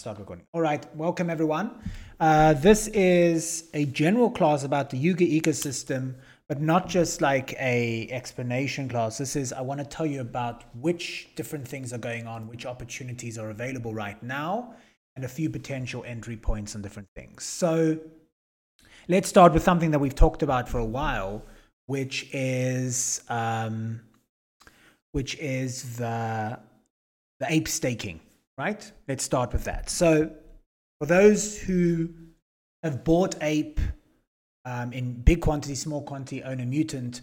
start 0.00 0.18
recording. 0.18 0.46
All 0.54 0.62
right, 0.62 0.84
welcome 0.96 1.28
everyone. 1.28 1.72
Uh, 2.18 2.54
this 2.54 2.88
is 2.88 3.68
a 3.74 3.84
general 3.84 4.30
class 4.30 4.64
about 4.64 4.88
the 4.88 4.96
Yuga 4.96 5.26
ecosystem, 5.26 6.14
but 6.48 6.58
not 6.58 6.88
just 6.88 7.20
like 7.20 7.52
a 7.60 8.08
explanation 8.10 8.88
class. 8.88 9.18
This 9.18 9.36
is 9.36 9.52
I 9.52 9.60
want 9.60 9.78
to 9.78 9.84
tell 9.84 10.06
you 10.06 10.22
about 10.22 10.64
which 10.74 11.28
different 11.36 11.68
things 11.68 11.92
are 11.92 11.98
going 11.98 12.26
on, 12.26 12.48
which 12.48 12.64
opportunities 12.64 13.36
are 13.36 13.50
available 13.50 13.92
right 13.92 14.20
now, 14.22 14.74
and 15.16 15.24
a 15.26 15.28
few 15.28 15.50
potential 15.50 16.02
entry 16.06 16.36
points 16.38 16.74
on 16.74 16.80
different 16.80 17.08
things. 17.14 17.44
So 17.44 17.98
let's 19.06 19.28
start 19.28 19.52
with 19.52 19.62
something 19.62 19.90
that 19.90 19.98
we've 19.98 20.14
talked 20.14 20.42
about 20.42 20.66
for 20.66 20.78
a 20.78 20.84
while, 20.98 21.44
which 21.86 22.26
is 22.32 23.20
um, 23.28 24.00
which 25.12 25.36
is 25.36 25.98
the 25.98 26.58
the 27.38 27.52
ape 27.52 27.68
staking 27.68 28.20
right? 28.60 28.92
Let's 29.08 29.24
start 29.24 29.54
with 29.54 29.64
that. 29.64 29.88
So, 29.88 30.30
for 31.00 31.06
those 31.06 31.58
who 31.58 32.10
have 32.82 33.04
bought 33.04 33.34
ape 33.40 33.80
um, 34.66 34.92
in 34.92 35.14
big 35.14 35.40
quantity, 35.40 35.74
small 35.74 36.02
quantity, 36.02 36.42
own 36.42 36.60
a 36.60 36.66
mutant, 36.66 37.22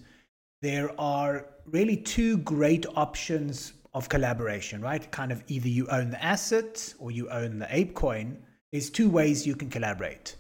there 0.64 1.00
are 1.00 1.46
really 1.68 1.96
two 1.96 2.40
great 2.40 2.88
options 2.96 3.74
of 3.94 4.10
collaboration, 4.10 4.82
right? 4.82 5.12
Kind 5.12 5.32
of 5.32 5.44
either 5.48 5.70
you 5.70 5.86
own 5.90 6.10
the 6.10 6.24
asset 6.24 6.94
or 6.98 7.12
you 7.12 7.30
own 7.30 7.60
the 7.60 7.68
ape 7.70 7.94
coin. 7.94 8.40
There's 8.72 8.90
two 8.90 9.08
ways 9.08 9.46
you 9.46 9.56
can 9.56 9.70
collaborate. 9.70 10.36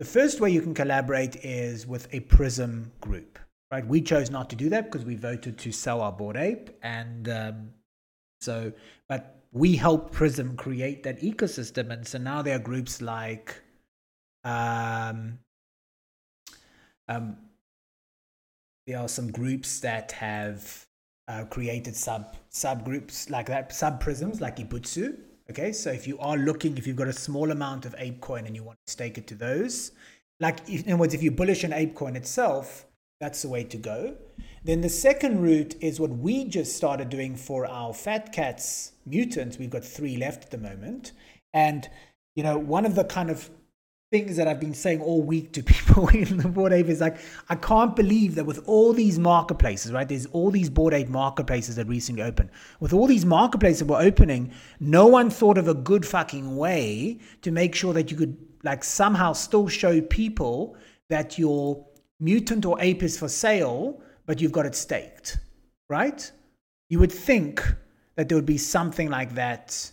The 0.00 0.04
first 0.04 0.40
way 0.40 0.50
you 0.50 0.62
can 0.62 0.74
collaborate 0.74 1.36
is 1.44 1.86
with 1.86 2.08
a 2.12 2.20
Prism 2.20 2.90
group, 3.00 3.38
right? 3.70 3.86
We 3.86 4.00
chose 4.00 4.30
not 4.30 4.50
to 4.50 4.56
do 4.56 4.68
that 4.70 4.90
because 4.90 5.06
we 5.06 5.14
voted 5.14 5.58
to 5.58 5.70
sell 5.70 6.00
our 6.00 6.10
bored 6.10 6.36
ape, 6.36 6.70
and 6.82 7.28
um, 7.28 7.70
so, 8.40 8.72
but 9.08 9.39
we 9.52 9.76
helped 9.76 10.12
Prism 10.12 10.56
create 10.56 11.02
that 11.02 11.20
ecosystem. 11.20 11.90
And 11.90 12.06
so 12.06 12.18
now 12.18 12.42
there 12.42 12.56
are 12.56 12.60
groups 12.60 13.02
like 13.02 13.60
um, 14.44 15.38
um, 17.08 17.36
there 18.86 18.98
are 18.98 19.08
some 19.08 19.30
groups 19.30 19.80
that 19.80 20.12
have 20.12 20.86
uh, 21.28 21.44
created 21.44 21.94
sub 21.94 22.36
subgroups 22.52 23.30
like 23.30 23.46
that, 23.46 23.72
sub 23.72 24.00
prisms 24.00 24.40
like 24.40 24.56
Ibutsu. 24.56 25.16
Okay, 25.50 25.72
so 25.72 25.90
if 25.90 26.06
you 26.06 26.18
are 26.20 26.36
looking, 26.36 26.78
if 26.78 26.86
you've 26.86 26.96
got 26.96 27.08
a 27.08 27.12
small 27.12 27.50
amount 27.50 27.84
of 27.84 27.94
ApeCoin 27.96 28.46
and 28.46 28.54
you 28.54 28.62
want 28.62 28.78
to 28.86 28.92
stake 28.92 29.18
it 29.18 29.26
to 29.26 29.34
those, 29.34 29.92
like 30.38 30.68
in 30.68 30.84
other 30.86 30.96
words, 30.96 31.14
if 31.14 31.22
you're 31.22 31.32
bullish 31.32 31.64
an 31.64 31.72
ApeCoin 31.72 32.14
itself, 32.14 32.86
that's 33.20 33.42
the 33.42 33.48
way 33.48 33.64
to 33.64 33.76
go. 33.76 34.16
Then 34.62 34.82
the 34.82 34.90
second 34.90 35.40
route 35.40 35.74
is 35.80 35.98
what 35.98 36.10
we 36.10 36.44
just 36.44 36.76
started 36.76 37.08
doing 37.08 37.34
for 37.36 37.64
our 37.66 37.94
Fat 37.94 38.32
Cats 38.32 38.92
mutants. 39.06 39.58
We've 39.58 39.70
got 39.70 39.84
three 39.84 40.16
left 40.16 40.44
at 40.44 40.50
the 40.50 40.58
moment. 40.58 41.12
And, 41.54 41.88
you 42.36 42.42
know, 42.42 42.58
one 42.58 42.84
of 42.84 42.94
the 42.94 43.04
kind 43.04 43.30
of 43.30 43.48
things 44.12 44.36
that 44.36 44.46
I've 44.46 44.60
been 44.60 44.74
saying 44.74 45.00
all 45.00 45.22
week 45.22 45.52
to 45.52 45.62
people 45.64 46.08
in 46.08 46.36
the 46.36 46.48
bored 46.48 46.74
Ape 46.74 46.88
is 46.88 47.00
like, 47.00 47.16
I 47.48 47.54
can't 47.54 47.96
believe 47.96 48.34
that 48.34 48.44
with 48.44 48.62
all 48.66 48.92
these 48.92 49.18
marketplaces, 49.18 49.92
right? 49.92 50.06
There's 50.06 50.26
all 50.26 50.50
these 50.50 50.68
bored 50.68 50.92
Ape 50.92 51.08
marketplaces 51.08 51.76
that 51.76 51.86
recently 51.86 52.22
opened. 52.22 52.50
With 52.80 52.92
all 52.92 53.06
these 53.06 53.24
marketplaces 53.24 53.78
that 53.78 53.86
were 53.86 54.00
opening, 54.00 54.52
no 54.78 55.06
one 55.06 55.30
thought 55.30 55.56
of 55.56 55.68
a 55.68 55.74
good 55.74 56.04
fucking 56.04 56.56
way 56.56 57.18
to 57.40 57.50
make 57.50 57.74
sure 57.74 57.94
that 57.94 58.10
you 58.10 58.16
could 58.16 58.36
like 58.62 58.84
somehow 58.84 59.32
still 59.32 59.68
show 59.68 60.02
people 60.02 60.76
that 61.08 61.38
your 61.38 61.86
mutant 62.20 62.66
or 62.66 62.78
ape 62.80 63.02
is 63.02 63.18
for 63.18 63.26
sale 63.26 64.02
but 64.30 64.40
you've 64.40 64.52
got 64.52 64.64
it 64.64 64.76
staked, 64.76 65.38
right? 65.88 66.30
You 66.88 67.00
would 67.00 67.10
think 67.10 67.64
that 68.14 68.28
there 68.28 68.38
would 68.38 68.46
be 68.46 68.58
something 68.58 69.10
like 69.10 69.34
that 69.34 69.90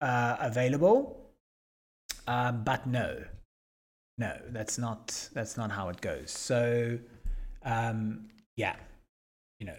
uh, 0.00 0.38
available, 0.40 1.20
um, 2.26 2.64
but 2.64 2.86
no, 2.86 3.22
no, 4.16 4.38
that's 4.52 4.78
not 4.78 5.28
that's 5.34 5.58
not 5.58 5.70
how 5.70 5.90
it 5.90 6.00
goes. 6.00 6.30
So, 6.30 6.98
um, 7.62 8.30
yeah, 8.56 8.76
you 9.60 9.66
know. 9.66 9.76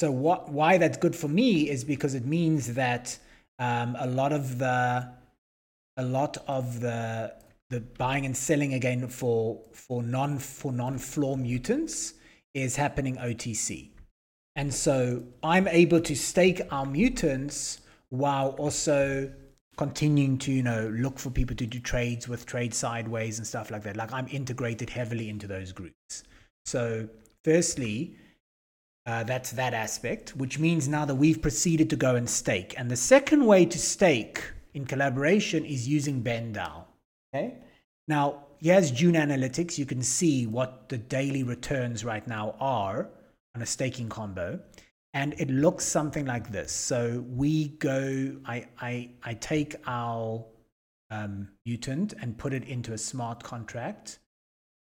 So 0.00 0.10
what? 0.10 0.48
Why 0.48 0.76
that's 0.76 0.96
good 0.96 1.14
for 1.14 1.28
me 1.28 1.70
is 1.70 1.84
because 1.84 2.14
it 2.14 2.26
means 2.26 2.74
that 2.74 3.16
um, 3.60 3.96
a 4.00 4.08
lot 4.08 4.32
of 4.32 4.58
the 4.58 5.08
a 5.96 6.02
lot 6.02 6.38
of 6.48 6.80
the 6.80 7.34
the 7.70 7.82
buying 7.98 8.26
and 8.26 8.36
selling 8.36 8.74
again 8.74 9.06
for 9.06 9.60
for 9.72 10.02
non 10.02 10.40
for 10.40 10.72
non 10.72 10.98
floor 10.98 11.36
mutants 11.36 12.14
is 12.56 12.74
happening 12.74 13.16
OTC. 13.16 13.90
And 14.56 14.72
so 14.72 15.22
I'm 15.42 15.68
able 15.68 16.00
to 16.00 16.16
stake 16.16 16.62
our 16.70 16.86
mutants 16.86 17.80
while 18.08 18.50
also 18.58 19.30
continuing 19.76 20.38
to, 20.38 20.52
you 20.52 20.62
know, 20.62 20.88
look 20.96 21.18
for 21.18 21.28
people 21.28 21.54
to 21.56 21.66
do 21.66 21.78
trades 21.78 22.26
with 22.26 22.46
trade 22.46 22.72
sideways 22.72 23.36
and 23.36 23.46
stuff 23.46 23.70
like 23.70 23.82
that. 23.82 23.94
Like 23.96 24.10
I'm 24.10 24.26
integrated 24.30 24.88
heavily 24.88 25.28
into 25.28 25.46
those 25.46 25.70
groups. 25.70 26.22
So 26.64 27.06
firstly, 27.44 28.16
uh, 29.04 29.22
that's 29.24 29.50
that 29.52 29.74
aspect, 29.74 30.34
which 30.34 30.58
means 30.58 30.88
now 30.88 31.04
that 31.04 31.14
we've 31.14 31.42
proceeded 31.42 31.90
to 31.90 31.96
go 31.96 32.16
and 32.16 32.28
stake. 32.28 32.74
And 32.78 32.90
the 32.90 32.96
second 32.96 33.44
way 33.44 33.66
to 33.66 33.78
stake 33.78 34.42
in 34.72 34.86
collaboration 34.86 35.66
is 35.66 35.86
using 35.86 36.22
BendDAO. 36.22 36.84
Okay. 37.34 37.58
Now, 38.08 38.45
here's 38.60 38.90
Dune 38.90 39.14
Analytics. 39.14 39.78
You 39.78 39.86
can 39.86 40.02
see 40.02 40.46
what 40.46 40.88
the 40.88 40.98
daily 40.98 41.42
returns 41.42 42.04
right 42.04 42.26
now 42.26 42.54
are 42.60 43.08
on 43.54 43.62
a 43.62 43.66
staking 43.66 44.08
combo. 44.08 44.60
And 45.14 45.34
it 45.38 45.48
looks 45.48 45.84
something 45.84 46.26
like 46.26 46.52
this. 46.52 46.72
So 46.72 47.24
we 47.28 47.68
go, 47.68 48.36
I, 48.44 48.66
I, 48.78 49.10
I 49.22 49.34
take 49.34 49.76
our 49.86 50.44
um, 51.10 51.48
mutant 51.64 52.12
and 52.20 52.36
put 52.36 52.52
it 52.52 52.64
into 52.64 52.92
a 52.92 52.98
smart 52.98 53.42
contract, 53.42 54.18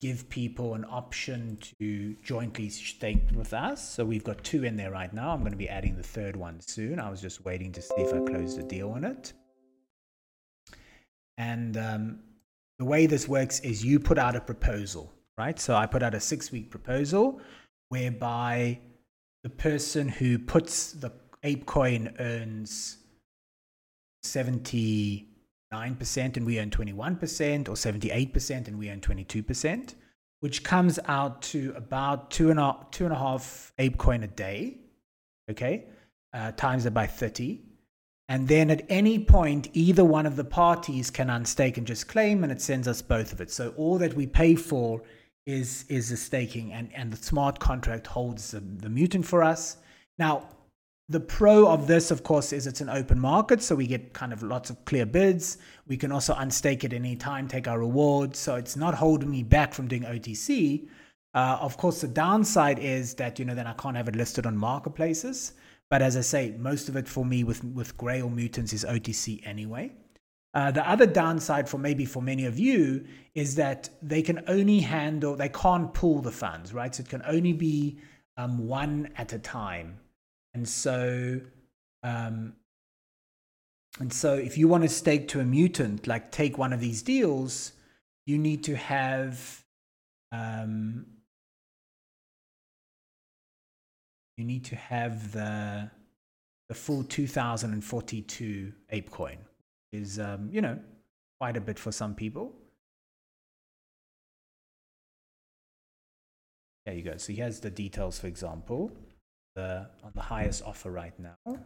give 0.02 0.28
people 0.28 0.74
an 0.74 0.86
option 0.90 1.58
to 1.80 2.16
jointly 2.22 2.70
stake 2.70 3.24
with 3.34 3.54
us. 3.54 3.88
So 3.94 4.04
we've 4.04 4.26
got 4.26 4.44
two 4.44 4.66
in 4.66 4.76
there 4.76 4.92
right 4.92 5.14
now. 5.14 5.30
I'm 5.30 5.40
going 5.40 5.54
to 5.54 5.58
be 5.58 5.70
adding 5.70 5.96
the 5.96 6.04
third 6.04 6.36
one 6.36 6.60
soon. 6.60 7.00
I 7.00 7.10
was 7.10 7.22
just 7.22 7.46
waiting 7.46 7.72
to 7.72 7.82
see 7.82 7.94
if 7.98 8.14
I 8.14 8.20
close 8.20 8.58
the 8.58 8.64
deal 8.64 8.92
on 8.92 9.06
it. 9.06 9.32
And 11.38 11.78
um, 11.78 12.20
the 12.80 12.86
way 12.86 13.06
this 13.06 13.28
works 13.28 13.60
is 13.62 13.84
you 13.84 14.00
put 14.00 14.18
out 14.18 14.36
a 14.36 14.42
proposal, 14.42 15.14
right? 15.38 15.60
So 15.60 15.76
I 15.76 15.86
put 15.86 16.04
out 16.04 16.14
a 16.14 16.20
six 16.20 16.52
week 16.52 16.70
proposal 16.70 17.40
whereby 17.90 18.80
the 19.44 19.50
person 19.50 20.10
who 20.10 20.40
puts 20.40 20.94
the 20.94 21.12
ape 21.44 21.66
coin 21.66 22.14
earns 22.20 22.98
79% 24.24 25.28
and 26.38 26.46
we 26.46 26.60
earn 26.60 26.70
21%, 26.72 27.70
or 27.70 27.74
78% 27.74 28.68
and 28.68 28.78
we 28.78 28.90
earn 28.90 29.00
22%, 29.00 29.94
which 30.40 30.64
comes 30.64 31.00
out 31.06 31.42
to 31.44 31.74
about 31.78 32.32
two 32.32 32.50
and 32.50 32.60
a, 32.60 32.76
two 32.92 33.06
and 33.06 33.14
a 33.14 33.18
half 33.18 33.72
ape 33.78 33.98
coin 33.98 34.24
a 34.24 34.28
day, 34.28 34.78
okay, 35.50 35.86
uh, 36.34 36.52
times 36.54 36.84
that 36.84 36.92
by 36.92 37.06
30 37.06 37.62
and 38.28 38.48
then 38.48 38.72
at 38.72 38.86
any 38.90 39.20
point, 39.24 39.70
either 39.74 40.04
one 40.04 40.26
of 40.26 40.36
the 40.36 40.44
parties 40.44 41.12
can 41.12 41.28
unstake 41.28 41.78
and 41.78 41.86
just 41.86 42.08
claim, 42.08 42.44
and 42.44 42.52
it 42.52 42.62
sends 42.62 42.88
us 42.88 43.02
both 43.02 43.32
of 43.32 43.40
it. 43.40 43.52
So 43.52 43.74
all 43.78 43.98
that 44.00 44.16
we 44.16 44.26
pay 44.26 44.56
for 44.56 45.02
is 45.46 45.86
is 45.90 46.10
the 46.10 46.18
staking, 46.18 46.74
and, 46.74 46.90
and 46.96 47.14
the 47.14 47.18
smart 47.18 47.60
contract 47.60 48.08
holds 48.08 48.52
the, 48.52 48.60
the 48.60 48.90
mutant 48.90 49.26
for 49.26 49.44
us. 49.44 49.78
Now, 50.18 50.50
the 51.08 51.20
pro 51.20 51.68
of 51.68 51.86
this, 51.86 52.10
of 52.10 52.24
course, 52.24 52.52
is 52.52 52.66
it's 52.66 52.82
an 52.82 52.90
open 52.90 53.20
market, 53.20 53.62
so 53.62 53.76
we 53.76 53.86
get 53.86 54.14
kind 54.14 54.34
of 54.34 54.42
lots 54.42 54.72
of 54.72 54.84
clear 54.86 55.06
bids. 55.06 55.60
We 55.86 55.98
can 55.98 56.12
also 56.12 56.34
unstake 56.34 56.84
at 56.84 56.94
any 56.94 57.16
time, 57.16 57.48
take 57.48 57.68
our 57.68 57.78
reward, 57.78 58.36
so 58.36 58.56
it's 58.56 58.76
not 58.76 58.96
holding 58.96 59.30
me 59.30 59.44
back 59.44 59.72
from 59.72 59.88
doing 59.88 60.02
OTC. 60.02 60.88
Uh, 61.36 61.60
of 61.62 61.78
course, 61.78 62.02
the 62.02 62.08
downside 62.08 62.80
is 62.80 63.14
that 63.16 63.38
you 63.38 63.46
know 63.46 63.54
then 63.54 63.68
I 63.68 63.74
can't 63.74 63.96
have 63.96 64.08
it 64.08 64.16
listed 64.16 64.48
on 64.48 64.58
marketplaces. 64.58 65.54
But 65.90 66.02
as 66.02 66.18
I 66.18 66.22
say, 66.22 66.56
most 66.58 66.90
of 66.90 66.96
it 66.96 67.08
for 67.08 67.26
me 67.26 67.44
with, 67.44 67.64
with 67.64 67.98
Grail 67.98 68.30
Mutants 68.30 68.74
is 68.74 68.84
OTC 68.84 69.46
anyway. 69.46 69.92
Uh, 70.54 70.72
the 70.72 70.90
other 70.90 71.06
downside 71.06 71.68
for 71.68 71.78
maybe 71.78 72.06
for 72.06 72.22
many 72.22 72.46
of 72.46 72.58
you 72.58 73.06
is 73.36 73.56
that 73.56 73.90
they 74.02 74.22
can 74.22 74.42
only 74.48 74.80
handle, 74.80 75.36
they 75.36 75.50
can't 75.50 75.94
pool 75.94 76.22
the 76.22 76.32
funds, 76.32 76.74
right? 76.74 76.96
So 76.96 77.02
it 77.02 77.10
can 77.10 77.22
only 77.28 77.52
be 77.52 78.00
um, 78.38 78.66
one 78.68 79.10
at 79.18 79.34
a 79.34 79.40
time. 79.40 80.00
And 80.54 80.68
so, 80.68 81.42
um, 82.04 82.54
and 84.00 84.12
so 84.12 84.34
if 84.34 84.58
you 84.58 84.70
want 84.70 84.84
to 84.84 84.90
stake 84.90 85.28
to 85.30 85.42
a 85.42 85.46
mutant, 85.46 86.08
like 86.08 86.32
take 86.32 86.58
one 86.58 86.72
of 86.72 86.80
these 86.80 87.02
deals, 87.02 87.74
you 88.26 88.38
need 88.38 88.64
to 88.64 88.76
have 88.78 89.64
um, 90.32 91.06
you 94.38 94.46
need 94.46 94.66
to 94.66 94.76
have 94.76 95.32
the 95.32 95.90
the 96.68 96.76
full 96.76 97.04
2042 97.04 98.74
ApeCoin. 98.92 99.38
Is 99.94 100.20
um, 100.20 100.50
you 100.52 100.62
know 100.62 100.80
quite 101.40 101.58
a 101.58 101.62
bit 101.62 101.80
for 101.80 101.92
some 101.92 102.16
people. 102.16 102.54
There 106.86 106.96
you 106.96 107.02
go. 107.02 107.18
So 107.18 107.34
here's 107.34 107.60
the 107.60 107.72
details, 107.72 108.20
for 108.20 108.28
example, 108.28 108.92
the 109.56 109.88
on 110.04 110.12
the 110.14 110.22
highest 110.22 110.64
offer 110.64 110.92
right 110.92 111.14
now. 111.20 111.58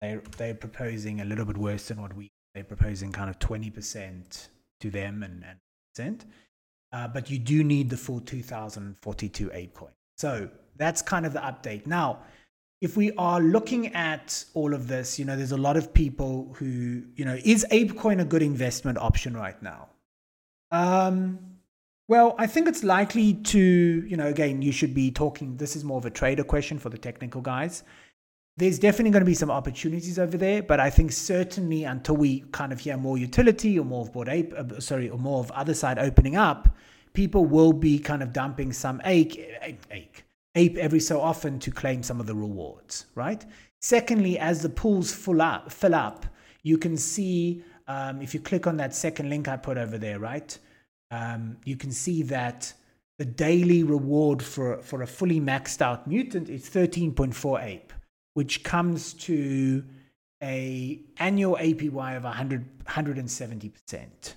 they're 0.00 0.22
they're 0.36 0.54
proposing 0.54 1.20
a 1.20 1.24
little 1.24 1.44
bit 1.44 1.56
worse 1.56 1.88
than 1.88 2.00
what 2.00 2.14
we 2.14 2.30
they're 2.54 2.64
proposing 2.64 3.12
kind 3.12 3.30
of 3.30 3.38
20% 3.38 4.48
to 4.80 4.90
them 4.90 5.22
and, 5.22 5.44
and 5.44 5.58
percent. 5.94 6.24
Uh, 6.92 7.06
but 7.08 7.30
you 7.30 7.38
do 7.38 7.62
need 7.62 7.88
the 7.88 7.96
full 7.96 8.20
2042 8.20 9.50
ape 9.52 9.74
coin. 9.74 9.90
So 10.16 10.50
that's 10.76 11.02
kind 11.02 11.24
of 11.24 11.32
the 11.32 11.40
update. 11.40 11.86
Now, 11.86 12.20
if 12.80 12.96
we 12.96 13.12
are 13.12 13.40
looking 13.40 13.94
at 13.94 14.44
all 14.54 14.74
of 14.74 14.88
this, 14.88 15.18
you 15.18 15.24
know, 15.24 15.36
there's 15.36 15.52
a 15.52 15.56
lot 15.56 15.76
of 15.76 15.92
people 15.92 16.52
who, 16.56 17.02
you 17.14 17.24
know, 17.24 17.38
is 17.44 17.66
ApeCoin 17.70 18.20
a 18.20 18.24
good 18.24 18.42
investment 18.42 18.98
option 18.98 19.36
right 19.36 19.60
now? 19.62 19.88
Um, 20.70 21.38
well, 22.08 22.34
I 22.38 22.46
think 22.46 22.66
it's 22.66 22.82
likely 22.82 23.34
to, 23.34 23.58
you 23.58 24.16
know, 24.16 24.26
again, 24.26 24.62
you 24.62 24.72
should 24.72 24.94
be 24.94 25.10
talking. 25.10 25.56
This 25.56 25.76
is 25.76 25.84
more 25.84 25.98
of 25.98 26.06
a 26.06 26.10
trader 26.10 26.42
question 26.42 26.78
for 26.78 26.88
the 26.88 26.98
technical 26.98 27.40
guys. 27.40 27.84
There's 28.60 28.78
definitely 28.78 29.10
going 29.10 29.22
to 29.22 29.26
be 29.26 29.34
some 29.34 29.50
opportunities 29.50 30.18
over 30.18 30.36
there, 30.36 30.62
but 30.62 30.80
I 30.80 30.90
think 30.90 31.12
certainly 31.12 31.84
until 31.84 32.16
we 32.16 32.40
kind 32.52 32.72
of 32.72 32.80
hear 32.80 32.96
more 32.96 33.16
utility 33.16 33.78
or 33.78 33.84
more 33.84 34.02
of 34.02 34.12
bored 34.12 34.28
Ape, 34.28 34.52
uh, 34.56 34.78
sorry, 34.80 35.08
or 35.08 35.18
more 35.18 35.40
of 35.40 35.50
Otherside 35.52 35.98
opening 35.98 36.36
up, 36.36 36.76
people 37.14 37.46
will 37.46 37.72
be 37.72 37.98
kind 37.98 38.22
of 38.22 38.32
dumping 38.32 38.72
some 38.72 39.00
ape, 39.04 39.34
ape, 39.62 40.16
ape 40.54 40.76
every 40.76 41.00
so 41.00 41.20
often 41.20 41.58
to 41.58 41.70
claim 41.70 42.02
some 42.02 42.20
of 42.20 42.26
the 42.26 42.34
rewards, 42.34 43.06
right? 43.14 43.44
Secondly, 43.80 44.38
as 44.38 44.62
the 44.62 44.68
pools 44.68 45.12
fill 45.12 45.40
up, 45.40 45.72
fill 45.72 45.94
up 45.94 46.26
you 46.62 46.78
can 46.78 46.96
see 46.96 47.62
um, 47.88 48.20
if 48.22 48.34
you 48.34 48.40
click 48.40 48.66
on 48.66 48.76
that 48.76 48.94
second 48.94 49.30
link 49.30 49.48
I 49.48 49.56
put 49.56 49.78
over 49.78 49.98
there, 49.98 50.18
right? 50.18 50.56
Um, 51.10 51.56
you 51.64 51.76
can 51.76 51.90
see 51.90 52.22
that 52.24 52.72
the 53.18 53.24
daily 53.24 53.82
reward 53.82 54.42
for, 54.42 54.78
for 54.82 55.02
a 55.02 55.06
fully 55.06 55.40
maxed 55.40 55.82
out 55.82 56.06
mutant 56.06 56.48
is 56.48 56.68
13.4 56.70 57.62
ape, 57.64 57.92
which 58.40 58.62
comes 58.62 59.12
to 59.12 59.84
a 60.42 60.98
annual 61.18 61.58
APY 61.60 62.16
of 62.16 62.24
100, 62.24 62.84
170%. 62.86 64.34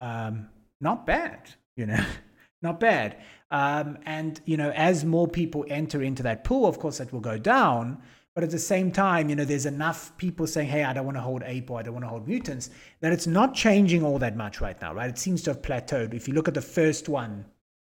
Um, 0.00 0.48
not 0.80 1.06
bad, 1.06 1.48
you 1.76 1.86
know, 1.86 2.04
not 2.62 2.80
bad. 2.80 3.18
Um, 3.52 3.98
and, 4.04 4.40
you 4.46 4.56
know, 4.56 4.70
as 4.70 5.04
more 5.04 5.28
people 5.28 5.64
enter 5.68 6.02
into 6.02 6.24
that 6.24 6.42
pool, 6.42 6.66
of 6.66 6.80
course, 6.80 6.98
that 6.98 7.12
will 7.12 7.20
go 7.20 7.38
down. 7.38 8.02
But 8.34 8.42
at 8.42 8.50
the 8.50 8.58
same 8.58 8.90
time, 8.90 9.30
you 9.30 9.36
know, 9.36 9.44
there's 9.44 9.64
enough 9.64 10.10
people 10.18 10.48
saying, 10.48 10.66
hey, 10.66 10.82
I 10.82 10.92
don't 10.92 11.04
want 11.04 11.16
to 11.16 11.22
hold 11.22 11.44
ape 11.46 11.70
or 11.70 11.78
I 11.78 11.82
don't 11.82 11.94
want 11.94 12.04
to 12.04 12.08
hold 12.08 12.26
mutants, 12.26 12.70
that 12.98 13.12
it's 13.12 13.28
not 13.28 13.54
changing 13.54 14.04
all 14.04 14.18
that 14.18 14.36
much 14.36 14.60
right 14.60 14.80
now, 14.82 14.92
right? 14.92 15.08
It 15.08 15.18
seems 15.18 15.42
to 15.42 15.50
have 15.50 15.62
plateaued. 15.62 16.14
If 16.14 16.26
you 16.26 16.34
look 16.34 16.48
at 16.48 16.54
the 16.54 16.60
first 16.60 17.08
one, 17.08 17.44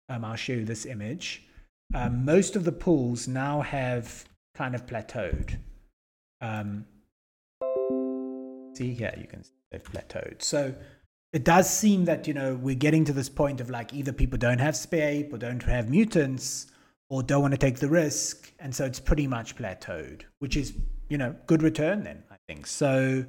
um, 0.08 0.24
I'll 0.24 0.36
show 0.36 0.52
you 0.52 0.64
this 0.64 0.86
image. 0.86 1.42
Um, 1.96 2.24
most 2.24 2.54
of 2.54 2.62
the 2.62 2.70
pools 2.70 3.26
now 3.26 3.60
have 3.62 4.24
kind 4.54 4.74
of 4.74 4.86
plateaued. 4.86 5.56
Um, 6.40 6.84
see 8.74 8.94
here, 8.94 9.14
you 9.18 9.26
can 9.26 9.44
see 9.44 9.52
they've 9.70 9.82
plateaued. 9.82 10.42
So 10.42 10.74
it 11.32 11.44
does 11.44 11.68
seem 11.68 12.04
that 12.04 12.28
you 12.28 12.34
know 12.34 12.54
we're 12.54 12.74
getting 12.74 13.04
to 13.06 13.12
this 13.12 13.28
point 13.28 13.60
of 13.60 13.70
like 13.70 13.92
either 13.92 14.12
people 14.12 14.38
don't 14.38 14.58
have 14.58 14.76
spare 14.76 15.08
ape 15.08 15.32
or 15.32 15.38
don't 15.38 15.62
have 15.62 15.88
mutants 15.88 16.66
or 17.08 17.22
don't 17.22 17.42
want 17.42 17.52
to 17.52 17.58
take 17.58 17.78
the 17.78 17.88
risk 17.88 18.52
and 18.58 18.74
so 18.74 18.84
it's 18.84 19.00
pretty 19.00 19.26
much 19.26 19.56
plateaued 19.56 20.22
which 20.38 20.56
is 20.56 20.74
you 21.08 21.18
know 21.18 21.34
good 21.46 21.62
return 21.62 22.02
then 22.04 22.22
i 22.30 22.36
think 22.46 22.66
so 22.66 23.24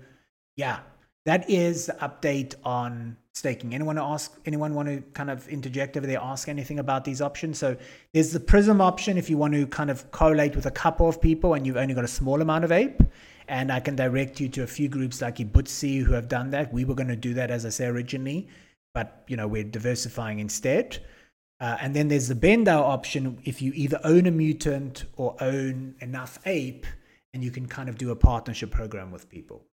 yeah 0.57 0.79
that 1.25 1.49
is 1.49 1.85
the 1.85 1.93
update 1.93 2.55
on 2.63 3.15
staking 3.35 3.73
anyone 3.73 3.97
ask 3.97 4.39
anyone 4.45 4.75
want 4.75 4.87
to 4.87 5.01
kind 5.13 5.29
of 5.29 5.47
interject 5.49 5.97
over 5.97 6.05
there 6.05 6.19
ask 6.21 6.47
anything 6.47 6.79
about 6.79 7.03
these 7.03 7.21
options 7.21 7.57
so 7.57 7.75
there's 8.13 8.31
the 8.31 8.39
prism 8.39 8.79
option 8.79 9.17
if 9.17 9.29
you 9.29 9.37
want 9.37 9.53
to 9.53 9.65
kind 9.67 9.89
of 9.89 10.09
correlate 10.11 10.55
with 10.55 10.67
a 10.67 10.71
couple 10.71 11.09
of 11.09 11.19
people 11.19 11.55
and 11.55 11.65
you've 11.65 11.77
only 11.77 11.93
got 11.93 12.03
a 12.03 12.07
small 12.07 12.41
amount 12.41 12.63
of 12.63 12.71
ape 12.71 13.01
and 13.47 13.71
I 13.71 13.79
can 13.79 13.95
direct 13.95 14.39
you 14.39 14.49
to 14.49 14.63
a 14.63 14.67
few 14.67 14.87
groups 14.87 15.21
like 15.21 15.37
Ibutsi 15.37 16.01
who 16.03 16.13
have 16.13 16.27
done 16.27 16.51
that. 16.51 16.71
We 16.73 16.85
were 16.85 16.95
going 16.95 17.09
to 17.09 17.15
do 17.15 17.33
that, 17.33 17.51
as 17.51 17.65
I 17.65 17.69
say 17.69 17.85
originally, 17.85 18.47
but 18.93 19.23
you 19.27 19.37
know 19.37 19.47
we're 19.47 19.63
diversifying 19.63 20.39
instead. 20.39 20.99
Uh, 21.59 21.77
and 21.79 21.95
then 21.95 22.07
there's 22.07 22.27
the 22.27 22.35
BendDAO 22.35 22.81
option 22.81 23.39
if 23.45 23.61
you 23.61 23.71
either 23.75 23.99
own 24.03 24.25
a 24.25 24.31
mutant 24.31 25.05
or 25.15 25.35
own 25.39 25.95
enough 26.01 26.39
ape, 26.45 26.85
and 27.33 27.43
you 27.43 27.51
can 27.51 27.67
kind 27.67 27.89
of 27.89 27.97
do 27.97 28.11
a 28.11 28.15
partnership 28.15 28.71
program 28.71 29.11
with 29.11 29.29
people. 29.29 29.63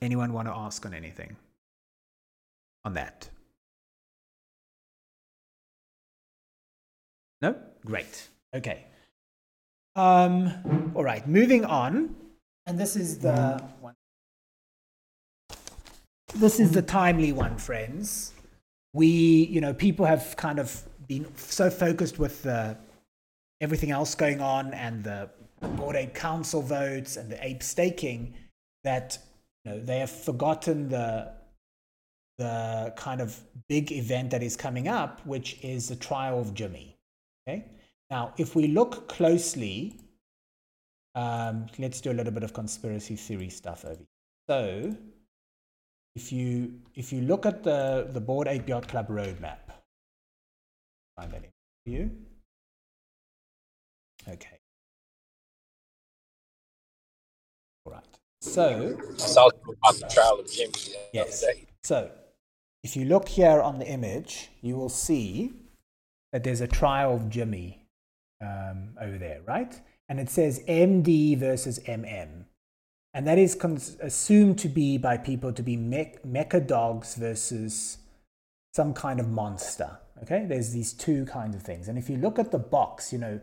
Anyone 0.00 0.32
want 0.32 0.48
to 0.48 0.54
ask 0.54 0.84
on 0.86 0.94
anything 0.94 1.36
on 2.84 2.94
that? 2.94 3.28
No? 7.40 7.56
Great. 7.84 8.28
Okay. 8.54 8.84
Um, 9.96 10.92
all 10.94 11.04
right, 11.04 11.26
moving 11.26 11.64
on. 11.64 12.14
And 12.66 12.78
this 12.78 12.96
is 12.96 13.18
the 13.18 13.62
one. 13.80 13.94
This 16.34 16.60
is 16.60 16.70
the 16.70 16.82
timely 16.82 17.32
one, 17.32 17.58
friends. 17.58 18.32
We, 18.94 19.06
you 19.06 19.60
know, 19.60 19.74
people 19.74 20.06
have 20.06 20.36
kind 20.36 20.58
of 20.58 20.82
been 21.08 21.26
so 21.36 21.68
focused 21.68 22.18
with 22.18 22.42
the 22.42 22.76
everything 23.60 23.90
else 23.90 24.14
going 24.14 24.40
on 24.40 24.72
and 24.74 25.04
the 25.04 25.28
Bored 25.60 25.96
Ape 25.96 26.14
Council 26.14 26.62
votes 26.62 27.16
and 27.16 27.30
the 27.30 27.44
ape 27.44 27.62
staking 27.62 28.34
that 28.84 29.18
you 29.64 29.70
know 29.70 29.80
they 29.80 30.00
have 30.00 30.10
forgotten 30.10 30.88
the 30.88 31.32
the 32.38 32.92
kind 32.96 33.20
of 33.20 33.38
big 33.68 33.92
event 33.92 34.30
that 34.30 34.42
is 34.42 34.56
coming 34.56 34.88
up, 34.88 35.24
which 35.26 35.58
is 35.62 35.88
the 35.88 35.96
trial 35.96 36.40
of 36.40 36.54
Jimmy. 36.54 36.96
Okay, 37.46 37.64
now, 38.12 38.34
if 38.36 38.54
we 38.54 38.66
look 38.66 39.08
closely, 39.08 39.96
um, 41.14 41.66
let's 41.78 41.98
do 42.02 42.12
a 42.12 42.12
little 42.12 42.32
bit 42.32 42.42
of 42.42 42.52
conspiracy 42.52 43.16
theory 43.16 43.48
stuff 43.48 43.86
over 43.86 43.94
here. 43.94 44.06
So, 44.50 44.96
if 46.14 46.30
you 46.30 46.74
if 46.94 47.10
you 47.10 47.22
look 47.22 47.46
at 47.46 47.62
the 47.62 48.08
the 48.12 48.20
Bored 48.20 48.48
Ape 48.48 48.68
Yacht 48.68 48.86
Club 48.86 49.08
roadmap, 49.08 49.60
find 51.16 51.32
that 51.32 51.44
in 51.44 51.50
for 51.84 51.90
you. 51.90 52.10
Okay. 54.28 54.58
All 57.86 57.92
right. 57.92 58.04
So. 58.42 58.98
about 59.78 59.94
the 60.00 60.08
trial 60.12 60.38
of 60.38 60.52
Jimmy. 60.52 60.72
Yes. 61.14 61.44
So, 61.82 62.10
if 62.82 62.96
you 62.96 63.04
look 63.04 63.28
here 63.28 63.60
on 63.60 63.78
the 63.78 63.86
image, 63.86 64.50
you 64.60 64.76
will 64.76 64.88
see 64.88 65.52
that 66.32 66.44
there's 66.44 66.60
a 66.60 66.66
trial 66.66 67.14
of 67.14 67.30
Jimmy 67.30 67.86
um, 68.40 68.96
over 69.00 69.18
there, 69.18 69.40
right? 69.46 69.80
And 70.08 70.18
it 70.18 70.28
says 70.28 70.62
MD 70.68 71.38
versus 71.38 71.78
MM. 71.80 72.44
And 73.14 73.26
that 73.26 73.38
is 73.38 73.56
assumed 74.00 74.58
to 74.60 74.68
be 74.68 74.98
by 74.98 75.16
people 75.16 75.52
to 75.52 75.62
be 75.62 75.76
me- 75.76 76.14
mecha 76.26 76.66
dogs 76.66 77.14
versus 77.14 77.98
some 78.74 78.94
kind 78.94 79.20
of 79.20 79.28
monster. 79.28 79.98
Okay, 80.22 80.46
there's 80.46 80.72
these 80.72 80.92
two 80.92 81.26
kinds 81.26 81.54
of 81.54 81.62
things. 81.62 81.88
And 81.88 81.98
if 81.98 82.08
you 82.08 82.16
look 82.16 82.38
at 82.38 82.50
the 82.50 82.58
box, 82.58 83.12
you 83.12 83.18
know, 83.18 83.40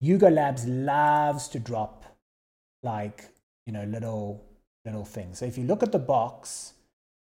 Yuga 0.00 0.30
Labs 0.30 0.66
loves 0.66 1.48
to 1.48 1.58
drop 1.58 2.04
like, 2.82 3.28
you 3.66 3.72
know, 3.72 3.84
little 3.84 4.44
little 4.84 5.04
things. 5.04 5.38
So 5.38 5.46
if 5.46 5.58
you 5.58 5.64
look 5.64 5.82
at 5.82 5.92
the 5.92 5.98
box, 5.98 6.74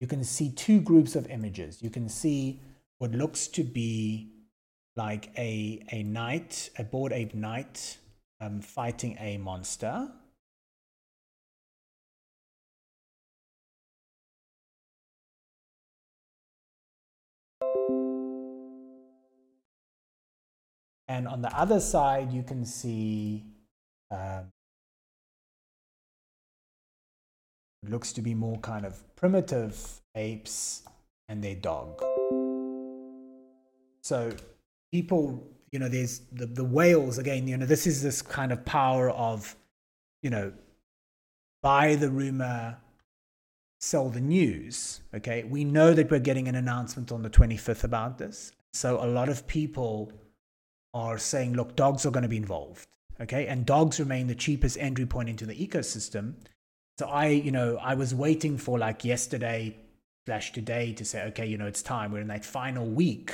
you 0.00 0.06
can 0.06 0.24
see 0.24 0.50
two 0.50 0.80
groups 0.80 1.16
of 1.16 1.26
images. 1.28 1.82
You 1.82 1.90
can 1.90 2.08
see 2.08 2.60
what 2.98 3.12
looks 3.12 3.48
to 3.48 3.62
be 3.62 4.30
like 4.96 5.30
a 5.36 5.84
a 5.90 6.02
knight, 6.02 6.70
a 6.78 6.84
bored 6.84 7.12
ape 7.12 7.34
knight, 7.34 7.98
um, 8.40 8.60
fighting 8.60 9.16
a 9.18 9.38
monster. 9.38 10.08
And 21.06 21.28
on 21.28 21.42
the 21.42 21.56
other 21.56 21.80
side, 21.80 22.32
you 22.32 22.42
can 22.42 22.64
see 22.64 23.44
um, 24.10 24.50
looks 27.88 28.12
to 28.14 28.22
be 28.22 28.34
more 28.34 28.58
kind 28.58 28.84
of 28.84 29.02
primitive 29.16 30.00
apes 30.14 30.82
and 31.28 31.42
their 31.42 31.54
dog. 31.54 32.02
So 34.02 34.32
people, 34.92 35.46
you 35.72 35.78
know, 35.78 35.88
there's 35.88 36.20
the, 36.32 36.46
the 36.46 36.64
whales 36.64 37.18
again, 37.18 37.48
you 37.48 37.56
know, 37.56 37.66
this 37.66 37.86
is 37.86 38.02
this 38.02 38.22
kind 38.22 38.52
of 38.52 38.64
power 38.64 39.10
of, 39.10 39.56
you 40.22 40.30
know, 40.30 40.52
buy 41.62 41.94
the 41.94 42.10
rumor, 42.10 42.76
sell 43.80 44.10
the 44.10 44.20
news. 44.20 45.00
Okay. 45.14 45.44
We 45.44 45.64
know 45.64 45.94
that 45.94 46.10
we're 46.10 46.18
getting 46.18 46.48
an 46.48 46.54
announcement 46.54 47.10
on 47.10 47.22
the 47.22 47.30
25th 47.30 47.84
about 47.84 48.18
this. 48.18 48.52
So 48.72 49.02
a 49.02 49.06
lot 49.06 49.28
of 49.28 49.46
people 49.46 50.12
are 50.92 51.18
saying, 51.18 51.54
look, 51.54 51.74
dogs 51.76 52.04
are 52.04 52.10
going 52.10 52.22
to 52.22 52.28
be 52.28 52.36
involved. 52.36 52.88
Okay. 53.20 53.46
And 53.46 53.64
dogs 53.64 53.98
remain 53.98 54.26
the 54.26 54.34
cheapest 54.34 54.76
entry 54.78 55.06
point 55.06 55.28
into 55.28 55.46
the 55.46 55.54
ecosystem. 55.54 56.34
So 56.98 57.06
I, 57.06 57.28
you 57.28 57.50
know, 57.50 57.76
I 57.76 57.94
was 57.94 58.14
waiting 58.14 58.56
for 58.56 58.78
like 58.78 59.04
yesterday 59.04 59.76
slash 60.26 60.52
today 60.52 60.92
to 60.94 61.04
say, 61.04 61.24
okay, 61.24 61.46
you 61.46 61.58
know, 61.58 61.66
it's 61.66 61.82
time. 61.82 62.12
We're 62.12 62.20
in 62.20 62.28
that 62.28 62.44
final 62.44 62.86
week 62.86 63.32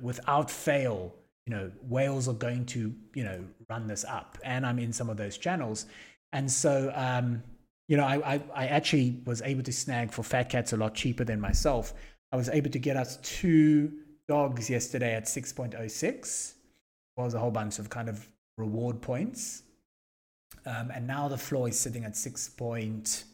without 0.00 0.50
fail, 0.50 1.14
you 1.46 1.54
know, 1.54 1.70
whales 1.88 2.28
are 2.28 2.34
going 2.34 2.66
to, 2.66 2.94
you 3.14 3.24
know, 3.24 3.44
run 3.68 3.86
this 3.86 4.04
up. 4.04 4.38
And 4.44 4.64
I'm 4.64 4.78
in 4.78 4.92
some 4.92 5.10
of 5.10 5.16
those 5.16 5.36
channels. 5.36 5.86
And 6.32 6.50
so, 6.50 6.92
um, 6.94 7.42
you 7.88 7.96
know, 7.96 8.04
I, 8.04 8.34
I, 8.34 8.42
I 8.54 8.66
actually 8.68 9.20
was 9.26 9.42
able 9.42 9.62
to 9.64 9.72
snag 9.72 10.12
for 10.12 10.22
Fat 10.22 10.48
Cats 10.48 10.72
a 10.72 10.76
lot 10.76 10.94
cheaper 10.94 11.24
than 11.24 11.40
myself. 11.40 11.94
I 12.30 12.36
was 12.36 12.48
able 12.48 12.70
to 12.70 12.78
get 12.78 12.96
us 12.96 13.18
two 13.18 13.92
dogs 14.28 14.70
yesterday 14.70 15.14
at 15.14 15.24
6.06. 15.24 16.54
Was 17.18 17.34
a 17.34 17.38
whole 17.38 17.50
bunch 17.50 17.78
of 17.78 17.90
kind 17.90 18.08
of 18.08 18.26
reward 18.56 19.02
points. 19.02 19.64
Um, 20.64 20.90
and 20.90 21.06
now 21.06 21.28
the 21.28 21.38
floor 21.38 21.68
is 21.68 21.78
sitting 21.78 22.04
at 22.04 22.16
6. 22.16 22.48
Point, 22.50 23.24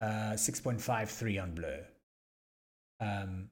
uh, 0.00 0.34
6.53 0.36 1.42
on 1.42 1.54
Blur. 1.54 1.84
Um, 3.00 3.48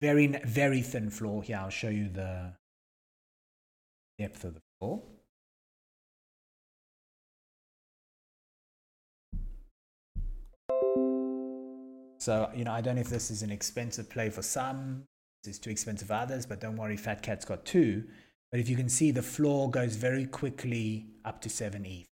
very, 0.00 0.26
very 0.26 0.82
thin 0.82 1.10
floor 1.10 1.42
here. 1.42 1.58
I'll 1.58 1.70
show 1.70 1.88
you 1.88 2.08
the 2.08 2.54
depth 4.18 4.44
of 4.44 4.54
the 4.54 4.60
floor. 4.78 5.02
So, 12.18 12.48
you 12.54 12.64
know, 12.64 12.72
I 12.72 12.80
don't 12.80 12.94
know 12.94 13.00
if 13.00 13.08
this 13.08 13.32
is 13.32 13.42
an 13.42 13.50
expensive 13.50 14.08
play 14.08 14.30
for 14.30 14.42
some, 14.42 15.02
this 15.42 15.54
is 15.54 15.58
too 15.58 15.70
expensive 15.70 16.06
for 16.06 16.14
others, 16.14 16.46
but 16.46 16.60
don't 16.60 16.76
worry, 16.76 16.96
Fat 16.96 17.20
Cat's 17.20 17.44
got 17.44 17.64
two. 17.64 18.04
But 18.52 18.60
if 18.60 18.68
you 18.68 18.76
can 18.76 18.90
see, 18.90 19.10
the 19.10 19.22
floor 19.22 19.70
goes 19.70 19.96
very 19.96 20.26
quickly 20.26 21.06
up 21.24 21.40
to 21.40 21.48
7 21.48 21.86
ETH. 21.86 22.06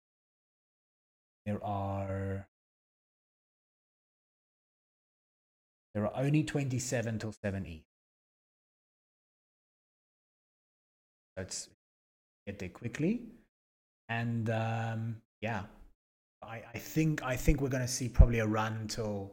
There 1.47 1.65
are 1.65 2.47
there 5.95 6.05
are 6.05 6.13
only 6.15 6.45
27 6.45 7.19
till 7.19 7.33
7 7.33 7.65
ETH. 7.65 7.83
Let's 11.39 11.71
get 12.47 12.59
there 12.59 12.69
quickly. 12.69 13.23
And 14.11 14.51
um, 14.51 15.17
yeah, 15.41 15.63
I, 16.43 16.63
I 16.75 16.79
think 16.79 17.23
I 17.23 17.35
think 17.35 17.63
we're 17.63 17.71
going 17.71 17.87
to 17.87 17.89
see 17.89 18.11
probably 18.11 18.41
a 18.41 18.47
run 18.47 18.89
till 18.89 19.33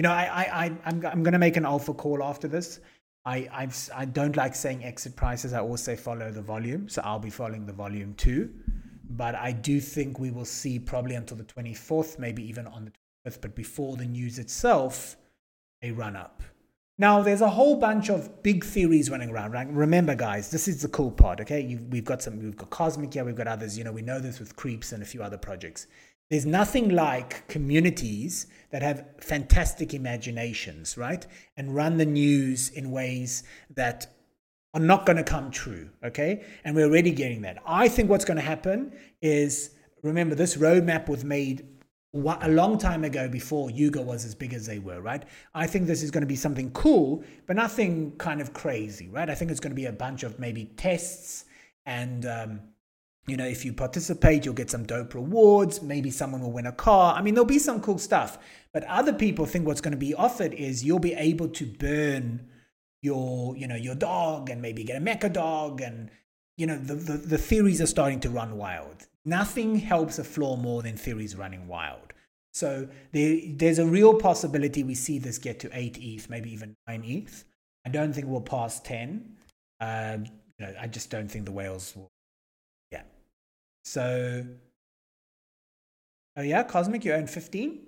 you 0.00 0.02
know, 0.02 0.12
I, 0.12 0.48
I, 0.50 0.64
I'm, 0.86 1.04
I'm 1.04 1.22
going 1.22 1.34
to 1.34 1.38
make 1.38 1.58
an 1.58 1.66
alpha 1.66 1.92
call 1.92 2.22
after 2.22 2.48
this. 2.48 2.80
I, 3.30 3.48
I've, 3.52 3.90
I 3.94 4.06
don't 4.06 4.36
like 4.36 4.56
saying 4.56 4.84
exit 4.84 5.14
prices. 5.14 5.52
I 5.52 5.60
always 5.60 5.82
say 5.82 5.94
follow 5.94 6.32
the 6.32 6.42
volume. 6.42 6.88
So 6.88 7.00
I'll 7.04 7.20
be 7.20 7.30
following 7.30 7.64
the 7.64 7.72
volume 7.72 8.14
too. 8.14 8.50
But 9.08 9.36
I 9.36 9.52
do 9.52 9.78
think 9.78 10.18
we 10.18 10.32
will 10.32 10.44
see 10.44 10.80
probably 10.80 11.14
until 11.14 11.36
the 11.36 11.44
24th, 11.44 12.18
maybe 12.18 12.42
even 12.48 12.66
on 12.66 12.86
the 12.86 13.30
25th, 13.30 13.40
but 13.40 13.54
before 13.54 13.96
the 13.96 14.04
news 14.04 14.40
itself, 14.40 15.16
a 15.80 15.92
run 15.92 16.16
up. 16.16 16.42
Now, 16.98 17.22
there's 17.22 17.40
a 17.40 17.48
whole 17.48 17.76
bunch 17.76 18.10
of 18.10 18.42
big 18.42 18.64
theories 18.64 19.08
running 19.10 19.30
around. 19.30 19.52
Right? 19.52 19.68
Remember, 19.70 20.16
guys, 20.16 20.50
this 20.50 20.66
is 20.66 20.82
the 20.82 20.88
cool 20.88 21.12
part. 21.12 21.40
Okay, 21.40 21.60
You've, 21.60 21.84
we've 21.84 22.04
got 22.04 22.22
some. 22.22 22.38
We've 22.38 22.56
got 22.56 22.70
Cosmic 22.70 23.14
here. 23.14 23.24
We've 23.24 23.36
got 23.36 23.46
others. 23.46 23.78
You 23.78 23.84
know, 23.84 23.92
we 23.92 24.02
know 24.02 24.18
this 24.18 24.38
with 24.40 24.54
Creeps 24.56 24.92
and 24.92 25.02
a 25.02 25.06
few 25.06 25.22
other 25.22 25.38
projects. 25.38 25.86
There's 26.30 26.46
nothing 26.46 26.90
like 26.90 27.48
communities 27.48 28.46
that 28.70 28.82
have 28.82 29.04
fantastic 29.20 29.92
imaginations, 29.94 30.96
right? 30.96 31.26
And 31.56 31.74
run 31.74 31.96
the 31.96 32.06
news 32.06 32.70
in 32.70 32.92
ways 32.92 33.42
that 33.74 34.06
are 34.72 34.80
not 34.80 35.06
going 35.06 35.16
to 35.16 35.24
come 35.24 35.50
true, 35.50 35.90
okay? 36.04 36.44
And 36.64 36.76
we're 36.76 36.86
already 36.86 37.10
getting 37.10 37.42
that. 37.42 37.58
I 37.66 37.88
think 37.88 38.08
what's 38.08 38.24
going 38.24 38.36
to 38.36 38.42
happen 38.42 38.92
is 39.20 39.70
remember, 40.02 40.34
this 40.34 40.56
roadmap 40.56 41.08
was 41.08 41.24
made 41.24 41.66
a 42.14 42.48
long 42.48 42.76
time 42.78 43.04
ago 43.04 43.28
before 43.28 43.70
Yuga 43.70 44.02
was 44.02 44.24
as 44.24 44.34
big 44.34 44.52
as 44.52 44.66
they 44.66 44.78
were, 44.78 45.00
right? 45.00 45.22
I 45.54 45.66
think 45.66 45.86
this 45.86 46.02
is 46.02 46.10
going 46.10 46.22
to 46.22 46.26
be 46.26 46.36
something 46.36 46.70
cool, 46.72 47.22
but 47.46 47.56
nothing 47.56 48.12
kind 48.18 48.40
of 48.40 48.52
crazy, 48.52 49.08
right? 49.08 49.30
I 49.30 49.34
think 49.34 49.50
it's 49.50 49.60
going 49.60 49.70
to 49.70 49.76
be 49.76 49.86
a 49.86 49.92
bunch 49.92 50.22
of 50.22 50.38
maybe 50.38 50.66
tests 50.76 51.44
and 51.86 52.26
um, 52.26 52.60
you 53.26 53.36
know, 53.36 53.46
if 53.46 53.64
you 53.64 53.72
participate, 53.72 54.44
you'll 54.44 54.54
get 54.54 54.70
some 54.70 54.84
dope 54.84 55.14
rewards. 55.14 55.82
Maybe 55.82 56.10
someone 56.10 56.40
will 56.40 56.52
win 56.52 56.66
a 56.66 56.72
car. 56.72 57.14
I 57.14 57.22
mean, 57.22 57.34
there'll 57.34 57.44
be 57.46 57.58
some 57.58 57.80
cool 57.80 57.98
stuff. 57.98 58.38
But 58.72 58.84
other 58.84 59.12
people 59.12 59.46
think 59.46 59.66
what's 59.66 59.80
going 59.80 59.92
to 59.92 59.98
be 59.98 60.14
offered 60.14 60.54
is 60.54 60.84
you'll 60.84 60.98
be 60.98 61.14
able 61.14 61.48
to 61.48 61.66
burn 61.66 62.48
your, 63.02 63.56
you 63.56 63.66
know, 63.66 63.76
your 63.76 63.94
dog 63.94 64.50
and 64.50 64.62
maybe 64.62 64.84
get 64.84 64.96
a 64.96 65.04
mecha 65.04 65.32
dog. 65.32 65.80
And, 65.80 66.10
you 66.56 66.66
know, 66.66 66.78
the, 66.78 66.94
the, 66.94 67.12
the 67.18 67.38
theories 67.38 67.80
are 67.80 67.86
starting 67.86 68.20
to 68.20 68.30
run 68.30 68.56
wild. 68.56 69.06
Nothing 69.24 69.76
helps 69.76 70.18
a 70.18 70.24
floor 70.24 70.56
more 70.56 70.82
than 70.82 70.96
theories 70.96 71.36
running 71.36 71.68
wild. 71.68 72.12
So 72.52 72.88
there, 73.12 73.38
there's 73.46 73.78
a 73.78 73.86
real 73.86 74.14
possibility 74.14 74.82
we 74.82 74.94
see 74.94 75.18
this 75.18 75.38
get 75.38 75.60
to 75.60 75.70
8 75.72 75.98
ETH, 76.00 76.30
maybe 76.30 76.52
even 76.52 76.74
9 76.88 77.04
ETH. 77.04 77.44
I 77.86 77.90
don't 77.90 78.12
think 78.12 78.26
we'll 78.26 78.40
pass 78.40 78.80
10. 78.80 79.36
Uh, 79.80 80.18
you 80.58 80.66
know, 80.66 80.74
I 80.80 80.86
just 80.86 81.10
don't 81.10 81.30
think 81.30 81.44
the 81.44 81.52
whales 81.52 81.94
will 81.94 82.10
so, 83.84 84.44
oh 86.36 86.42
yeah, 86.42 86.62
Cosmic, 86.62 87.04
you 87.04 87.12
own 87.12 87.26
15? 87.26 87.80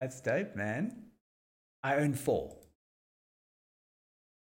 That's 0.00 0.20
dope, 0.20 0.56
man. 0.56 1.06
I 1.82 1.96
own 1.96 2.14
four. 2.14 2.56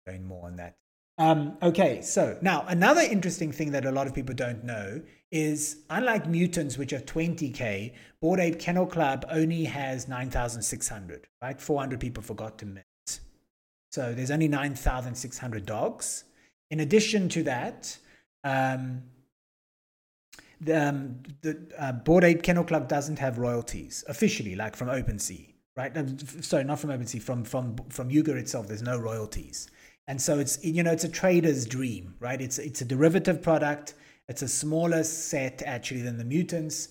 Going 0.08 0.26
more 0.26 0.46
on 0.46 0.58
that. 0.58 0.76
Um, 1.18 1.58
okay, 1.62 2.02
so 2.02 2.38
now 2.42 2.66
another 2.68 3.02
interesting 3.02 3.52
thing 3.52 3.72
that 3.72 3.86
a 3.86 3.92
lot 3.92 4.08
of 4.08 4.16
people 4.16 4.34
don't 4.34 4.64
know 4.64 5.02
is 5.32 5.84
unlike 5.90 6.28
mutants, 6.28 6.78
which 6.78 6.92
are 6.92 7.00
20k, 7.00 7.94
Bored 8.20 8.40
Ape 8.40 8.60
Kennel 8.60 8.86
Club 8.86 9.26
only 9.30 9.66
has 9.66 10.08
9,600, 10.08 11.28
right? 11.42 11.62
400 11.62 12.00
people 12.00 12.24
forgot 12.24 12.58
to 12.60 12.66
mint. 12.66 12.86
So 13.92 14.14
there's 14.14 14.32
only 14.32 14.48
9,600 14.48 15.66
dogs. 15.66 16.24
In 16.74 16.80
addition 16.80 17.30
to 17.30 17.44
that, 17.44 17.96
um, 18.44 19.04
the, 20.60 20.88
um, 20.90 21.20
the 21.42 21.56
uh, 21.78 21.92
Bored 21.92 22.24
Ape 22.24 22.42
Kennel 22.42 22.64
Club 22.64 22.88
doesn't 22.88 23.20
have 23.20 23.38
royalties 23.38 24.04
officially, 24.08 24.56
like 24.56 24.76
from 24.76 24.88
OpenSea, 24.88 25.54
right? 25.78 25.94
Sorry, 26.44 26.64
not 26.64 26.80
from 26.80 26.90
OpenSea, 26.90 27.22
from 27.22 27.44
from 27.44 27.76
from 27.90 28.10
Yuga 28.10 28.36
itself. 28.38 28.68
There's 28.68 28.82
no 28.82 28.98
royalties, 28.98 29.70
and 30.08 30.20
so 30.20 30.40
it's 30.40 30.66
you 30.66 30.82
know 30.82 30.92
it's 30.92 31.04
a 31.04 31.10
trader's 31.10 31.68
dream, 31.68 32.16
right? 32.20 32.42
It's 32.42 32.58
it's 32.58 32.82
a 32.82 32.86
derivative 32.86 33.44
product. 33.44 33.94
It's 34.28 34.42
a 34.42 34.48
smaller 34.48 35.04
set 35.04 35.62
actually 35.68 36.02
than 36.02 36.18
the 36.18 36.26
mutants. 36.26 36.88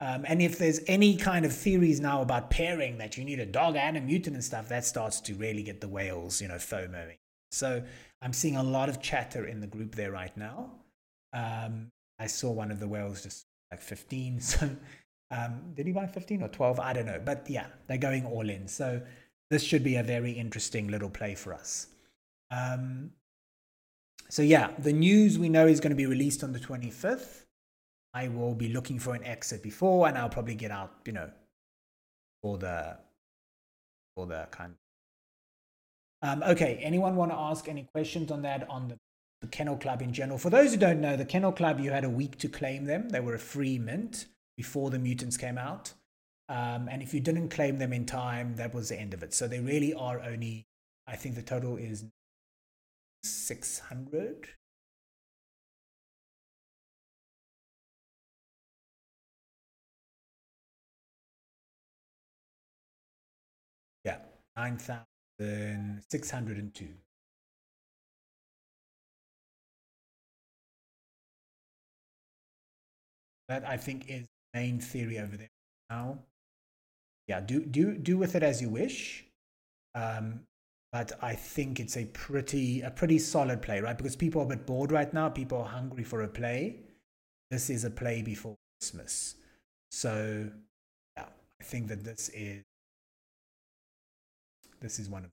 Um, 0.00 0.24
and 0.26 0.40
if 0.40 0.56
there's 0.56 0.80
any 0.86 1.14
kind 1.14 1.44
of 1.44 1.52
theories 1.52 2.00
now 2.00 2.22
about 2.22 2.48
pairing 2.48 2.96
that 2.96 3.18
you 3.18 3.24
need 3.26 3.40
a 3.40 3.44
dog 3.44 3.76
and 3.76 3.98
a 3.98 4.00
mutant 4.00 4.36
and 4.36 4.42
stuff, 4.42 4.70
that 4.70 4.86
starts 4.86 5.20
to 5.20 5.34
really 5.34 5.62
get 5.62 5.82
the 5.82 5.88
whales, 5.88 6.40
you 6.40 6.48
know, 6.48 6.54
FOMOing. 6.54 7.18
So 7.50 7.82
I'm 8.22 8.32
seeing 8.32 8.56
a 8.56 8.62
lot 8.62 8.88
of 8.88 9.00
chatter 9.00 9.46
in 9.46 9.60
the 9.60 9.66
group 9.66 9.94
there 9.94 10.12
right 10.12 10.36
now. 10.36 10.70
Um, 11.32 11.88
I 12.18 12.26
saw 12.26 12.50
one 12.50 12.70
of 12.70 12.80
the 12.80 12.88
whales 12.88 13.22
just 13.22 13.46
like 13.70 13.80
15. 13.80 14.40
So 15.28 15.34
um, 15.36 15.72
did 15.74 15.86
he 15.86 15.92
buy 15.92 16.06
15 16.06 16.42
or 16.42 16.48
12? 16.48 16.78
I 16.78 16.92
don't 16.92 17.06
know. 17.06 17.20
But 17.22 17.46
yeah, 17.48 17.66
they're 17.88 17.98
going 17.98 18.24
all 18.24 18.48
in. 18.48 18.68
So 18.68 19.02
this 19.50 19.62
should 19.62 19.82
be 19.82 19.96
a 19.96 20.02
very 20.02 20.30
interesting 20.30 20.88
little 20.88 21.10
play 21.10 21.34
for 21.34 21.52
us. 21.52 21.88
Um, 22.50 23.10
so 24.28 24.42
yeah, 24.42 24.70
the 24.78 24.92
news 24.92 25.38
we 25.38 25.48
know 25.48 25.66
is 25.66 25.80
going 25.80 25.90
to 25.90 25.96
be 25.96 26.06
released 26.06 26.44
on 26.44 26.52
the 26.52 26.60
25th. 26.60 27.44
I 28.14 28.28
will 28.28 28.54
be 28.54 28.68
looking 28.68 28.98
for 28.98 29.14
an 29.14 29.24
exit 29.24 29.62
before, 29.62 30.08
and 30.08 30.16
I'll 30.16 30.28
probably 30.28 30.54
get 30.54 30.70
out, 30.70 30.92
you 31.04 31.12
know, 31.12 31.30
for 32.42 32.56
the 32.56 32.96
for 34.14 34.26
the 34.26 34.48
kind 34.50 34.74
um, 36.22 36.42
okay, 36.42 36.78
anyone 36.82 37.16
want 37.16 37.30
to 37.30 37.36
ask 37.36 37.68
any 37.68 37.86
questions 37.94 38.30
on 38.30 38.42
that 38.42 38.68
on 38.70 38.88
the, 38.88 38.96
the 39.42 39.48
Kennel 39.48 39.76
Club 39.76 40.02
in 40.02 40.12
general? 40.12 40.38
For 40.38 40.50
those 40.50 40.72
who 40.72 40.78
don't 40.78 41.00
know, 41.00 41.16
the 41.16 41.24
Kennel 41.24 41.52
Club, 41.52 41.80
you 41.80 41.90
had 41.90 42.04
a 42.04 42.10
week 42.10 42.38
to 42.38 42.48
claim 42.48 42.84
them. 42.84 43.10
They 43.10 43.20
were 43.20 43.34
a 43.34 43.38
free 43.38 43.78
mint 43.78 44.26
before 44.56 44.90
the 44.90 44.98
mutants 44.98 45.36
came 45.36 45.58
out. 45.58 45.92
Um, 46.48 46.88
and 46.90 47.02
if 47.02 47.12
you 47.12 47.20
didn't 47.20 47.50
claim 47.50 47.78
them 47.78 47.92
in 47.92 48.06
time, 48.06 48.56
that 48.56 48.72
was 48.72 48.88
the 48.88 48.98
end 48.98 49.14
of 49.14 49.22
it. 49.22 49.34
So 49.34 49.48
they 49.48 49.60
really 49.60 49.92
are 49.94 50.20
only, 50.20 50.64
I 51.06 51.16
think 51.16 51.34
the 51.34 51.42
total 51.42 51.76
is 51.76 52.04
600. 53.22 54.48
Yeah, 64.04 64.18
9,000 64.56 65.15
then 65.38 66.02
602. 66.10 66.88
That 73.48 73.64
I 73.66 73.76
think 73.76 74.08
is 74.08 74.26
the 74.52 74.60
main 74.60 74.80
theory 74.80 75.18
over 75.18 75.36
there 75.36 75.50
now. 75.90 76.18
Yeah, 77.28 77.40
do 77.40 77.64
do 77.64 77.96
do 77.96 78.18
with 78.18 78.34
it 78.34 78.42
as 78.42 78.60
you 78.60 78.68
wish. 78.68 79.24
Um, 79.94 80.40
but 80.92 81.12
I 81.22 81.34
think 81.34 81.80
it's 81.80 81.96
a 81.96 82.06
pretty 82.06 82.80
a 82.80 82.90
pretty 82.90 83.18
solid 83.18 83.62
play, 83.62 83.80
right? 83.80 83.96
Because 83.96 84.16
people 84.16 84.42
are 84.42 84.44
a 84.44 84.48
bit 84.48 84.66
bored 84.66 84.92
right 84.92 85.12
now. 85.12 85.28
People 85.28 85.58
are 85.58 85.68
hungry 85.68 86.04
for 86.04 86.22
a 86.22 86.28
play. 86.28 86.80
This 87.50 87.70
is 87.70 87.84
a 87.84 87.90
play 87.90 88.22
before 88.22 88.56
Christmas. 88.80 89.36
So 89.90 90.50
yeah, 91.16 91.26
I 91.60 91.64
think 91.64 91.88
that 91.88 92.04
this 92.04 92.30
is 92.30 92.62
this 94.80 94.98
is 94.98 95.08
one 95.08 95.24
of 95.24 95.30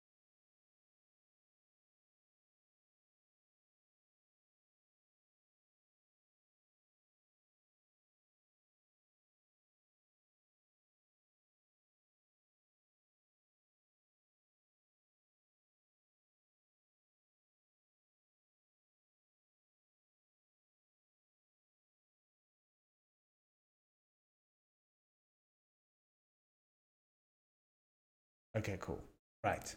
Okay, 28.57 28.77
cool. 28.81 28.99
Right. 29.43 29.75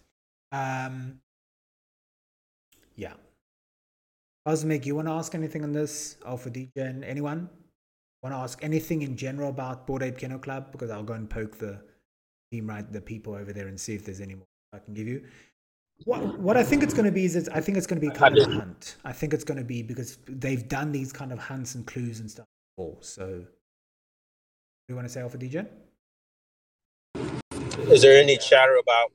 Um, 0.52 1.20
yeah. 2.96 3.14
Cosmic, 4.46 4.86
you 4.86 4.94
want 4.96 5.08
to 5.08 5.12
ask 5.12 5.34
anything 5.34 5.62
on 5.62 5.72
this? 5.72 6.16
Alpha 6.26 6.50
Degen, 6.50 7.04
anyone? 7.04 7.48
Want 8.22 8.34
to 8.34 8.38
ask 8.38 8.62
anything 8.62 9.02
in 9.02 9.16
general 9.16 9.50
about 9.50 9.86
Bored 9.86 10.02
Ape 10.02 10.18
Kennel 10.18 10.38
Club? 10.38 10.72
Because 10.72 10.90
I'll 10.90 11.02
go 11.02 11.14
and 11.14 11.28
poke 11.28 11.58
the 11.58 11.80
team, 12.50 12.68
right, 12.68 12.90
the 12.92 13.00
people 13.00 13.34
over 13.34 13.52
there 13.52 13.68
and 13.68 13.78
see 13.78 13.94
if 13.94 14.04
there's 14.04 14.20
any 14.20 14.34
more 14.34 14.46
I 14.72 14.78
can 14.78 14.94
give 14.94 15.06
you. 15.06 15.24
What, 16.04 16.38
what 16.38 16.56
I 16.56 16.62
think 16.62 16.82
it's 16.82 16.94
going 16.94 17.04
to 17.04 17.12
be 17.12 17.24
is 17.26 17.36
it's, 17.36 17.48
I 17.50 17.60
think 17.60 17.76
it's 17.76 17.86
going 17.86 18.00
to 18.00 18.06
be 18.06 18.12
kind 18.12 18.36
of 18.38 18.48
a 18.48 18.54
hunt. 18.54 18.96
I 19.04 19.12
think 19.12 19.34
it's 19.34 19.44
going 19.44 19.58
to 19.58 19.64
be 19.64 19.82
because 19.82 20.18
they've 20.26 20.66
done 20.66 20.92
these 20.92 21.12
kind 21.12 21.32
of 21.32 21.38
hunts 21.38 21.74
and 21.74 21.86
clues 21.86 22.20
and 22.20 22.30
stuff 22.30 22.46
before. 22.76 22.96
So, 23.00 23.26
do 23.26 23.46
you 24.88 24.94
want 24.94 25.06
to 25.06 25.12
say 25.12 25.20
Alpha 25.20 25.36
Degen? 25.36 25.68
Is 27.90 28.02
there 28.02 28.20
any 28.20 28.38
chatter 28.38 28.76
about 28.76 29.12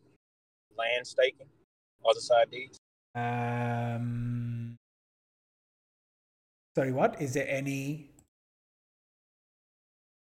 land 0.77 1.05
staking? 1.05 1.47
Otherside 2.05 2.51
deeds? 2.51 2.79
Um, 3.15 4.77
sorry, 6.75 6.91
what? 6.91 7.21
Is 7.21 7.33
there 7.33 7.47
any 7.49 8.09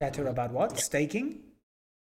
chatter 0.01 0.27
about 0.27 0.51
what? 0.51 0.79
Staking? 0.79 1.39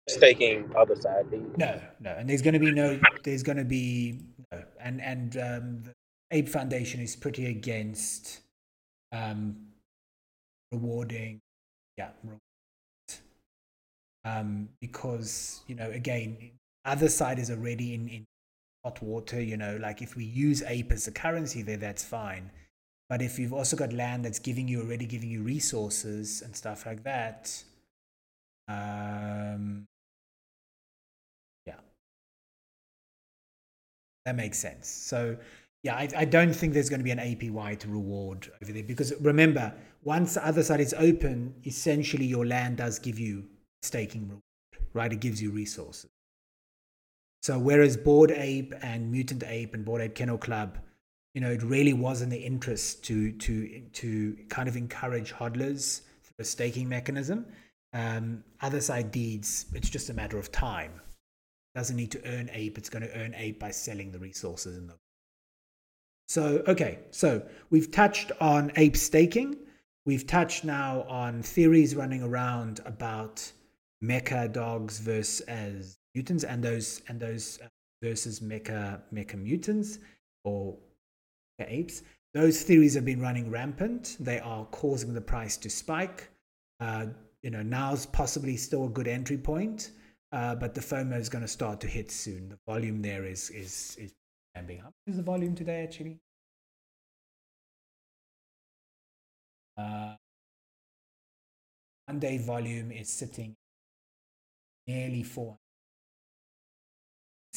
Staking 0.09 0.65
Otherside 0.71 1.31
deeds? 1.31 1.57
No, 1.57 1.81
no. 2.01 2.11
And 2.13 2.29
there's 2.29 2.43
going 2.43 2.55
to 2.55 2.61
be 2.61 2.71
no, 2.71 3.01
there's 3.25 3.43
going 3.43 3.59
to 3.59 3.65
be, 3.65 4.21
no. 4.53 4.63
And, 4.81 5.01
and 5.01 5.37
um, 5.37 5.83
the 5.83 5.93
Ape 6.31 6.49
Foundation 6.49 7.01
is 7.01 7.17
pretty 7.17 7.47
against 7.47 8.41
um, 9.13 9.57
rewarding, 10.73 11.41
yeah, 11.97 12.11
um, 14.25 14.69
because, 14.81 15.63
you 15.67 15.75
know, 15.75 15.91
again, 15.91 16.37
Otherside 16.89 17.39
is 17.39 17.51
already 17.51 17.95
in, 17.95 18.09
in 18.09 18.27
hot 18.85 19.03
water, 19.03 19.41
you 19.41 19.57
know, 19.57 19.77
like 19.81 20.03
if 20.03 20.17
we 20.17 20.25
use 20.25 20.63
ape 20.63 20.93
as 20.93 21.07
a 21.07 21.13
currency 21.13 21.63
there, 21.63 21.77
that's 21.77 22.05
fine. 22.05 22.51
But 23.09 23.23
if 23.23 23.39
you've 23.39 23.55
also 23.55 23.77
got 23.77 23.93
land 23.93 24.25
that's 24.25 24.39
giving 24.39 24.69
you 24.69 24.83
already 24.83 25.07
giving 25.07 25.31
you 25.31 25.43
resources 25.43 26.43
and 26.43 26.55
stuff 26.55 26.85
like 26.85 27.03
that, 27.05 27.63
um, 28.69 29.87
yeah, 31.67 31.81
that 34.27 34.37
makes 34.37 34.59
sense. 34.59 34.89
So, 34.89 35.37
yeah, 35.83 35.95
I, 35.95 36.09
I 36.17 36.25
don't 36.27 36.53
think 36.53 36.75
there's 36.75 36.91
going 36.91 37.01
to 37.01 37.05
be 37.05 37.11
an 37.11 37.19
APY 37.19 37.79
to 37.79 37.89
reward 37.89 38.51
over 38.63 38.73
there 38.73 38.83
because 38.83 39.15
remember, 39.21 39.73
once 40.05 40.35
the 40.35 40.41
Otherside 40.41 40.81
is 40.81 40.95
open, 40.99 41.55
essentially 41.67 42.27
your 42.27 42.47
land 42.47 42.77
does 42.77 42.99
give 42.99 43.19
you 43.19 43.45
staking 43.83 44.23
reward, 44.23 44.43
right? 44.93 45.13
It 45.13 45.21
gives 45.21 45.41
you 45.41 45.51
resources. 45.51 46.11
So 47.43 47.59
whereas 47.59 47.97
Bored 47.97 48.31
Ape 48.33 48.75
and 48.83 49.11
Mutant 49.11 49.45
Ape 49.45 49.75
and 49.75 49.85
Bored 49.85 50.03
Ape 50.03 50.15
Kennel 50.15 50.39
Club, 50.39 50.79
you 51.35 51.41
know, 51.41 51.51
it 51.51 51.63
really 51.63 51.93
was 51.93 52.23
in 52.23 52.31
the 52.31 52.37
interest 52.37 53.05
to 53.05 53.33
to 53.33 53.81
to 53.93 54.37
kind 54.49 54.69
of 54.69 54.77
encourage 54.77 55.33
hodlers 55.33 56.03
through 56.25 56.41
a 56.41 56.45
staking 56.45 56.89
mechanism. 56.89 57.47
Um, 57.93 58.45
Otherside 58.63 59.11
deeds, 59.11 59.67
it's 59.73 59.89
just 59.89 60.11
a 60.11 60.15
matter 60.15 60.39
of 60.39 60.51
time. 60.53 60.93
It 61.75 61.79
doesn't 61.79 61.97
need 61.97 62.11
to 62.13 62.27
earn 62.27 62.51
ape; 62.53 62.77
it's 62.77 62.89
going 62.89 63.03
to 63.03 63.19
earn 63.19 63.35
ape 63.35 63.61
by 63.61 63.71
selling 63.71 64.11
the 64.11 64.19
resources 64.19 64.77
in 64.77 64.87
them. 64.89 64.99
So 66.27 66.63
okay, 66.67 66.99
so 67.11 67.43
we've 67.71 67.91
touched 67.91 68.33
on 68.41 68.73
ape 68.77 68.97
staking. 68.97 69.57
We've 70.05 70.27
touched 70.27 70.65
now 70.65 71.03
on 71.03 71.43
theories 71.43 71.95
running 71.95 72.23
around 72.23 72.81
about 72.85 73.53
mecha 74.03 74.53
dogs 74.53 74.99
versus 74.99 75.99
mutants 76.19 76.43
and 76.43 76.63
those 76.63 77.03
and 77.09 77.21
those 77.21 77.61
uh, 77.63 77.69
versus 78.03 78.41
mecha 78.41 79.01
mecha 79.15 79.37
mutants 79.37 79.99
or 80.45 80.77
apes. 81.61 82.03
Those 82.35 82.63
theories 82.63 82.95
have 82.95 83.05
been 83.05 83.21
running 83.21 83.51
rampant. 83.51 84.17
They 84.21 84.41
are 84.41 84.65
causing 84.67 85.15
the 85.15 85.21
price 85.21 85.57
to 85.59 85.71
spike. 85.71 86.29
Uh, 86.81 87.07
you 87.43 87.51
know, 87.51 87.63
now's 87.63 88.05
possibly 88.07 88.57
still 88.57 88.87
a 88.87 88.89
good 88.89 89.09
entry 89.09 89.39
point, 89.39 89.93
uh, 90.33 90.55
but 90.57 90.75
the 90.75 90.81
FOMO 90.81 91.19
is 91.19 91.29
going 91.29 91.43
to 91.43 91.49
start 91.49 91.81
to 91.81 91.87
hit 91.87 92.11
soon. 92.11 92.49
The 92.49 92.59
volume 92.67 93.01
there 93.01 93.25
is 93.25 93.51
is 93.51 93.97
is 93.99 94.13
ramping 94.55 94.81
up. 94.81 94.93
Is 95.07 95.17
the 95.17 95.23
volume 95.23 95.55
today 95.55 95.83
actually? 95.85 96.19
Uh, 99.77 100.15
one 102.07 102.19
day 102.19 102.39
volume 102.39 102.91
is 102.91 103.09
sitting 103.09 103.55
nearly 104.89 105.23
400 105.23 105.68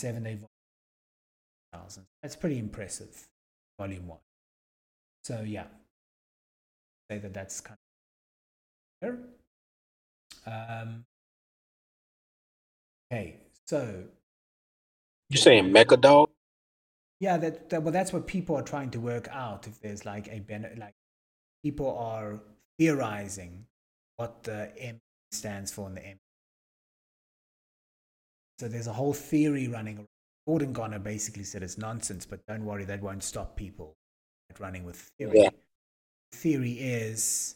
seven 0.02 0.24
day. 0.24 0.38
That's 2.22 2.36
pretty 2.36 2.58
impressive, 2.58 3.28
volume 3.80 4.08
one. 4.08 4.20
So 5.24 5.42
yeah, 5.42 5.68
say 7.10 7.20
that 7.20 7.34
that's 7.34 7.62
kind 7.62 7.78
of 9.02 9.18
there. 10.46 10.54
Um, 10.54 11.06
okay, 13.12 13.38
so 13.68 14.06
You 15.30 15.38
saying 15.38 15.72
Mecha 15.72 16.00
Dog? 16.02 16.30
yeah, 17.20 17.38
that, 17.38 17.70
that 17.70 17.84
well, 17.84 17.94
that's 17.94 18.12
what 18.12 18.26
people 18.26 18.56
are 18.58 18.64
trying 18.64 18.90
to 18.92 19.00
work 19.00 19.28
out. 19.32 19.68
If 19.68 19.80
there's 19.80 20.06
like 20.06 20.28
a 20.30 20.40
benefit, 20.40 20.80
like 20.80 20.96
people 21.64 21.96
are 21.98 22.40
theorizing 22.80 23.68
what 24.18 24.44
the 24.44 24.72
M 24.78 25.00
stands 25.32 25.72
for 25.72 25.88
in 25.88 25.96
the 25.96 26.06
M 26.06 26.18
so 28.62 28.68
there's 28.68 28.86
a 28.86 28.94
whole 28.94 29.12
theory 29.12 29.68
running 29.68 29.98
around. 29.98 30.08
Gordon 30.46 30.72
Goner 30.72 31.00
basically 31.00 31.44
said 31.44 31.64
it's 31.64 31.80
nonsense, 31.80 32.28
but 32.28 32.46
don't 32.48 32.64
worry, 32.64 32.86
that 32.86 33.02
won't 33.02 33.24
stop 33.24 33.56
people 33.56 33.96
running 34.60 34.84
with 34.84 34.98
theory. 35.18 35.40
Yeah. 35.40 35.50
Theory 36.34 36.74
is 36.74 37.56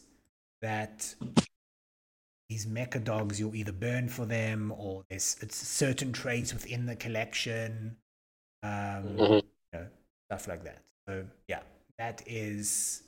that 0.62 1.14
these 2.48 2.66
mecha 2.66 3.04
dogs 3.04 3.38
you'll 3.38 3.54
either 3.54 3.70
burn 3.70 4.08
for 4.08 4.26
them 4.26 4.72
or 4.76 5.04
there's 5.08 5.36
it's 5.40 5.56
certain 5.56 6.12
traits 6.12 6.52
within 6.52 6.86
the 6.86 6.96
collection, 6.96 7.96
um, 8.64 9.16
Mhm. 9.16 9.42
you 9.44 9.78
know, 9.78 9.86
stuff 10.28 10.48
like 10.48 10.64
that. 10.64 10.82
So 11.06 11.24
yeah, 11.46 11.62
that 11.98 12.24
is 12.26 13.04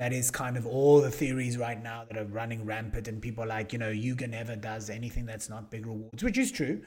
that 0.00 0.12
is 0.14 0.30
kind 0.30 0.56
of 0.56 0.66
all 0.66 1.00
the 1.00 1.10
theories 1.10 1.58
right 1.58 1.80
now 1.80 2.06
that 2.06 2.16
are 2.16 2.24
running 2.24 2.64
rampant, 2.64 3.06
and 3.06 3.20
people 3.20 3.44
are 3.44 3.46
like, 3.46 3.72
you 3.72 3.78
know, 3.78 3.90
Yuga 3.90 4.26
never 4.26 4.56
does 4.56 4.88
anything 4.88 5.26
that's 5.26 5.48
not 5.50 5.70
big 5.70 5.86
rewards, 5.86 6.24
which 6.24 6.38
is 6.38 6.50
true. 6.50 6.82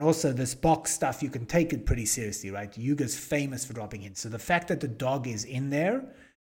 Also, 0.00 0.32
this 0.32 0.54
box 0.54 0.92
stuff, 0.92 1.22
you 1.22 1.30
can 1.30 1.44
take 1.44 1.72
it 1.72 1.84
pretty 1.84 2.06
seriously, 2.06 2.50
right? 2.50 2.72
Yuga's 2.78 3.18
famous 3.18 3.64
for 3.64 3.72
dropping 3.72 4.02
hints. 4.02 4.20
So 4.20 4.28
the 4.28 4.38
fact 4.38 4.68
that 4.68 4.80
the 4.80 4.88
dog 4.88 5.26
is 5.26 5.44
in 5.44 5.70
there 5.70 6.04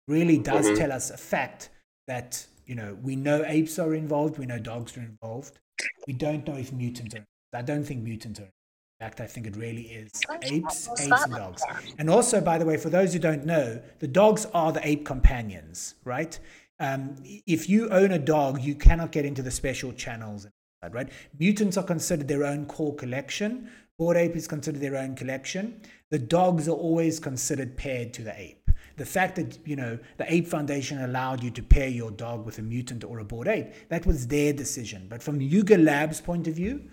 really 0.08 0.38
does 0.38 0.68
Mhm. 0.68 0.78
tell 0.78 0.92
us 0.92 1.10
a 1.10 1.18
fact 1.18 1.70
that, 2.08 2.46
you 2.66 2.76
know, 2.76 2.94
we 3.02 3.16
know 3.16 3.44
apes 3.46 3.80
are 3.80 3.96
involved, 3.96 4.38
we 4.38 4.46
know 4.46 4.60
dogs 4.60 4.96
are 4.96 5.02
involved. 5.02 5.60
We 6.06 6.14
don't 6.14 6.46
know 6.48 6.56
if 6.56 6.72
mutants 6.72 7.16
are. 7.16 7.26
I 7.54 7.64
don't 7.64 7.84
think 7.84 8.04
mutants 8.04 8.40
are. 8.40 8.44
In 8.44 9.08
fact, 9.08 9.20
I 9.20 9.26
think 9.26 9.48
it 9.48 9.56
really 9.56 9.84
is 9.88 10.12
apes, 10.44 10.88
apes, 11.00 11.24
and 11.24 11.36
dogs. 11.36 11.64
And 11.98 12.10
also, 12.10 12.42
by 12.42 12.60
the 12.60 12.66
way, 12.66 12.78
for 12.78 12.92
those 12.92 13.14
who 13.14 13.20
don't 13.20 13.46
know, 13.46 13.82
the 13.98 14.08
dogs 14.08 14.46
are 14.54 14.72
the 14.72 14.88
ape 14.88 15.04
companions, 15.06 15.96
right? 16.04 16.38
Um, 16.80 17.16
if 17.48 17.68
you 17.68 17.90
own 17.90 18.12
a 18.12 18.20
dog, 18.20 18.62
you 18.62 18.76
cannot 18.76 19.12
get 19.12 19.26
into 19.26 19.42
the 19.42 19.52
special 19.52 19.92
channels 19.94 20.48
right? 20.90 21.10
Mutants 21.38 21.78
are 21.78 21.84
considered 21.84 22.28
their 22.28 22.44
own 22.44 22.66
core 22.66 22.96
collection. 22.96 23.70
Bored 23.98 24.18
ape 24.18 24.36
is 24.36 24.48
considered 24.48 24.82
their 24.82 24.98
own 24.98 25.16
collection. 25.16 25.82
The 26.10 26.20
dogs 26.20 26.68
are 26.68 26.72
always 26.72 27.20
considered 27.20 27.78
paired 27.78 28.14
to 28.16 28.24
the 28.24 28.40
ape. 28.40 28.70
The 28.98 29.06
fact 29.06 29.36
that 29.36 29.58
you 29.66 29.76
know 29.76 29.98
the 30.18 30.32
Ape 30.32 30.48
Foundation 30.48 31.02
allowed 31.02 31.44
you 31.44 31.52
to 31.52 31.64
pair 31.64 31.88
your 31.88 32.12
dog 32.12 32.46
with 32.46 32.60
a 32.60 32.62
mutant 32.62 33.04
or 33.04 33.20
a 33.20 33.24
bored 33.24 33.48
ape, 33.48 33.74
that 33.90 34.06
was 34.06 34.28
their 34.28 34.54
decision. 34.54 35.08
But 35.10 35.24
from 35.24 35.40
Yuga 35.40 35.78
Labs' 35.78 36.22
point 36.22 36.48
of 36.48 36.56
view, 36.56 36.90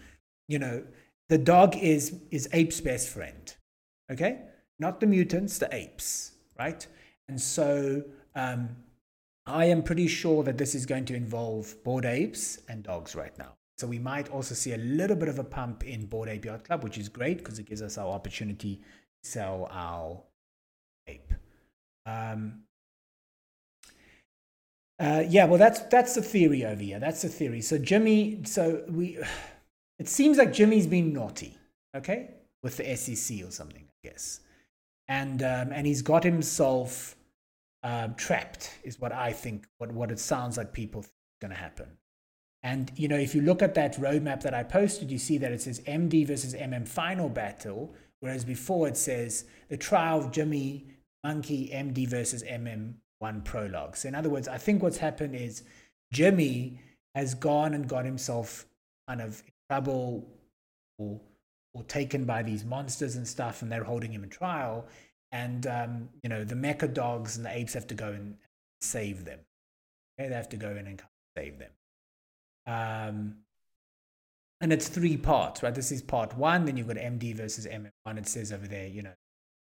you 0.47 0.59
know 0.59 0.85
the 1.29 1.39
dog 1.39 1.77
is 1.77 2.15
is 2.31 2.49
ape's 2.53 2.81
best 2.81 3.09
friend. 3.09 3.55
Okay, 4.11 4.41
not 4.79 5.01
the 5.01 5.07
mutants, 5.07 5.59
the 5.59 5.75
apes, 5.75 6.33
right? 6.59 6.87
And 7.29 7.41
so 7.41 8.03
um, 8.35 8.71
I 9.47 9.67
am 9.67 9.83
pretty 9.83 10.09
sure 10.09 10.43
that 10.45 10.57
this 10.57 10.75
is 10.75 10.87
going 10.87 11.05
to 11.07 11.15
involve 11.15 11.75
bored 11.85 12.07
apes 12.07 12.59
and 12.69 12.83
dogs 12.83 13.15
right 13.15 13.37
now. 13.39 13.58
So 13.79 13.87
we 13.87 14.01
might 14.01 14.29
also 14.31 14.57
see 14.57 14.73
a 14.73 14.79
little 14.79 15.15
bit 15.15 15.29
of 15.29 15.39
a 15.39 15.45
pump 15.45 15.87
in 15.87 16.07
Bored 16.07 16.29
Ape 16.29 16.47
Yacht 16.47 16.65
Club, 16.65 16.83
which 16.83 16.99
is 16.99 17.09
great 17.09 17.39
because 17.39 17.61
it 17.61 17.67
gives 17.67 17.81
us 17.81 17.97
our 17.97 18.09
opportunity 18.09 18.77
to 19.23 19.31
sell 19.31 19.69
our 19.71 20.21
ape. 21.07 21.33
Um, 22.05 22.65
uh, 24.99 25.23
yeah, 25.29 25.45
well, 25.45 25.59
that's 25.59 25.79
that's 25.81 26.17
the 26.17 26.23
theory 26.23 26.65
over 26.65 26.83
here. 26.83 26.99
That's 26.99 27.23
the 27.23 27.29
theory. 27.29 27.61
So 27.61 27.79
Jimmy, 27.79 28.41
so 28.45 28.83
we, 28.89 29.19
it 30.01 30.09
seems 30.09 30.39
like 30.39 30.53
Jimmy's 30.53 30.89
been 30.89 31.13
naughty, 31.13 31.57
okay, 31.95 32.31
with 32.65 32.79
the 32.79 32.97
SEC 32.97 33.47
or 33.47 33.53
something, 33.53 33.85
I 33.85 34.09
guess, 34.09 34.41
and 35.07 35.41
um, 35.45 35.71
and 35.73 35.87
he's 35.87 36.03
got 36.03 36.25
himself 36.25 37.15
um, 37.85 38.17
trapped, 38.17 38.73
is 38.83 38.99
what 38.99 39.13
I 39.13 39.33
think. 39.33 39.69
What 39.79 39.93
what 39.93 40.11
it 40.11 40.19
sounds 40.19 40.57
like 40.57 40.73
people 40.73 41.03
think 41.03 41.13
is 41.13 41.39
going 41.41 41.53
to 41.53 41.61
happen. 41.61 41.87
And 42.63 42.91
you 42.97 43.09
know, 43.09 43.17
if 43.17 43.35
you 43.35 43.43
look 43.43 43.63
at 43.63 43.75
that 43.75 43.97
roadmap 43.97 44.43
that 44.43 44.55
I 44.55 44.63
posted, 44.63 45.11
you 45.11 45.19
see 45.19 45.39
that 45.39 45.53
it 45.53 45.63
says 45.63 45.81
MD 45.81 46.27
versus 46.27 46.55
MM 46.55 46.87
final 46.87 47.29
battle, 47.29 47.95
whereas 48.21 48.45
before 48.45 48.89
it 48.89 48.97
says 48.97 49.45
the 49.69 49.77
trial 49.77 50.19
of 50.21 50.33
Jimmy 50.33 50.87
Monkey 51.25 51.71
MD 51.73 52.09
versus 52.09 52.43
MM 52.43 52.95
one 53.21 53.43
prologue. 53.43 53.97
So 53.97 54.09
in 54.09 54.15
other 54.15 54.31
words, 54.31 54.49
I 54.49 54.59
think 54.59 54.83
what's 54.83 54.99
happened 54.99 55.35
is 55.35 55.63
Jimmy 56.13 56.81
has 57.15 57.35
gone 57.35 57.75
and 57.75 57.89
got 57.89 58.05
himself 58.05 58.67
kind 59.09 59.21
of 59.21 59.43
in 59.47 59.53
trouble 59.71 60.27
or 60.99 61.21
or 61.75 61.83
taken 61.85 62.25
by 62.25 62.43
these 62.43 62.65
monsters 62.65 63.17
and 63.17 63.29
stuff, 63.29 63.63
and 63.63 63.71
they're 63.71 63.85
holding 63.85 64.11
him 64.11 64.25
in 64.25 64.31
trial. 64.31 64.87
And 65.33 65.67
um, 65.67 66.09
you 66.23 66.29
know, 66.29 66.45
the 66.45 66.55
mecha 66.55 66.93
dogs 66.93 67.37
and 67.37 67.45
the 67.45 67.57
apes 67.57 67.75
have 67.75 67.87
to 67.89 67.95
go 67.95 68.09
and 68.09 68.37
save 68.81 69.25
them. 69.25 69.41
Okay, 70.19 70.29
they 70.29 70.35
have 70.35 70.49
to 70.51 70.57
go 70.57 70.71
in 70.71 70.87
and 70.87 71.03
save 71.37 71.59
them. 71.59 71.71
Um, 72.69 73.37
and 74.61 74.73
it's 74.73 74.89
three 74.89 75.17
parts, 75.17 75.63
right? 75.63 75.75
This 75.75 75.91
is 75.91 76.03
part 76.03 76.37
one. 76.37 76.65
Then 76.65 76.77
you've 76.77 76.89
got 76.89 76.97
MD 76.97 77.35
versus 77.35 77.67
MM1. 77.67 78.19
It 78.19 78.29
says 78.29 78.53
over 78.53 78.67
there, 78.67 78.87
you 78.87 79.03
know, 79.03 79.15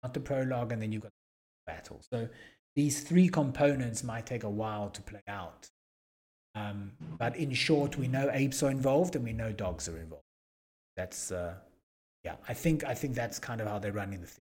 not 0.03 0.13
the 0.13 0.19
prologue, 0.19 0.71
and 0.71 0.81
then 0.81 0.91
you've 0.91 1.03
got 1.03 1.11
the 1.11 1.73
battle. 1.73 2.01
So 2.09 2.27
these 2.75 3.01
three 3.03 3.27
components 3.27 4.03
might 4.03 4.25
take 4.25 4.43
a 4.43 4.49
while 4.49 4.89
to 4.89 5.01
play 5.01 5.21
out. 5.27 5.69
Um, 6.55 6.93
but 7.17 7.35
in 7.35 7.53
short, 7.53 7.97
we 7.97 8.07
know 8.07 8.29
apes 8.31 8.63
are 8.63 8.71
involved 8.71 9.15
and 9.15 9.25
we 9.25 9.33
know 9.33 9.51
dogs 9.51 9.89
are 9.89 9.97
involved. 9.97 10.23
That's 10.95 11.31
uh, 11.31 11.55
yeah. 12.23 12.35
I 12.47 12.53
think 12.53 12.85
I 12.85 12.93
think 12.93 13.13
that's 13.13 13.39
kind 13.39 13.59
of 13.59 13.67
how 13.67 13.79
they're 13.79 13.91
running 13.91 14.21
the 14.21 14.27
thing. 14.27 14.41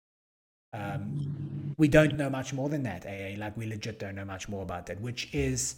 Um, 0.73 1.75
we 1.79 1.88
don't 1.88 2.16
know 2.16 2.29
much 2.29 2.53
more 2.53 2.68
than 2.68 2.83
that. 2.83 3.07
AA, 3.07 3.38
like 3.38 3.57
we 3.57 3.66
legit 3.66 3.99
don't 3.99 4.14
know 4.14 4.25
much 4.25 4.49
more 4.49 4.62
about 4.62 4.87
that, 4.87 5.01
which 5.01 5.29
is, 5.33 5.77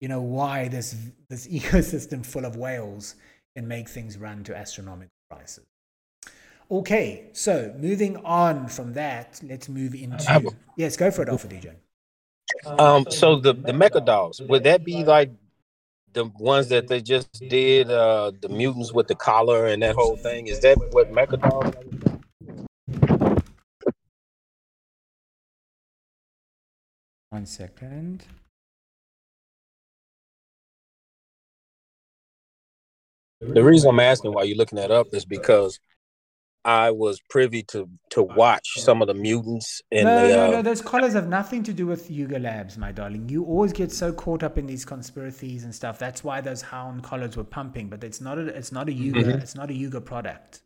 you 0.00 0.08
know, 0.08 0.20
why 0.20 0.68
this 0.68 0.96
this 1.28 1.46
ecosystem 1.58 2.24
full 2.24 2.44
of 2.44 2.56
whales 2.56 3.16
can 3.56 3.66
make 3.68 3.88
things 3.88 4.18
run 4.18 4.44
to 4.44 4.56
astronomical 4.56 5.10
prices. 5.30 5.64
Okay, 6.70 7.28
so 7.32 7.74
moving 7.78 8.16
on 8.24 8.68
from 8.68 8.94
that, 8.94 9.40
let's 9.44 9.68
move 9.68 9.94
into 9.94 10.52
yes, 10.76 10.96
go 10.96 11.10
for 11.10 11.22
it, 11.22 11.28
Alpha 11.28 11.48
DJ. 11.48 11.74
Um, 12.66 13.06
so 13.10 13.36
the 13.36 13.52
the 13.52 13.72
mecha 13.72 14.04
dogs 14.04 14.40
would 14.40 14.64
that 14.64 14.84
be 14.84 15.04
like 15.04 15.30
the 16.14 16.26
ones 16.38 16.68
that 16.68 16.88
they 16.88 17.00
just 17.00 17.32
did, 17.48 17.90
uh, 17.90 18.32
the 18.40 18.48
mutants 18.48 18.92
with 18.92 19.08
the 19.08 19.14
collar 19.14 19.66
and 19.66 19.82
that 19.82 19.94
whole 19.94 20.16
thing? 20.16 20.46
Is 20.46 20.60
that 20.60 20.78
what 20.92 21.12
mecha 21.12 21.40
dogs? 21.40 21.76
One 27.30 27.46
second. 27.46 28.24
The 33.52 33.62
reason 33.62 33.90
I'm 33.90 34.00
asking 34.00 34.32
why 34.32 34.44
you're 34.44 34.56
looking 34.56 34.76
that 34.76 34.90
up 34.90 35.08
is 35.12 35.24
because 35.24 35.78
I 36.64 36.92
was 36.92 37.20
privy 37.28 37.62
to 37.64 37.88
to 38.10 38.22
watch 38.22 38.66
some 38.76 39.02
of 39.02 39.08
the 39.08 39.14
mutants 39.14 39.82
in 39.90 40.04
no, 40.04 40.28
the. 40.28 40.34
No, 40.34 40.46
uh, 40.46 40.50
no, 40.50 40.62
those 40.62 40.80
collars 40.80 41.12
have 41.12 41.28
nothing 41.28 41.62
to 41.64 41.74
do 41.74 41.86
with 41.86 42.10
Yuga 42.10 42.38
Labs, 42.38 42.78
my 42.78 42.90
darling. 42.90 43.28
You 43.28 43.44
always 43.44 43.72
get 43.72 43.92
so 43.92 44.12
caught 44.12 44.42
up 44.42 44.56
in 44.56 44.66
these 44.66 44.84
conspiracies 44.84 45.64
and 45.64 45.74
stuff. 45.74 45.98
That's 45.98 46.24
why 46.24 46.40
those 46.40 46.62
hound 46.62 47.02
collars 47.02 47.36
were 47.36 47.44
pumping, 47.44 47.88
but 47.88 48.02
it's 48.02 48.20
not 48.20 48.38
a 48.38 48.46
it's 48.46 48.72
not 48.72 48.88
a 48.88 48.92
Yuga 48.92 49.20
mm-hmm. 49.20 49.38
it's 49.38 49.54
not 49.54 49.70
a 49.70 49.74
Yuga 49.74 50.00
product. 50.00 50.62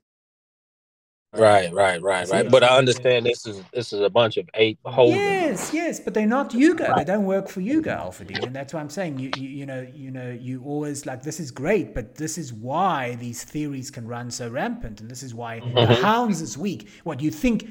Right, 1.35 1.71
right, 1.75 2.01
right, 2.01 2.27
right. 2.31 2.51
But 2.51 2.65
I 2.65 2.79
understand 2.79 3.27
this 3.27 3.47
is 3.47 3.63
this 3.71 3.93
is 3.93 4.01
a 4.01 4.09
bunch 4.09 4.39
of 4.39 4.49
eight 4.55 4.79
holders. 4.87 5.19
Yes, 5.19 5.75
yes, 5.75 6.01
but 6.01 6.15
they're 6.15 6.27
not 6.27 6.55
Yuga. 6.55 6.95
They 6.97 7.05
don't 7.05 7.27
work 7.27 7.49
for 7.49 7.61
Yuga, 7.61 7.93
Alpha 7.93 8.25
D, 8.25 8.35
and 8.43 8.57
that's 8.57 8.73
why 8.73 8.81
I'm 8.81 8.89
saying 8.89 9.19
you, 9.19 9.31
you 9.37 9.49
you 9.49 9.67
know 9.67 9.87
you 9.95 10.11
know 10.11 10.31
you 10.31 10.63
always 10.65 11.05
like 11.05 11.23
this 11.23 11.39
is 11.39 11.51
great, 11.51 11.95
but 11.95 12.15
this 12.15 12.39
is 12.39 12.55
why 12.55 13.17
these 13.17 13.45
theories 13.45 13.91
can 13.91 14.09
run 14.09 14.31
so 14.31 14.49
rampant, 14.49 15.03
and 15.03 15.11
this 15.11 15.23
is 15.23 15.35
why 15.35 15.61
mm-hmm. 15.61 15.75
the 15.75 15.97
hounds 15.97 16.41
is 16.41 16.57
weak. 16.57 16.89
What 17.05 17.21
you 17.21 17.31
think 17.31 17.69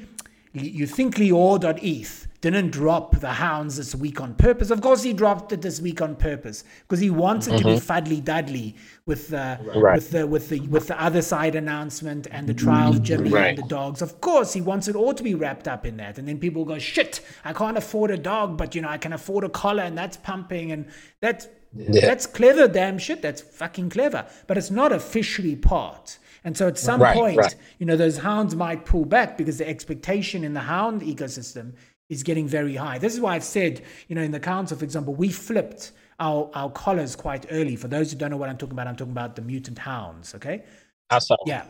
you 0.52 0.86
think 0.86 1.16
Lior.eth 1.16 2.27
didn't 2.40 2.70
drop 2.70 3.18
the 3.18 3.32
hounds 3.32 3.76
this 3.76 3.94
week 3.94 4.20
on 4.20 4.34
purpose. 4.34 4.70
Of 4.70 4.80
course, 4.80 5.02
he 5.02 5.12
dropped 5.12 5.52
it 5.52 5.60
this 5.60 5.80
week 5.80 6.00
on 6.00 6.14
purpose 6.14 6.62
because 6.82 7.00
he 7.00 7.10
wants 7.10 7.48
it 7.48 7.50
mm-hmm. 7.50 7.58
to 7.58 7.64
be 7.64 7.70
mm-hmm. 7.72 7.92
Fuddly 7.92 8.22
Dudley 8.22 8.76
with 9.06 9.28
the 9.28 9.58
right. 9.74 9.96
with 9.96 10.10
the 10.12 10.26
with 10.26 10.48
the 10.48 10.60
with 10.60 10.86
the 10.86 10.94
Otherside 10.94 11.56
announcement 11.56 12.28
and 12.30 12.46
the 12.48 12.54
trial 12.54 12.90
of 12.90 13.02
Jimmy 13.02 13.30
right. 13.30 13.48
and 13.48 13.58
the 13.58 13.68
dogs. 13.68 14.02
Of 14.02 14.20
course, 14.20 14.52
he 14.52 14.60
wants 14.60 14.86
it 14.86 14.94
all 14.94 15.14
to 15.14 15.22
be 15.22 15.34
wrapped 15.34 15.66
up 15.66 15.84
in 15.84 15.96
that. 15.96 16.18
And 16.18 16.28
then 16.28 16.38
people 16.38 16.64
go, 16.64 16.78
"Shit, 16.78 17.20
I 17.44 17.52
can't 17.52 17.76
afford 17.76 18.12
a 18.12 18.18
dog, 18.18 18.56
but 18.56 18.74
you 18.74 18.82
know, 18.82 18.88
I 18.88 18.98
can 18.98 19.12
afford 19.12 19.42
a 19.42 19.48
collar, 19.48 19.82
and 19.82 19.98
that's 19.98 20.16
pumping, 20.16 20.70
and 20.70 20.86
that's 21.20 21.48
yeah. 21.74 22.06
that's 22.06 22.26
clever, 22.26 22.68
damn 22.68 22.98
shit. 22.98 23.20
That's 23.20 23.40
fucking 23.40 23.90
clever, 23.90 24.26
but 24.46 24.56
it's 24.56 24.70
not 24.70 24.92
officially 24.92 25.56
part." 25.56 26.18
And 26.44 26.56
so 26.56 26.68
at 26.68 26.78
some 26.78 27.02
right, 27.02 27.14
point, 27.14 27.36
right. 27.38 27.56
you 27.78 27.84
know, 27.84 27.96
those 27.96 28.18
hounds 28.18 28.54
might 28.54 28.84
pull 28.84 29.04
back 29.04 29.36
because 29.36 29.58
the 29.58 29.68
expectation 29.68 30.44
in 30.44 30.54
the 30.54 30.60
hound 30.60 31.02
ecosystem 31.02 31.72
is 32.08 32.22
getting 32.22 32.48
very 32.48 32.74
high. 32.74 32.98
This 32.98 33.14
is 33.14 33.20
why 33.20 33.34
I've 33.34 33.44
said, 33.44 33.82
you 34.08 34.14
know, 34.14 34.22
in 34.22 34.30
the 34.30 34.40
council, 34.40 34.76
for 34.76 34.84
example, 34.84 35.14
we 35.14 35.28
flipped 35.30 35.92
our, 36.20 36.50
our 36.54 36.70
collars 36.70 37.14
quite 37.14 37.46
early. 37.50 37.76
For 37.76 37.88
those 37.88 38.10
who 38.10 38.18
don't 38.18 38.30
know 38.30 38.36
what 38.36 38.48
I'm 38.48 38.56
talking 38.56 38.72
about, 38.72 38.86
I'm 38.86 38.96
talking 38.96 39.12
about 39.12 39.36
the 39.36 39.42
mutant 39.42 39.78
hounds, 39.78 40.34
okay? 40.34 40.64
Awesome. 41.10 41.36
Yeah. 41.46 41.64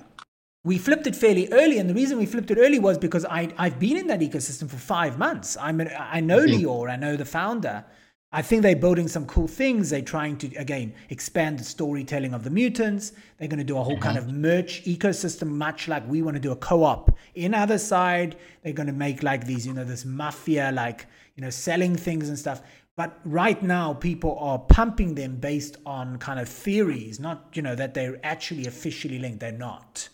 We 0.65 0.79
flipped 0.79 1.07
it 1.07 1.17
fairly 1.17 1.49
early, 1.53 1.79
and 1.79 1.89
the 1.89 1.95
reason 1.95 2.19
we 2.19 2.27
flipped 2.27 2.51
it 2.51 2.59
early 2.59 2.79
was 2.79 2.99
because 2.99 3.25
I, 3.25 3.49
I've 3.59 3.79
been 3.79 3.97
in 3.97 4.07
that 4.09 4.21
ecosystem 4.21 4.69
for 4.69 4.77
five 4.77 5.19
months. 5.19 5.57
I'm 5.61 5.81
an, 5.81 5.91
I 5.99 6.21
know 6.21 6.41
mm-hmm. 6.41 6.67
Lior, 6.67 6.91
I 6.91 6.97
know 6.97 7.17
the 7.17 7.25
founder, 7.25 7.85
I 8.31 8.43
think 8.43 8.63
they're 8.63 8.77
building 8.77 9.09
some 9.09 9.25
cool 9.25 9.49
things. 9.49 9.89
They're 9.89 10.03
trying 10.03 10.37
to, 10.39 10.55
again, 10.57 10.93
expand 11.09 11.59
the 11.59 11.65
storytelling 11.65 12.35
of 12.35 12.45
the 12.45 12.51
mutants. 12.51 13.13
They're 13.39 13.49
going 13.49 13.59
to 13.59 13.65
do 13.65 13.79
a 13.79 13.83
whole 13.83 13.95
mm-hmm. 13.95 14.03
kind 14.03 14.19
of 14.19 14.29
merch 14.29 14.85
ecosystem, 14.85 15.49
much 15.49 15.89
like 15.89 16.07
we 16.07 16.21
want 16.21 16.35
to 16.35 16.41
do 16.41 16.53
a 16.53 16.57
co 16.57 16.85
op. 16.85 17.17
In 17.35 17.53
Otherside, 17.53 18.35
they're 18.63 18.75
going 18.75 18.87
to 18.87 18.93
make 18.93 19.23
like 19.23 19.47
these, 19.47 19.67
you 19.67 19.73
know, 19.73 19.85
this 19.85 20.05
mafia, 20.05 20.71
like, 20.73 21.07
you 21.37 21.43
know, 21.43 21.49
selling 21.49 21.97
things 21.97 22.29
and 22.29 22.39
stuff. 22.39 22.61
But 22.97 23.19
right 23.25 23.63
now, 23.63 23.95
people 23.95 24.37
are 24.41 24.59
pumping 24.59 25.15
them 25.15 25.37
based 25.37 25.79
on 25.87 26.19
kind 26.19 26.39
of 26.39 26.49
theories, 26.49 27.19
not, 27.19 27.47
you 27.55 27.63
know, 27.63 27.77
that 27.77 27.95
they're 27.95 28.19
actually 28.25 28.67
officially 28.67 29.19
linked. 29.19 29.41
They're 29.41 29.53
not. 29.53 30.09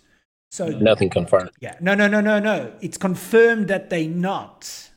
So 0.52 0.68
nothing 0.68 1.10
confirmed. 1.10 1.50
Yeah. 1.60 1.74
No, 1.80 1.96
no, 1.96 2.06
no, 2.06 2.20
no, 2.20 2.38
no. 2.38 2.72
It's 2.80 2.96
confirmed 2.96 3.66
that 3.68 3.90
they're 3.90 4.08
not. 4.08 4.90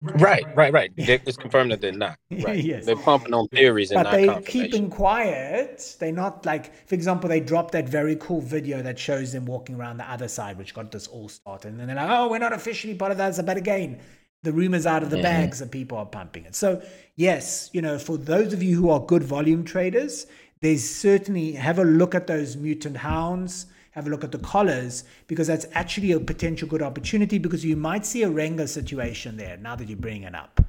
Right, 0.00 0.44
right, 0.54 0.72
right. 0.72 0.92
It's 0.96 1.36
confirmed 1.36 1.72
that 1.72 1.80
they're 1.80 1.92
not. 1.92 2.18
Right. 2.30 2.62
yes. 2.62 2.86
They're 2.86 2.94
pumping 2.94 3.34
on 3.34 3.48
theories 3.48 3.90
and 3.90 4.04
but 4.04 4.12
they're 4.12 4.40
keeping 4.42 4.90
quiet. 4.90 5.96
They're 5.98 6.12
not 6.12 6.46
like, 6.46 6.86
for 6.86 6.94
example, 6.94 7.28
they 7.28 7.40
dropped 7.40 7.72
that 7.72 7.88
very 7.88 8.14
cool 8.16 8.40
video 8.40 8.80
that 8.82 8.96
shows 8.98 9.32
them 9.32 9.44
walking 9.44 9.74
around 9.74 9.96
the 9.96 10.08
other 10.08 10.28
side, 10.28 10.56
which 10.56 10.72
got 10.72 10.92
this 10.92 11.08
all 11.08 11.28
started. 11.28 11.72
And 11.72 11.80
then 11.80 11.88
they're 11.88 11.96
like, 11.96 12.10
oh, 12.10 12.28
we're 12.28 12.38
not 12.38 12.52
officially 12.52 12.94
part 12.94 13.10
of 13.10 13.18
that. 13.18 13.44
But 13.44 13.56
again, 13.56 14.00
the 14.44 14.52
rumors 14.52 14.86
out 14.86 15.02
of 15.02 15.10
the 15.10 15.16
mm-hmm. 15.16 15.24
bags 15.24 15.58
that 15.58 15.72
people 15.72 15.98
are 15.98 16.06
pumping 16.06 16.44
it. 16.44 16.54
So, 16.54 16.80
yes, 17.16 17.70
you 17.72 17.82
know, 17.82 17.98
for 17.98 18.16
those 18.16 18.52
of 18.52 18.62
you 18.62 18.76
who 18.76 18.90
are 18.90 19.00
good 19.00 19.24
volume 19.24 19.64
traders, 19.64 20.26
there's 20.60 20.88
certainly 20.88 21.52
have 21.52 21.80
a 21.80 21.84
look 21.84 22.14
at 22.14 22.28
those 22.28 22.56
mutant 22.56 22.98
hounds 22.98 23.66
have 23.98 24.06
a 24.06 24.10
look 24.10 24.22
at 24.22 24.30
the 24.30 24.38
collars 24.38 25.04
because 25.26 25.48
that's 25.48 25.66
actually 25.72 26.12
a 26.12 26.20
potential 26.20 26.68
good 26.68 26.82
opportunity 26.82 27.36
because 27.36 27.64
you 27.64 27.74
might 27.74 28.06
see 28.06 28.22
a 28.22 28.28
Renga 28.28 28.68
situation 28.68 29.36
there 29.36 29.56
now 29.56 29.74
that 29.74 29.88
you 29.88 29.96
bring 29.96 30.22
it 30.22 30.36
up. 30.36 30.60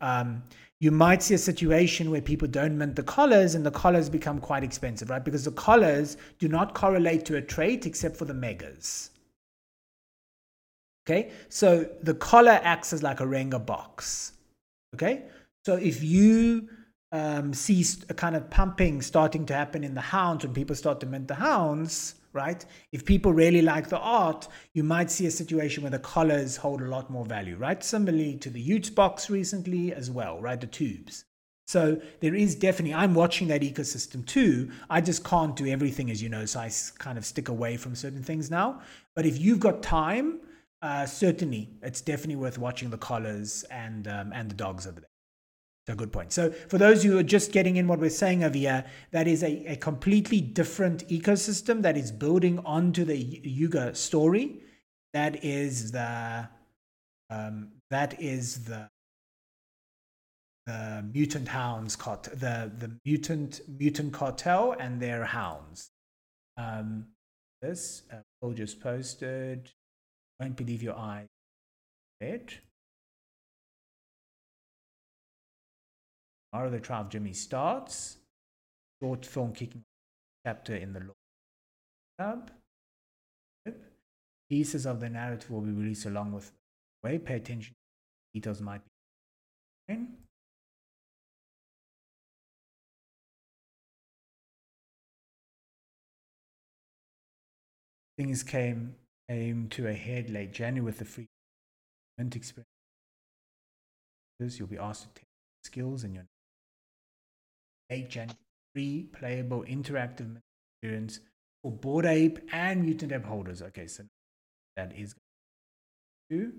Um, 0.00 0.42
you 0.78 0.90
might 0.90 1.22
see 1.22 1.34
a 1.34 1.38
situation 1.38 2.10
where 2.10 2.22
people 2.22 2.48
don't 2.48 2.78
mint 2.78 2.96
the 2.96 3.02
collars 3.02 3.54
and 3.54 3.66
the 3.66 3.70
collars 3.70 4.08
become 4.08 4.40
quite 4.40 4.64
expensive, 4.64 5.10
right? 5.10 5.22
Because 5.22 5.44
the 5.44 5.52
collars 5.52 6.16
do 6.38 6.48
not 6.48 6.72
correlate 6.72 7.26
to 7.26 7.36
a 7.36 7.42
trait 7.42 7.84
except 7.84 8.16
for 8.16 8.24
the 8.24 8.32
megas. 8.32 9.10
Okay, 11.06 11.32
so 11.50 11.86
the 12.02 12.14
collar 12.14 12.60
acts 12.62 12.94
as 12.94 13.02
like 13.02 13.20
a 13.20 13.24
Renga 13.24 13.64
box. 13.64 14.32
Okay, 14.94 15.24
so 15.66 15.74
if 15.74 16.02
you 16.02 16.68
um, 17.12 17.52
see 17.52 17.84
a 18.08 18.14
kind 18.14 18.34
of 18.34 18.48
pumping 18.48 19.02
starting 19.02 19.44
to 19.46 19.54
happen 19.54 19.84
in 19.84 19.94
the 19.94 20.00
hounds 20.00 20.46
when 20.46 20.54
people 20.54 20.76
start 20.76 20.98
to 21.00 21.06
mint 21.06 21.28
the 21.28 21.34
hounds, 21.34 22.14
right? 22.32 22.64
If 22.92 23.04
people 23.04 23.32
really 23.32 23.62
like 23.62 23.88
the 23.88 23.98
art, 23.98 24.48
you 24.72 24.82
might 24.82 25.10
see 25.10 25.26
a 25.26 25.30
situation 25.30 25.82
where 25.82 25.90
the 25.90 25.98
collars 25.98 26.56
hold 26.56 26.82
a 26.82 26.86
lot 26.86 27.10
more 27.10 27.24
value, 27.24 27.56
right? 27.56 27.82
Similarly 27.82 28.36
to 28.38 28.50
the 28.50 28.60
Utes 28.60 28.90
box 28.90 29.30
recently 29.30 29.92
as 29.92 30.10
well, 30.10 30.40
right? 30.40 30.60
The 30.60 30.66
tubes. 30.66 31.24
So 31.66 32.00
there 32.20 32.34
is 32.34 32.56
definitely, 32.56 32.94
I'm 32.94 33.14
watching 33.14 33.46
that 33.48 33.62
ecosystem 33.62 34.26
too. 34.26 34.70
I 34.88 35.00
just 35.00 35.22
can't 35.24 35.54
do 35.54 35.66
everything, 35.66 36.10
as 36.10 36.20
you 36.20 36.28
know, 36.28 36.44
so 36.44 36.60
I 36.60 36.70
kind 36.98 37.16
of 37.16 37.24
stick 37.24 37.48
away 37.48 37.76
from 37.76 37.94
certain 37.94 38.22
things 38.22 38.50
now. 38.50 38.80
But 39.14 39.24
if 39.24 39.38
you've 39.38 39.60
got 39.60 39.82
time, 39.82 40.40
uh, 40.82 41.06
certainly 41.06 41.68
it's 41.82 42.00
definitely 42.00 42.36
worth 42.36 42.58
watching 42.58 42.90
the 42.90 42.98
collars 42.98 43.64
and 43.70 44.08
um, 44.08 44.32
and 44.32 44.50
the 44.50 44.54
dogs 44.54 44.86
over 44.86 45.00
there 45.00 45.09
a 45.90 45.94
good 45.96 46.12
point. 46.12 46.32
So, 46.32 46.50
for 46.50 46.78
those 46.78 47.02
who 47.02 47.18
are 47.18 47.22
just 47.22 47.52
getting 47.52 47.76
in 47.76 47.88
what 47.88 47.98
we're 47.98 48.10
saying 48.10 48.44
over 48.44 48.56
here, 48.56 48.84
that 49.10 49.28
is 49.28 49.42
a, 49.42 49.64
a 49.66 49.76
completely 49.76 50.40
different 50.40 51.06
ecosystem 51.08 51.82
that 51.82 51.96
is 51.96 52.10
building 52.10 52.58
onto 52.60 53.04
the 53.04 53.16
Yuga 53.16 53.94
story. 53.94 54.60
That 55.12 55.44
is 55.44 55.92
the 55.92 56.48
um, 57.30 57.68
that 57.90 58.20
is 58.20 58.64
the 58.64 58.88
the 60.66 61.04
mutant 61.12 61.48
hounds 61.48 61.96
cart 61.96 62.24
the 62.24 62.70
the 62.78 62.90
mutant 63.04 63.60
mutant 63.68 64.12
cartel 64.12 64.76
and 64.78 65.00
their 65.00 65.24
hounds. 65.24 65.90
Um, 66.56 67.06
this 67.62 68.02
uh, 68.12 68.16
Paul 68.40 68.52
just 68.52 68.80
posted. 68.80 69.70
Won't 70.38 70.56
believe 70.56 70.82
your 70.82 70.96
eyes. 70.96 71.26
It. 72.20 72.58
Tomorrow 76.52 76.70
the 76.70 76.80
trial 76.80 77.02
of 77.02 77.08
Jimmy 77.10 77.32
starts. 77.32 78.16
Short 79.02 79.24
film 79.24 79.52
kicking 79.52 79.84
chapter 80.44 80.74
in 80.74 80.92
the 80.92 81.00
law 81.00 81.14
club. 82.18 82.50
Pieces 84.48 84.84
of 84.84 85.00
the 85.00 85.08
narrative 85.08 85.50
will 85.50 85.60
be 85.60 85.70
released 85.70 86.06
along 86.06 86.32
with 86.32 86.50
the 87.02 87.08
way. 87.08 87.18
Pay 87.18 87.36
attention. 87.36 87.74
Details 88.34 88.60
might 88.60 88.80
be. 89.88 89.96
Things 98.18 98.42
came 98.42 98.96
came 99.28 99.68
to 99.68 99.86
a 99.86 99.94
head 99.94 100.28
late 100.28 100.52
January 100.52 100.84
with 100.84 100.98
the 100.98 101.04
free 101.04 101.28
experience. 102.18 102.66
You'll 104.58 104.66
be 104.68 104.76
asked 104.76 105.02
to 105.04 105.08
test 105.14 105.26
skills 105.64 106.04
in 106.04 106.14
your 106.14 106.26
January 107.90 108.36
free 108.74 109.06
playable 109.12 109.64
interactive 109.64 110.36
experience 110.82 111.20
for 111.62 111.72
Bored 111.72 112.06
Ape 112.06 112.38
and 112.52 112.84
Mutant 112.84 113.12
Ape 113.12 113.24
holders. 113.24 113.62
Okay, 113.62 113.86
so 113.86 114.04
that 114.76 114.92
is 114.96 115.14
to 116.30 116.52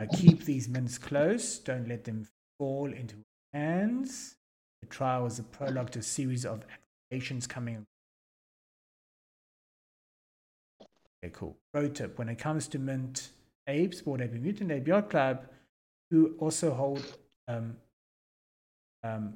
uh, 0.00 0.06
keep 0.16 0.44
these 0.44 0.68
mints 0.68 0.98
close. 0.98 1.58
Don't 1.58 1.88
let 1.88 2.04
them 2.04 2.26
fall 2.58 2.92
into 2.92 3.16
hands. 3.52 4.36
The 4.80 4.88
trial 4.88 5.26
is 5.26 5.38
a 5.38 5.42
prologue 5.42 5.90
to 5.90 6.00
a 6.00 6.02
series 6.02 6.44
of 6.44 6.64
activations 7.12 7.48
coming 7.48 7.86
Okay, 11.24 11.32
cool. 11.36 11.56
Pro 11.72 11.88
tip 11.88 12.18
when 12.18 12.28
it 12.28 12.38
comes 12.38 12.66
to 12.68 12.78
Mint 12.80 13.30
Ape, 13.68 14.04
Bored 14.04 14.22
Ape, 14.22 14.32
and 14.32 14.42
Mutant 14.42 14.72
Ape 14.72 14.88
Yacht 14.88 15.08
Club, 15.10 15.46
who 16.10 16.34
also 16.40 16.72
hold, 16.74 17.16
um, 17.46 17.76
um, 19.04 19.34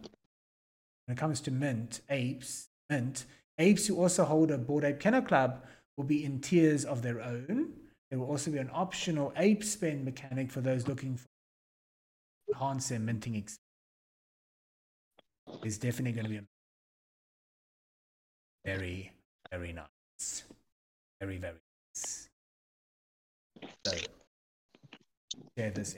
when 1.07 1.17
it 1.17 1.21
comes 1.21 1.41
to 1.43 1.51
Mint 1.51 2.01
Apes, 2.11 2.69
Mint, 2.91 3.27
apes 3.59 3.87
who 3.87 4.01
also 4.01 4.25
hold 4.25 4.51
a 4.51 4.59
Bored 4.59 4.85
Ape 4.85 5.01
Kennel 5.01 5.23
Club 5.23 5.65
will 5.97 6.05
be 6.05 6.25
in 6.25 6.41
tiers 6.41 6.85
of 6.85 7.03
their 7.03 7.23
own. 7.23 7.73
There 8.11 8.19
will 8.19 8.27
also 8.27 8.51
be 8.51 8.59
an 8.59 8.71
optional 8.73 9.33
ape 9.37 9.65
spend 9.65 10.05
mechanic 10.05 10.51
for 10.51 10.61
those 10.61 10.87
looking 10.87 11.17
for 11.17 11.27
enhance 12.53 12.89
their 12.89 13.01
minting 13.01 13.35
experience. 13.35 13.61
It's 15.65 15.79
definitely 15.79 16.13
going 16.13 16.25
to 16.25 16.31
be 16.31 16.47
very, 18.65 19.13
very 19.51 19.73
nice. 19.73 20.45
Very, 21.21 21.39
very 21.39 21.57
so, 23.85 23.93
share 25.57 25.71
this. 25.71 25.97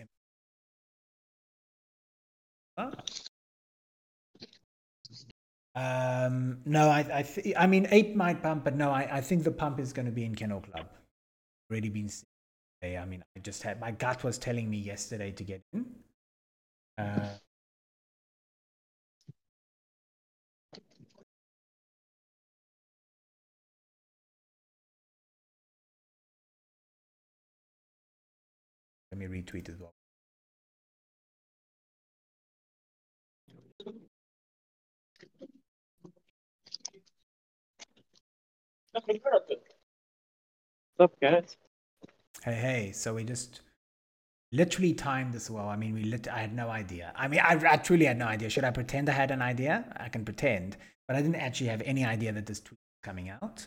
Um, 5.79 6.59
no, 6.67 6.91
I, 6.91 7.07
I, 7.13 7.23
th- 7.23 7.55
I 7.59 7.67
mean, 7.69 7.89
ape 7.93 8.17
might 8.17 8.43
pump, 8.43 8.65
but 8.65 8.77
no, 8.77 8.91
I, 8.91 9.19
I 9.19 9.23
think 9.23 9.45
the 9.45 9.53
pump 9.53 9.81
is 9.81 9.93
going 9.93 10.07
to 10.07 10.13
be 10.13 10.25
in 10.25 10.35
Kennel 10.35 10.61
Club. 10.63 10.89
Already 11.71 11.91
been. 11.91 12.11
I 12.83 13.05
mean, 13.07 13.25
I 13.37 13.41
just 13.41 13.63
had 13.63 13.81
my 13.81 13.93
gut 13.93 14.25
was 14.25 14.39
telling 14.39 14.71
me 14.71 14.79
yesterday 14.79 15.33
to 15.33 15.45
get 15.45 15.63
in. 15.73 15.87
Uh, 16.99 17.29
Let 29.13 29.19
me 29.21 29.27
retweet 29.27 29.69
as 29.71 29.79
well. 29.79 29.95
What's 40.97 41.13
up, 41.13 41.21
guys? 41.21 41.57
Hey, 42.45 42.55
hey. 42.55 42.93
So 42.93 43.15
we 43.15 43.25
just 43.25 43.61
literally 44.53 44.95
timed 44.95 45.33
this 45.33 45.51
well. 45.51 45.69
I 45.69 45.77
mean, 45.77 45.95
we 45.95 46.05
lit- 46.05 46.29
I 46.29 46.39
had 46.41 46.55
no 46.55 46.69
idea. 46.71 47.13
I 47.17 47.29
mean, 47.29 47.41
I, 47.41 47.61
I 47.71 47.77
truly 47.77 48.07
had 48.07 48.19
no 48.19 48.27
idea. 48.27 48.51
Should 48.51 48.65
I 48.65 48.71
pretend 48.71 49.09
I 49.09 49.13
had 49.13 49.31
an 49.31 49.43
idea? 49.43 49.85
I 49.99 50.09
can 50.09 50.25
pretend, 50.25 50.77
but 51.07 51.17
I 51.17 51.23
didn't 51.23 51.37
actually 51.37 51.69
have 51.69 51.83
any 51.83 52.05
idea 52.05 52.33
that 52.33 52.47
this 52.47 52.61
tweet 52.61 52.79
was 52.79 53.09
coming 53.09 53.31
out. 53.31 53.67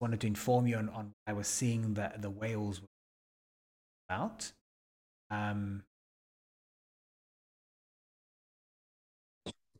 Wanted 0.00 0.20
to 0.22 0.26
inform 0.26 0.66
you 0.66 0.76
on, 0.76 0.88
on 0.90 1.04
what 1.06 1.12
I 1.26 1.32
was 1.32 1.46
seeing 1.48 1.94
the 1.94 2.12
the 2.18 2.30
whales 2.30 2.80
were 2.80 2.88
out. 4.10 4.52
Um, 5.30 5.82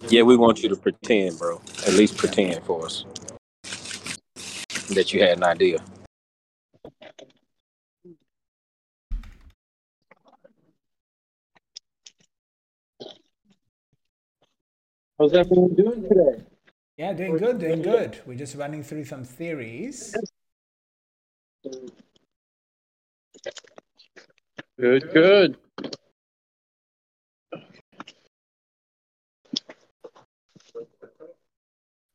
Yeah, 0.09 0.23
we 0.23 0.37
want 0.37 0.63
you 0.63 0.69
to 0.71 0.77
pretend, 0.77 1.39
bro. 1.39 1.61
At 1.87 1.93
least 1.95 2.17
pretend 2.17 2.65
for 2.65 2.87
us 2.87 3.05
that 4.95 5.13
you 5.13 5.21
had 5.21 5.39
an 5.39 5.45
idea. 5.45 5.79
How's 15.19 15.35
everyone 15.35 15.75
doing 15.75 16.03
today? 16.03 16.45
yeah, 16.97 17.13
doing 17.13 17.37
good, 17.37 17.59
doing 17.59 17.83
good. 17.83 18.21
We're 18.27 18.39
just 18.39 18.57
running 18.57 18.83
through 18.83 19.05
some 19.05 19.23
theories. 19.25 20.17
Good, 24.79 25.13
good. 25.13 25.57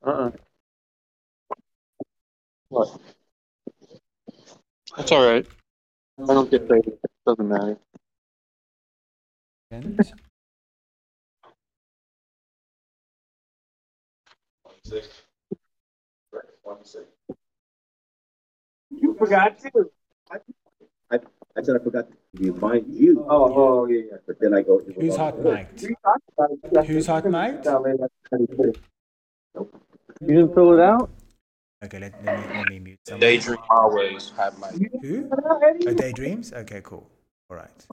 Uh-uh. 0.03 0.31
What? 2.75 2.99
That's 4.97 5.11
all 5.13 5.25
right. 5.25 5.45
I 6.21 6.25
don't 6.25 6.51
get 6.51 6.67
paid. 6.67 6.85
It 6.85 6.99
doesn't 7.25 7.47
matter. 7.47 7.77
And 9.71 9.97
You 18.91 19.15
forgot 19.17 19.57
to. 19.59 19.89
I 21.09 21.19
said 21.61 21.77
I 21.79 21.79
forgot 21.81 22.07
to 22.09 22.17
remind 22.33 22.93
you. 22.93 23.25
Oh, 23.29 23.53
oh, 23.55 23.85
yeah, 23.85 24.01
yeah. 24.11 24.17
But 24.27 24.41
then 24.41 24.53
I 24.53 24.63
go. 24.63 24.81
who's 24.99 25.15
hot 25.15 25.39
mic'd? 25.39 25.79
Who's 26.87 27.07
hot 27.07 27.25
mic'd? 27.25 27.65
You 30.21 30.27
didn't 30.27 30.53
fill 30.53 30.73
it 30.73 30.81
out? 30.81 31.09
Okay, 31.83 31.99
let, 31.99 32.13
let 32.23 32.39
me 32.39 32.55
let 32.55 32.69
me 32.69 32.79
mute 32.79 32.99
someone. 33.05 33.19
Daydream 33.19 33.57
always 33.69 34.31
have 34.37 34.57
my. 34.57 34.71
Who? 35.01 35.29
Oh, 35.31 35.93
daydreams. 35.93 36.53
Okay, 36.53 36.81
cool. 36.83 37.09
All 37.49 37.57
right. 37.57 37.87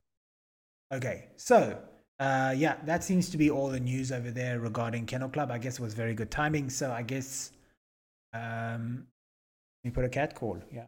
Okay, 0.92 1.26
so 1.36 1.78
uh, 2.20 2.54
yeah, 2.56 2.76
that 2.84 3.02
seems 3.02 3.30
to 3.30 3.36
be 3.36 3.50
all 3.50 3.68
the 3.68 3.80
news 3.80 4.12
over 4.12 4.30
there 4.30 4.60
regarding 4.60 5.06
Kennel 5.06 5.28
Club. 5.28 5.50
I 5.50 5.58
guess 5.58 5.78
it 5.78 5.82
was 5.82 5.94
very 5.94 6.14
good 6.14 6.30
timing. 6.30 6.70
So 6.70 6.92
I 6.92 7.02
guess 7.02 7.50
um, 8.32 9.06
we 9.84 9.90
put 9.90 10.04
a 10.04 10.08
cat 10.08 10.34
call. 10.34 10.58
Yeah. 10.72 10.86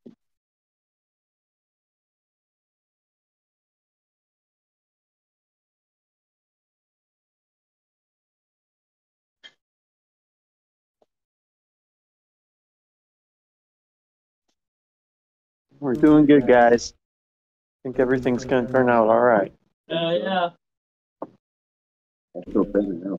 We're 15.79 15.93
doing 15.93 16.25
good, 16.25 16.47
guys. 16.47 16.93
I 16.99 17.89
think 17.89 17.99
everything's 17.99 18.45
gonna 18.45 18.67
turn 18.67 18.89
out 18.89 19.07
all 19.07 19.19
right. 19.19 19.51
Uh, 19.89 20.11
yeah. 20.11 20.49
I'm 22.35 22.43
still 22.49 22.65
present 22.65 23.05
now. 23.05 23.17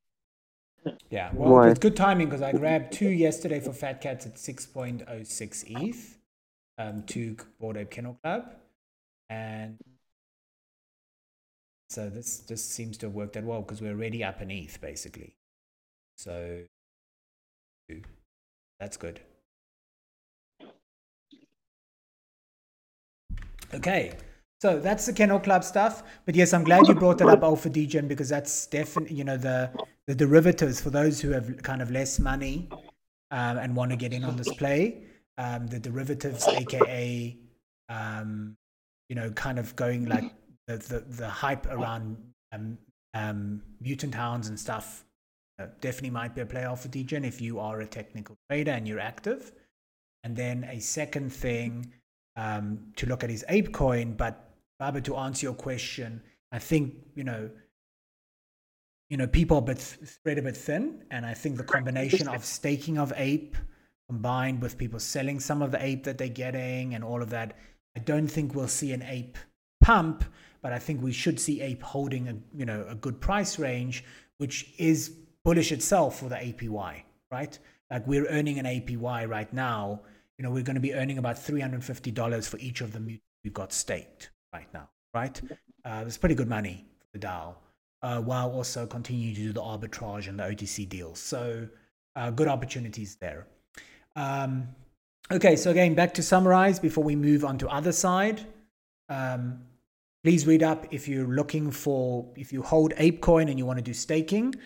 Yeah, 1.11 1.31
well, 1.35 1.53
Why? 1.53 1.71
it's 1.71 1.79
good 1.79 1.97
timing 1.97 2.29
because 2.29 2.43
I 2.43 2.53
grabbed 2.53 2.93
two 2.93 3.09
yesterday 3.09 3.61
for 3.61 3.73
Fat 3.73 4.01
Cats 4.01 4.27
at 4.27 4.37
6.06 4.37 5.65
ETH, 5.67 6.18
um, 6.79 7.03
to 7.05 7.37
Bored 7.61 7.77
Ape 7.77 7.91
Kennel 7.91 8.19
Club, 8.23 8.51
and 9.29 9.77
so 11.91 12.09
this 12.09 12.41
just 12.41 12.71
seems 12.73 12.99
to 12.99 13.07
have 13.07 13.15
worked 13.15 13.37
out 13.37 13.45
well 13.45 13.63
because 13.63 13.81
we're 13.81 13.93
already 13.93 14.23
up 14.23 14.41
an 14.41 14.51
ETH 14.51 14.81
basically. 14.81 15.35
So 16.17 16.65
that's 18.79 18.97
good. 18.97 19.21
Okay, 23.75 24.15
so 24.61 24.81
that's 24.81 25.07
the 25.07 25.13
Kennel 25.13 25.41
Club 25.41 25.63
stuff. 25.63 26.03
But 26.27 26.35
yes, 26.35 26.53
I'm 26.53 26.65
glad 26.65 26.89
you 26.89 26.95
brought 26.95 27.19
that 27.19 27.29
up, 27.29 27.43
Alpha 27.43 27.69
Degen, 27.69 28.09
because 28.09 28.29
that's 28.29 28.67
definitely 28.67 29.17
you 29.17 29.25
know 29.25 29.37
the 29.37 29.71
the 30.07 30.15
derivatives 30.15 30.81
for 30.81 30.91
those 30.91 31.21
who 31.21 31.31
have 31.31 31.63
kind 31.63 31.81
of 31.83 31.91
less 31.91 32.19
money 32.19 32.69
um, 33.31 33.59
and 33.59 33.77
want 33.77 33.91
to 33.91 33.97
get 33.97 34.13
in 34.13 34.25
on 34.25 34.37
this 34.37 34.53
play. 34.55 35.05
Um, 35.39 35.69
the 35.69 35.79
derivatives, 35.79 36.47
aka 36.49 37.37
um, 37.89 38.57
you 39.09 39.17
know, 39.17 39.31
kind 39.31 39.59
of 39.59 39.75
going 39.77 40.07
like 40.07 40.33
the 40.67 40.77
the, 40.77 41.01
the 41.01 41.29
hype 41.29 41.67
around 41.67 42.17
um, 42.53 42.79
um, 43.15 43.63
mutant 43.81 44.15
hounds 44.15 44.49
and 44.49 44.59
stuff. 44.59 45.05
Uh, 45.61 45.67
definitely 45.81 46.11
might 46.11 46.35
be 46.35 46.41
a 46.41 46.47
play 46.47 46.63
Alpha 46.63 46.87
Degen 46.87 47.25
if 47.25 47.41
you 47.41 47.59
are 47.59 47.81
a 47.81 47.87
technical 47.87 48.37
trader 48.49 48.71
and 48.71 48.87
you're 48.87 49.01
active. 49.01 49.53
And 50.23 50.37
then 50.37 50.65
a 50.65 50.79
second 50.79 51.33
thing 51.33 51.93
um, 52.37 52.79
to 52.97 53.07
look 53.07 53.25
at 53.25 53.31
is 53.31 53.45
ape 53.49 53.73
coin. 53.73 54.13
But 54.13 54.51
Baba, 54.79 55.01
to 55.03 55.17
answer 55.17 55.47
your 55.47 55.55
question, 55.55 56.23
I 56.53 56.59
think 56.59 56.95
you 57.15 57.25
know, 57.25 57.51
you 59.11 59.17
know, 59.17 59.27
people 59.27 59.57
are 59.57 59.61
a 59.61 59.65
bit 59.65 59.81
spread 59.81 60.39
a 60.39 60.43
bit 60.43 60.57
thin, 60.57 61.05
and 61.11 61.27
I 61.27 61.35
think 61.35 61.57
the 61.57 61.65
combination 61.65 62.29
of 62.29 62.45
staking 62.45 62.99
of 62.99 63.13
ape 63.17 63.57
combined 64.09 64.63
with 64.63 64.79
people 64.79 64.99
selling 64.99 65.41
some 65.41 65.63
of 65.63 65.71
the 65.71 65.85
ape 65.85 66.05
that 66.05 66.19
they're 66.19 66.29
getting 66.29 66.95
and 66.95 67.05
all 67.05 67.23
of 67.23 67.31
that, 67.31 67.57
I 67.97 68.01
don't 68.01 68.29
think 68.29 68.55
we'll 68.55 68.69
see 68.69 68.93
an 68.93 69.03
ape 69.03 69.39
pump, 69.81 70.25
but 70.63 70.73
I 70.73 70.79
think 70.79 71.03
we 71.03 71.13
should 71.13 71.39
see 71.39 71.61
ape 71.61 71.83
holding 71.83 72.29
a 72.29 72.35
you 72.57 72.65
know 72.65 72.87
a 72.89 72.95
good 72.95 73.21
price 73.21 73.59
range, 73.59 74.05
which 74.39 74.73
is 74.79 75.13
bullish 75.45 75.73
itself 75.73 76.21
for 76.21 76.29
the 76.29 76.37
APY, 76.37 77.03
right? 77.31 77.59
Like 77.91 78.07
we're 78.07 78.27
earning 78.27 78.59
an 78.59 78.67
APY 78.67 79.29
right 79.29 79.53
now 79.53 80.01
you 80.39 80.45
know, 80.45 80.51
we're 80.51 80.63
going 80.63 80.77
to 80.77 80.81
be 80.81 80.95
earning 80.95 81.19
about 81.19 81.37
$350 81.37 82.49
for 82.49 82.59
each 82.59 82.81
of 82.81 82.93
them 82.93 83.07
we've 83.45 83.53
got 83.53 83.73
staked 83.73 84.31
right 84.53 84.73
now, 84.73 84.89
right? 85.13 85.41
Uh, 85.85 86.05
it's 86.07 86.17
pretty 86.17 86.37
good 86.37 86.49
money 86.49 86.87
for 87.01 87.19
the 87.19 87.27
DAO, 87.27 87.55
uh, 88.03 88.21
while 88.21 88.51
also 88.51 88.87
continuing 88.87 89.35
to 89.35 89.41
do 89.41 89.53
the 89.53 89.61
arbitrage 89.61 90.29
and 90.29 90.39
the 90.39 90.45
OTC 90.45 90.89
deals. 90.89 91.19
So 91.19 91.69
uh, 92.15 92.31
good 92.31 92.47
opportunities 92.47 93.17
there. 93.17 93.49
Um, 94.19 94.69
okay, 95.31 95.55
so 95.55 95.71
again, 95.71 95.95
back 95.95 96.13
to 96.15 96.25
summarize 96.25 96.81
before 96.81 97.05
we 97.05 97.15
move 97.15 97.45
on 97.45 97.57
to 97.59 97.67
Otherside. 97.67 98.45
Um, 99.09 99.61
please 100.25 100.45
read 100.45 100.65
up 100.65 100.87
if 100.91 101.07
you're 101.07 101.29
looking 101.29 101.71
for, 101.71 102.27
if 102.35 102.53
you 102.53 102.63
hold 102.63 102.93
ApeCoin 102.95 103.49
and 103.49 103.57
you 103.59 103.65
want 103.65 103.79
to 103.79 103.85
do 103.85 103.95
staking. 103.95 104.57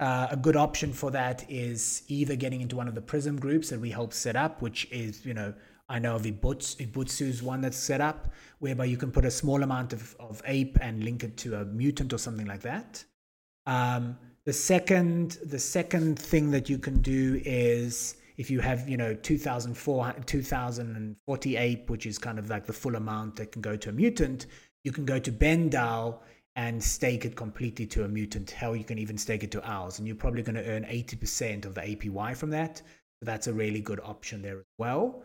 Uh, 0.00 0.28
a 0.30 0.36
good 0.36 0.56
option 0.56 0.94
for 0.94 1.10
that 1.10 1.44
is 1.50 2.04
either 2.08 2.34
getting 2.36 2.62
into 2.62 2.74
one 2.74 2.88
of 2.88 2.94
the 2.94 3.02
Prism 3.02 3.38
groups 3.38 3.68
that 3.68 3.78
we 3.78 3.90
help 3.90 4.14
set 4.14 4.34
up, 4.34 4.62
which 4.62 4.90
is, 4.90 5.26
you 5.26 5.34
know, 5.34 5.52
I 5.90 5.98
know 5.98 6.16
of 6.16 6.22
Ibutsu, 6.22 7.28
is 7.28 7.42
one 7.42 7.60
that's 7.60 7.76
set 7.76 8.00
up, 8.00 8.32
whereby 8.60 8.86
you 8.86 8.96
can 8.96 9.12
put 9.12 9.26
a 9.26 9.30
small 9.30 9.62
amount 9.62 9.92
of, 9.92 10.16
of 10.18 10.40
ape 10.46 10.78
and 10.80 11.04
link 11.04 11.22
it 11.22 11.36
to 11.38 11.56
a 11.56 11.66
mutant 11.66 12.14
or 12.14 12.18
something 12.18 12.46
like 12.46 12.62
that. 12.62 13.04
Um, 13.66 14.16
the 14.46 14.54
second, 14.54 15.32
the 15.44 15.58
second 15.58 16.18
thing 16.18 16.50
that 16.52 16.70
you 16.70 16.78
can 16.78 17.02
do 17.02 17.42
is 17.44 18.16
if 18.36 18.50
you 18.50 18.60
have, 18.60 18.88
you 18.88 18.96
know, 18.96 19.14
2004, 19.14 20.14
2040 20.26 21.84
which 21.86 22.06
is 22.06 22.18
kind 22.18 22.38
of 22.38 22.50
like 22.50 22.66
the 22.66 22.72
full 22.72 22.96
amount 22.96 23.36
that 23.36 23.52
can 23.52 23.62
go 23.62 23.76
to 23.76 23.90
a 23.90 23.92
mutant, 23.92 24.46
you 24.84 24.92
can 24.92 25.04
go 25.04 25.18
to 25.18 25.30
BendDAO 25.30 26.18
and 26.56 26.82
stake 26.82 27.24
it 27.24 27.34
completely 27.34 27.86
to 27.86 28.04
a 28.04 28.08
mutant. 28.08 28.50
Hell, 28.50 28.76
you 28.76 28.84
can 28.84 28.98
even 28.98 29.16
stake 29.16 29.42
it 29.42 29.50
to 29.52 29.62
ours, 29.64 29.98
and 29.98 30.06
you're 30.06 30.16
probably 30.16 30.42
going 30.42 30.56
to 30.56 30.66
earn 30.66 30.84
80% 30.84 31.64
of 31.64 31.74
the 31.74 31.80
APY 31.80 32.36
from 32.36 32.50
that. 32.50 32.78
So 32.78 33.26
that's 33.26 33.46
a 33.46 33.52
really 33.52 33.80
good 33.80 34.00
option 34.00 34.42
there 34.42 34.58
as 34.58 34.64
well. 34.78 35.22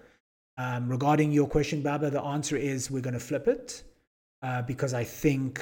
Um, 0.58 0.90
regarding 0.90 1.32
your 1.32 1.48
question, 1.48 1.82
Baba, 1.82 2.10
the 2.10 2.22
answer 2.22 2.56
is 2.56 2.90
we're 2.90 3.02
going 3.02 3.14
to 3.14 3.20
flip 3.20 3.48
it 3.48 3.84
uh, 4.42 4.62
because 4.62 4.94
I 4.94 5.04
think, 5.04 5.62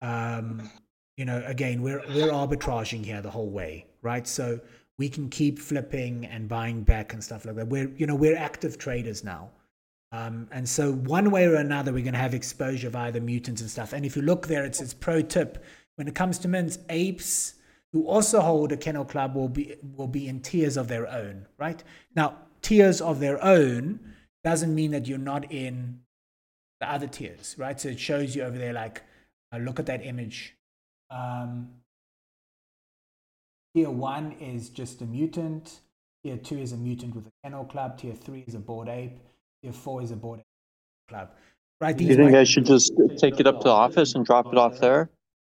um, 0.00 0.70
you 1.16 1.24
know, 1.24 1.42
again, 1.46 1.82
we're 1.82 2.02
we're 2.08 2.32
arbitraging 2.32 3.04
here 3.04 3.20
the 3.20 3.30
whole 3.30 3.50
way, 3.50 3.86
right? 4.00 4.26
So 4.26 4.60
we 5.02 5.08
can 5.08 5.28
keep 5.28 5.58
flipping 5.58 6.26
and 6.26 6.48
buying 6.48 6.84
back 6.84 7.12
and 7.12 7.24
stuff 7.24 7.44
like 7.44 7.56
that. 7.56 7.66
We're 7.66 7.90
you 7.96 8.06
know 8.06 8.14
we're 8.14 8.36
active 8.36 8.78
traders 8.78 9.24
now. 9.24 9.50
Um, 10.12 10.46
and 10.52 10.68
so 10.68 10.92
one 10.92 11.32
way 11.32 11.44
or 11.46 11.56
another, 11.56 11.92
we're 11.92 12.04
going 12.04 12.12
to 12.12 12.20
have 12.20 12.34
exposure 12.34 12.88
via 12.88 13.10
the 13.10 13.20
mutants 13.20 13.62
and 13.62 13.68
stuff. 13.68 13.92
And 13.92 14.06
if 14.06 14.14
you 14.14 14.22
look 14.22 14.46
there, 14.46 14.64
it's 14.64 14.80
its 14.80 14.94
pro 14.94 15.20
tip. 15.20 15.64
When 15.96 16.06
it 16.06 16.14
comes 16.14 16.38
to 16.40 16.48
mints, 16.48 16.78
apes 16.88 17.54
who 17.92 18.06
also 18.06 18.40
hold 18.40 18.70
a 18.70 18.76
kennel 18.76 19.04
club 19.04 19.34
will 19.34 19.48
be 19.48 19.74
will 19.96 20.06
be 20.06 20.28
in 20.28 20.40
tiers 20.40 20.76
of 20.76 20.86
their 20.86 21.10
own, 21.10 21.46
right? 21.58 21.82
Now, 22.14 22.36
tiers 22.60 23.00
of 23.00 23.18
their 23.18 23.42
own 23.42 23.98
doesn't 24.44 24.72
mean 24.72 24.92
that 24.92 25.08
you're 25.08 25.18
not 25.32 25.50
in 25.50 26.02
the 26.80 26.88
other 26.88 27.08
tiers, 27.08 27.56
right? 27.58 27.80
So 27.80 27.88
it 27.88 27.98
shows 27.98 28.36
you 28.36 28.44
over 28.44 28.56
there, 28.56 28.72
like, 28.72 29.02
uh, 29.52 29.58
look 29.58 29.80
at 29.80 29.86
that 29.86 30.06
image. 30.06 30.54
Um, 31.10 31.81
tier 33.74 33.90
one 33.90 34.32
is 34.32 34.68
just 34.68 35.00
a 35.02 35.06
mutant. 35.06 35.80
Tier 36.22 36.36
two 36.36 36.58
is 36.58 36.72
a 36.72 36.76
mutant 36.76 37.14
with 37.14 37.26
a 37.26 37.30
kennel 37.42 37.64
club. 37.64 37.98
Tier 37.98 38.14
three 38.14 38.44
is 38.46 38.54
a 38.54 38.58
bored 38.58 38.88
ape 38.88 39.18
if 39.62 39.74
four 39.74 40.02
is 40.02 40.10
a 40.10 40.16
boarding 40.16 40.44
club. 41.08 41.30
Right? 41.80 41.96
Do 41.96 42.04
you 42.04 42.14
think 42.14 42.34
I 42.34 42.44
should 42.44 42.66
just 42.66 42.92
take 43.18 43.40
it 43.40 43.46
up 43.46 43.58
to 43.58 43.64
the 43.64 43.70
office 43.70 44.14
and 44.14 44.24
drop 44.24 44.46
it 44.46 44.56
off 44.56 44.78
there? 44.78 45.10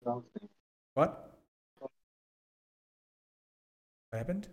What? 0.03 0.23
What 0.95 1.91
happened? 4.13 4.47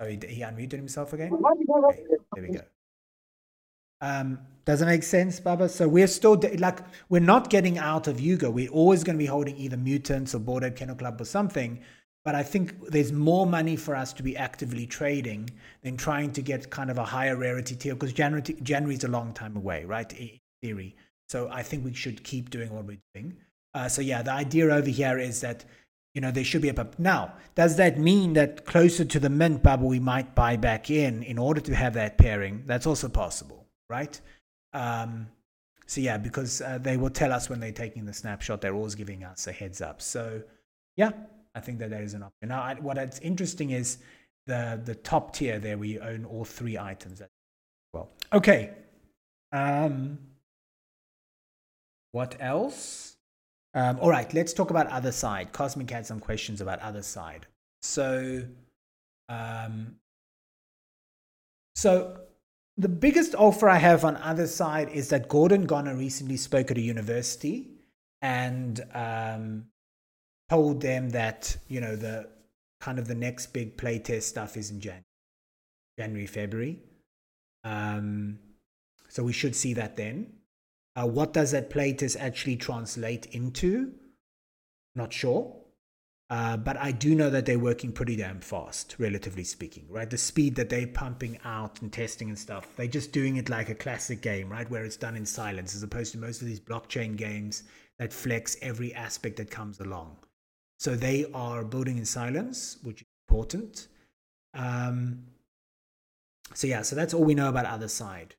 Oh, 0.00 0.06
he, 0.06 0.18
he 0.28 0.40
unmuted 0.42 0.72
himself 0.72 1.12
again? 1.12 1.32
Okay, 1.32 2.02
there 2.34 2.42
we 2.42 2.48
go. 2.48 2.62
Um, 4.00 4.40
does 4.64 4.80
it 4.80 4.86
make 4.86 5.02
sense, 5.02 5.40
Baba? 5.40 5.68
So 5.68 5.88
we're 5.88 6.06
still 6.06 6.40
like 6.58 6.80
we're 7.08 7.20
not 7.20 7.50
getting 7.50 7.78
out 7.78 8.06
of 8.06 8.20
Yuga. 8.20 8.50
We're 8.50 8.70
always 8.70 9.02
going 9.02 9.16
to 9.16 9.22
be 9.22 9.26
holding 9.26 9.56
either 9.56 9.76
mutants 9.76 10.34
or 10.34 10.38
Bored 10.38 10.64
Ape 10.64 10.76
Kennel 10.76 10.96
Club 10.96 11.20
or 11.20 11.24
something. 11.24 11.80
But 12.24 12.36
I 12.36 12.44
think 12.44 12.88
there's 12.88 13.12
more 13.12 13.46
money 13.46 13.74
for 13.74 13.96
us 13.96 14.12
to 14.12 14.22
be 14.22 14.36
actively 14.36 14.86
trading 14.86 15.50
than 15.82 15.96
trying 15.96 16.32
to 16.34 16.42
get 16.42 16.70
kind 16.70 16.90
of 16.90 16.98
a 16.98 17.04
higher 17.04 17.36
rarity 17.36 17.74
tier 17.74 17.94
because 17.94 18.12
January, 18.12 18.42
January 18.62 18.94
is 18.94 19.02
a 19.02 19.08
long 19.08 19.32
time 19.32 19.56
away, 19.56 19.84
right? 19.84 20.12
In 20.12 20.38
theory. 20.62 20.94
So 21.28 21.48
I 21.50 21.62
think 21.62 21.84
we 21.84 21.94
should 21.94 22.22
keep 22.22 22.50
doing 22.50 22.72
what 22.72 22.84
we're 22.84 22.98
doing. 23.14 23.36
Uh, 23.74 23.88
so 23.88 24.02
yeah, 24.02 24.22
the 24.22 24.32
idea 24.32 24.66
over 24.66 24.88
here 24.88 25.18
is 25.18 25.40
that 25.40 25.64
you 26.14 26.20
know 26.20 26.30
there 26.30 26.44
should 26.44 26.62
be 26.62 26.68
a 26.68 26.74
pub. 26.74 26.94
Now, 26.98 27.34
does 27.56 27.76
that 27.76 27.98
mean 27.98 28.34
that 28.34 28.66
closer 28.66 29.04
to 29.04 29.18
the 29.18 29.30
mint 29.30 29.62
bubble 29.62 29.88
we 29.88 29.98
might 29.98 30.34
buy 30.34 30.56
back 30.56 30.90
in 30.90 31.22
in 31.22 31.38
order 31.38 31.60
to 31.62 31.74
have 31.74 31.94
that 31.94 32.18
pairing? 32.18 32.62
That's 32.66 32.86
also 32.86 33.08
possible, 33.08 33.66
right? 33.88 34.20
Um, 34.72 35.28
so 35.86 36.00
yeah, 36.00 36.16
because 36.16 36.62
uh, 36.62 36.78
they 36.80 36.96
will 36.96 37.10
tell 37.10 37.32
us 37.32 37.50
when 37.50 37.60
they're 37.60 37.72
taking 37.72 38.04
the 38.04 38.12
snapshot. 38.12 38.60
They're 38.60 38.74
always 38.74 38.94
giving 38.94 39.24
us 39.24 39.46
a 39.46 39.52
heads 39.52 39.80
up. 39.80 40.00
So 40.00 40.42
yeah, 40.96 41.10
I 41.54 41.60
think 41.60 41.78
that 41.80 41.90
there 41.90 42.02
is 42.02 42.14
an 42.14 42.22
option. 42.22 42.48
Now, 42.48 42.62
I, 42.62 42.74
what 42.74 42.98
is 42.98 43.18
interesting 43.20 43.70
is 43.70 43.98
the 44.46 44.80
the 44.84 44.94
top 44.94 45.34
tier 45.34 45.58
there 45.58 45.78
we 45.78 45.98
own 45.98 46.24
all 46.24 46.44
three 46.44 46.78
items. 46.78 47.20
As 47.20 47.28
well, 47.92 48.10
okay. 48.32 48.70
Um, 49.52 50.18
what 52.12 52.36
else? 52.40 53.16
Um, 53.74 53.98
all 54.00 54.10
right, 54.10 54.32
let's 54.34 54.52
talk 54.52 54.70
about 54.70 54.88
Otherside. 54.90 55.52
Cosmic 55.52 55.90
had 55.90 56.06
some 56.06 56.20
questions 56.20 56.60
about 56.60 56.80
Otherside. 56.80 57.42
So, 57.80 58.44
um, 59.28 59.96
so 61.74 62.18
the 62.76 62.88
biggest 62.88 63.34
offer 63.34 63.68
I 63.68 63.78
have 63.78 64.04
on 64.04 64.16
Otherside 64.16 64.90
is 64.92 65.08
that 65.10 65.28
Gordon 65.28 65.66
Goner 65.66 65.94
recently 65.94 66.36
spoke 66.36 66.70
at 66.70 66.78
a 66.78 66.80
university, 66.80 67.68
and 68.22 68.80
um, 68.94 69.66
told 70.48 70.80
them 70.80 71.10
that 71.10 71.56
you 71.68 71.80
know 71.80 71.96
the 71.96 72.28
kind 72.80 72.98
of 72.98 73.08
the 73.08 73.14
next 73.14 73.52
big 73.52 73.76
playtest 73.76 74.22
stuff 74.22 74.56
is 74.56 74.70
in 74.70 74.80
Jan- 74.80 75.04
January, 75.98 76.26
February. 76.26 76.80
Um, 77.64 78.38
so 79.08 79.22
we 79.22 79.32
should 79.32 79.54
see 79.54 79.74
that 79.74 79.96
then. 79.96 80.32
Uh, 80.96 81.06
what 81.06 81.32
does 81.32 81.52
that 81.52 81.70
playtest 81.70 82.16
actually 82.18 82.56
translate 82.56 83.26
into? 83.26 83.92
Not 84.94 85.12
sure. 85.12 85.61
Uh, 86.32 86.56
but 86.56 86.78
I 86.78 86.92
do 86.92 87.14
know 87.14 87.28
that 87.28 87.44
they're 87.44 87.58
working 87.58 87.92
pretty 87.92 88.16
damn 88.16 88.40
fast, 88.40 88.96
relatively 88.98 89.44
speaking, 89.44 89.84
right? 89.90 90.08
The 90.08 90.16
speed 90.16 90.54
that 90.54 90.70
they're 90.70 90.86
pumping 90.86 91.38
out 91.44 91.82
and 91.82 91.92
testing 91.92 92.30
and 92.30 92.38
stuff, 92.38 92.66
they're 92.74 92.86
just 92.86 93.12
doing 93.12 93.36
it 93.36 93.50
like 93.50 93.68
a 93.68 93.74
classic 93.74 94.22
game, 94.22 94.48
right? 94.48 94.68
Where 94.70 94.82
it's 94.82 94.96
done 94.96 95.14
in 95.14 95.26
silence, 95.26 95.74
as 95.74 95.82
opposed 95.82 96.10
to 96.12 96.18
most 96.18 96.40
of 96.40 96.46
these 96.48 96.58
blockchain 96.58 97.16
games 97.16 97.64
that 97.98 98.14
flex 98.14 98.56
every 98.62 98.94
aspect 98.94 99.36
that 99.36 99.50
comes 99.50 99.78
along. 99.80 100.16
So 100.78 100.96
they 100.96 101.26
are 101.34 101.64
building 101.64 101.98
in 101.98 102.06
silence, 102.06 102.78
which 102.82 103.02
is 103.02 103.08
important. 103.28 103.88
Um, 104.54 105.24
so 106.54 106.66
yeah, 106.66 106.80
so 106.80 106.96
that's 106.96 107.12
all 107.12 107.24
we 107.24 107.34
know 107.34 107.50
about 107.50 107.66
Otherside. 107.66 108.30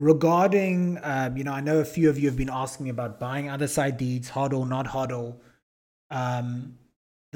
regarding, 0.00 0.98
um, 1.02 1.36
you 1.36 1.44
know, 1.44 1.52
I 1.52 1.60
know 1.60 1.80
a 1.80 1.84
few 1.84 2.08
of 2.08 2.18
you 2.18 2.28
have 2.28 2.36
been 2.38 2.50
asking 2.50 2.88
about 2.88 3.20
buying 3.20 3.46
Otherside 3.46 3.98
deeds, 3.98 4.30
hodl, 4.30 4.66
not 4.66 4.86
hodl. 4.86 5.36
Um, 6.10 6.78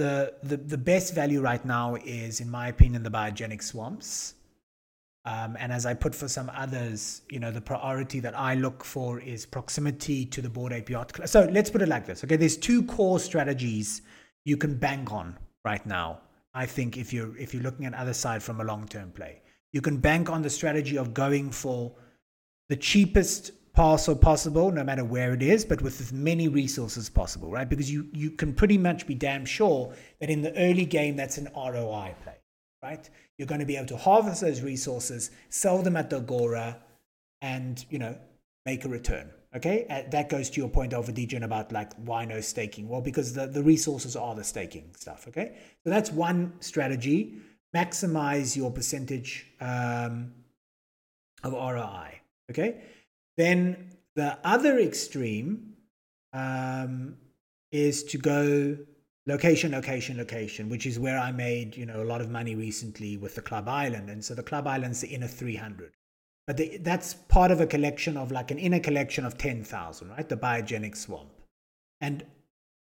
the, 0.01 0.35
the 0.43 0.57
the 0.57 0.79
best 0.79 1.15
value 1.15 1.41
right 1.41 1.65
now 1.65 1.97
is, 1.97 2.41
in 2.41 2.51
my 2.51 2.69
opinion, 2.69 3.03
the 3.03 3.11
biogenic 3.11 3.63
swamps. 3.63 4.35
Um, 5.27 5.57
and 5.61 5.71
as 5.71 5.85
I 5.85 5.93
put 5.93 6.15
for 6.15 6.29
some 6.29 6.51
others, 6.55 7.23
you 7.29 7.39
know, 7.39 7.51
the 7.51 7.61
priority 7.61 8.21
that 8.21 8.37
I 8.39 8.55
look 8.55 8.83
for 8.83 9.21
is 9.21 9.45
proximity 9.45 10.25
to 10.25 10.41
the 10.41 10.49
Bored 10.49 10.87
Club. 10.87 11.29
So 11.29 11.47
let's 11.53 11.69
put 11.69 11.83
it 11.83 11.89
like 11.89 12.07
this. 12.07 12.25
Okay, 12.25 12.37
there's 12.37 12.57
two 12.57 12.83
core 12.85 13.21
strategies 13.21 14.01
you 14.45 14.57
can 14.57 14.75
bank 14.77 15.13
on 15.13 15.37
right 15.63 15.85
now. 15.85 16.21
I 16.55 16.65
think 16.65 16.97
if 16.97 17.13
you're 17.13 17.37
if 17.37 17.53
you're 17.53 17.63
looking 17.63 17.85
at 17.85 17.93
Otherside 17.93 18.41
from 18.41 18.61
a 18.61 18.65
long 18.65 18.89
term 18.89 19.11
play, 19.13 19.43
you 19.73 19.83
can 19.83 19.99
bank 19.99 20.31
on 20.31 20.41
the 20.41 20.51
strategy 20.51 20.97
of 20.97 21.13
going 21.13 21.51
for 21.51 21.93
the 22.71 22.77
cheapest 22.77 23.53
parcel 23.81 24.15
possible, 24.15 24.71
no 24.71 24.85
matter 24.85 25.07
where 25.07 25.33
it 25.33 25.41
is, 25.41 25.65
but 25.65 25.81
with 25.81 25.99
as 26.03 26.13
many 26.13 26.49
resources 26.49 27.09
possible, 27.09 27.51
right? 27.51 27.67
Because 27.67 27.91
you 27.91 28.07
you 28.13 28.31
can 28.31 28.53
pretty 28.53 28.77
much 28.77 29.07
be 29.07 29.15
damn 29.15 29.47
sure 29.47 29.95
that 30.21 30.29
in 30.29 30.43
the 30.43 30.55
early 30.59 30.85
game 30.85 31.17
that's 31.17 31.39
an 31.39 31.49
ROI 31.57 32.15
play, 32.23 32.37
right? 32.83 33.09
You're 33.39 33.49
going 33.49 33.61
to 33.61 33.71
be 33.73 33.79
able 33.79 33.87
to 33.87 33.97
harvest 33.97 34.43
those 34.43 34.61
resources, 34.61 35.31
sell 35.49 35.81
them 35.81 35.97
at 35.97 36.11
the 36.11 36.19
agora, 36.19 36.77
and 37.41 37.83
you 37.89 37.99
know 37.99 38.19
make 38.67 38.85
a 38.85 38.89
return. 38.91 39.31
Okay, 39.57 39.87
uh, 39.89 40.03
that 40.11 40.29
goes 40.29 40.51
to 40.51 40.61
your 40.61 40.69
point 40.69 40.93
Alpha 40.93 41.13
Degen 41.13 41.43
about 41.45 41.73
like 41.73 41.95
why 42.05 42.27
no 42.27 42.43
staking? 42.43 42.87
Well, 42.87 43.01
because 43.01 43.33
the, 43.33 43.47
the 43.47 43.63
resources 43.63 44.15
are 44.15 44.35
the 44.35 44.45
staking 44.45 44.91
stuff. 44.95 45.27
Okay, 45.27 45.57
so 45.85 45.89
that's 45.89 46.13
one 46.13 46.53
strategy. 46.61 47.37
Maximize 47.75 48.55
your 48.55 48.71
percentage 48.71 49.47
um, 49.59 50.33
of 51.43 51.55
ROI. 51.55 52.21
Okay, 52.51 52.83
then 53.41 53.91
the 54.17 54.39
other 54.45 54.79
extreme 54.79 55.75
um, 56.33 57.17
is 57.73 58.05
to 58.05 58.19
go 58.19 58.77
location, 59.27 59.73
location, 59.73 60.17
location, 60.17 60.69
which 60.69 60.87
is 60.87 60.99
where 60.99 61.19
I 61.19 61.33
made 61.33 61.77
you 61.77 61.87
know 61.87 62.03
a 62.03 62.05
lot 62.05 62.21
of 62.21 62.31
money 62.31 62.55
recently 62.55 63.17
with 63.17 63.35
the 63.35 63.43
Club 63.43 63.69
Island, 63.69 64.11
and 64.11 64.25
so 64.25 64.35
the 64.35 64.43
Club 64.43 64.67
Island's 64.67 65.01
the 65.01 65.09
inner 65.09 65.29
300 65.29 65.93
but 66.51 66.57
the, 66.57 66.79
that's 66.79 67.15
part 67.15 67.53
of 67.53 67.61
a 67.61 67.67
collection 67.67 68.17
of 68.17 68.33
like 68.33 68.51
an 68.51 68.59
inner 68.59 68.81
collection 68.81 69.25
of 69.25 69.39
10,000, 69.39 70.09
right? 70.09 70.29
The 70.29 70.37
biogenic 70.37 70.97
swamp. 70.97 71.31
And 72.01 72.25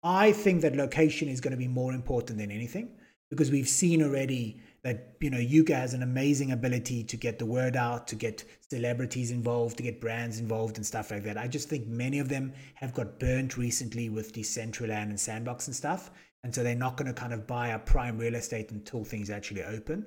I 0.01 0.31
think 0.31 0.61
that 0.61 0.75
location 0.75 1.27
is 1.27 1.41
going 1.41 1.51
to 1.51 1.57
be 1.57 1.67
more 1.67 1.93
important 1.93 2.39
than 2.39 2.49
anything 2.49 2.89
because 3.29 3.51
we've 3.51 3.67
seen 3.67 4.01
already 4.01 4.59
that 4.83 5.15
you 5.19 5.29
know 5.29 5.37
Yuga 5.37 5.75
has 5.75 5.93
an 5.93 6.03
amazing 6.03 6.51
ability 6.51 7.03
to 7.03 7.17
get 7.17 7.39
the 7.39 7.45
word 7.45 7.75
out, 7.75 8.07
to 8.07 8.15
get 8.15 8.43
celebrities 8.69 9.31
involved, 9.31 9.77
to 9.77 9.83
get 9.83 10.01
brands 10.01 10.39
involved 10.39 10.77
and 10.77 10.85
stuff 10.85 11.11
like 11.11 11.23
that. 11.23 11.37
I 11.37 11.47
just 11.47 11.69
think 11.69 11.87
many 11.87 12.19
of 12.19 12.29
them 12.29 12.53
have 12.75 12.93
got 12.93 13.19
burnt 13.19 13.57
recently 13.57 14.09
with 14.09 14.33
Decentraland 14.33 15.09
and 15.09 15.19
Sandbox 15.19 15.67
and 15.67 15.75
stuff, 15.75 16.11
and 16.43 16.53
so 16.53 16.63
they're 16.63 16.75
not 16.75 16.97
going 16.97 17.13
to 17.13 17.19
kind 17.19 17.33
of 17.33 17.45
buy 17.47 17.71
up 17.71 17.85
prime 17.85 18.17
real 18.17 18.35
estate 18.35 18.71
until 18.71 19.03
things 19.03 19.29
actually 19.29 19.63
open. 19.63 20.05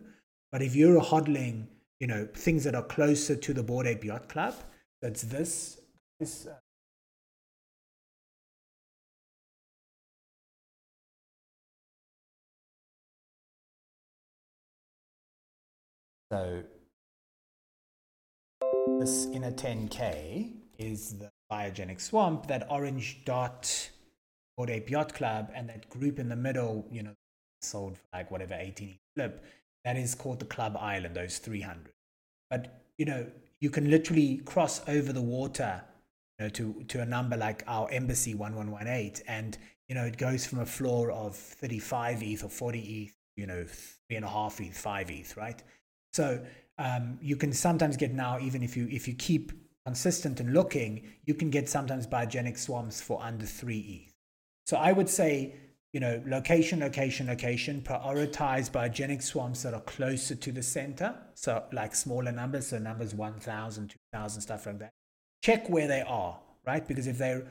But 0.51 0.63
if 0.63 0.75
you're 0.75 0.99
a 0.99 1.03
hodling 1.03 1.67
you 2.01 2.07
know, 2.07 2.29
things 2.35 2.65
that 2.65 2.75
are 2.75 2.83
closer 2.83 3.37
to 3.37 3.55
the 3.55 3.63
Bored 3.63 3.87
Ape 3.87 4.05
Yacht 4.05 4.29
Club. 4.29 4.55
That's 5.01 5.23
this. 5.23 5.81
this 6.19 6.47
uh, 6.47 6.57
so 16.35 16.65
this 18.99 19.27
inner 19.27 19.53
10K 19.53 20.51
is 20.81 21.17
the 21.17 21.31
biogenic 21.49 22.01
swamp, 22.01 22.49
that 22.49 22.67
orange 22.69 23.25
dot 23.25 23.91
Bored 24.57 24.69
Ape 24.71 24.91
Yacht 24.91 25.15
Club, 25.15 25.53
and 25.55 25.69
that 25.69 25.89
group 25.89 26.19
in 26.19 26.29
the 26.29 26.35
middle, 26.35 26.89
you 26.91 27.05
know, 27.05 27.15
sold 27.63 27.99
for 27.99 28.05
like 28.13 28.33
whatever 28.33 28.55
18 28.55 28.99
flip 29.15 29.45
that 29.85 29.97
is 29.97 30.17
called 30.17 30.41
the 30.41 30.45
Club 30.47 30.77
Island, 30.77 31.15
those 31.15 31.39
300. 31.39 31.93
But, 32.51 32.83
you 32.99 33.05
know, 33.05 33.29
you 33.61 33.71
can 33.71 33.89
literally 33.89 34.39
cross 34.39 34.83
over 34.89 35.13
the 35.13 35.23
water 35.23 35.83
you 36.41 36.47
know, 36.47 36.49
to, 36.51 36.83
to 36.89 37.01
a 37.01 37.07
number 37.07 37.37
like 37.37 37.63
our 37.69 37.89
embassy 37.93 38.35
1118. 38.35 39.25
And, 39.29 39.57
you 39.89 39.95
know, 39.95 40.05
it 40.05 40.17
goes 40.17 40.47
from 40.47 40.59
a 40.59 40.67
floor 40.67 41.13
of 41.13 41.37
35 41.37 42.25
ETH 42.25 42.43
or 42.43 42.49
40 42.49 42.81
ETH, 42.81 43.15
you 43.37 43.47
know, 43.47 43.65
three 43.69 44.17
and 44.17 44.25
a 44.25 44.29
half 44.29 44.61
ETH, 44.61 44.77
five 44.77 45.13
ETH, 45.13 45.37
right? 45.37 45.63
So 46.15 46.45
um, 46.79 47.19
you 47.21 47.37
can 47.37 47.53
sometimes 47.53 47.97
get 47.97 48.15
now, 48.15 48.39
even 48.41 48.63
if 48.63 48.77
you 48.77 48.89
if 48.91 49.07
you 49.07 49.15
keep 49.15 49.53
consistent 49.85 50.41
and 50.41 50.55
looking, 50.55 51.03
you 51.25 51.35
can 51.35 51.51
get 51.51 51.69
sometimes 51.69 52.07
biogenic 52.07 52.57
swamps 52.57 53.01
for 53.01 53.23
under 53.23 53.45
three 53.45 54.07
ETH. 54.07 54.13
So 54.65 54.79
I 54.79 54.93
would 54.93 55.11
say 55.11 55.55
you 55.95 56.01
know, 56.01 56.21
location, 56.27 56.81
location, 56.81 57.29
location, 57.29 57.81
prioritize 57.81 58.69
biogenic 58.69 59.23
swamps 59.23 59.63
that 59.63 59.75
are 59.75 59.81
closer 59.83 60.35
to 60.35 60.51
the 60.51 60.63
center. 60.63 61.15
So 61.35 61.63
like 61.73 61.95
smaller 61.95 62.33
numbers, 62.33 62.67
so 62.67 62.79
numbers 62.81 63.15
1,000, 63.15 63.91
2,000, 64.13 64.43
stuff 64.43 64.67
like 64.67 64.81
that. 64.81 64.91
Check 65.41 65.71
where 65.71 65.87
they 65.87 66.03
are, 66.03 66.41
right? 66.67 66.87
Because 66.87 67.07
if 67.07 67.17
they're 67.17 67.47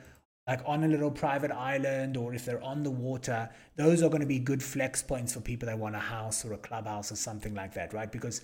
like 0.46 0.60
on 0.66 0.84
a 0.84 0.88
little 0.88 1.10
private 1.10 1.50
island 1.50 2.16
or 2.16 2.34
if 2.34 2.44
they're 2.44 2.62
on 2.62 2.82
the 2.82 2.90
water, 2.90 3.48
those 3.76 4.02
are 4.02 4.08
going 4.08 4.20
to 4.20 4.26
be 4.26 4.38
good 4.38 4.62
flex 4.62 5.02
points 5.02 5.32
for 5.32 5.40
people 5.40 5.66
that 5.66 5.78
want 5.78 5.96
a 5.96 6.00
house 6.00 6.44
or 6.44 6.52
a 6.52 6.58
clubhouse 6.58 7.10
or 7.10 7.16
something 7.16 7.54
like 7.54 7.72
that, 7.74 7.94
right? 7.94 8.12
Because 8.12 8.42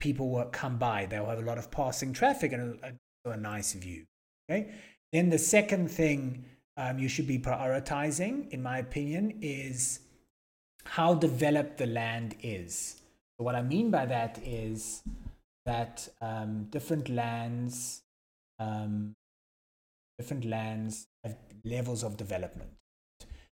people 0.00 0.28
will 0.28 0.44
come 0.46 0.76
by, 0.76 1.06
they'll 1.06 1.26
have 1.26 1.38
a 1.38 1.42
lot 1.42 1.56
of 1.56 1.70
passing 1.70 2.12
traffic 2.12 2.52
and 2.52 2.78
a, 3.24 3.30
a 3.30 3.36
nice 3.36 3.72
view. 3.72 4.04
Okay. 4.50 4.70
Then 5.12 5.30
the 5.30 5.38
second 5.38 5.90
thing 5.90 6.44
um, 6.76 6.98
you 6.98 7.08
should 7.08 7.26
be 7.26 7.38
prioritizing, 7.38 8.50
in 8.50 8.62
my 8.62 8.78
opinion, 8.78 9.38
is 9.40 10.00
how 10.84 11.14
developed 11.14 11.78
the 11.78 11.86
land 11.86 12.34
is. 12.42 13.00
So 13.38 13.44
what 13.44 13.54
I 13.54 13.62
mean 13.62 13.90
by 13.90 14.06
that 14.06 14.38
is 14.44 15.02
that 15.64 16.08
um, 16.20 16.64
different 16.70 17.08
lands, 17.08 18.02
um, 18.58 19.14
different 20.18 20.44
lands 20.44 21.06
have 21.22 21.36
levels 21.64 22.02
of 22.02 22.16
development. 22.16 22.70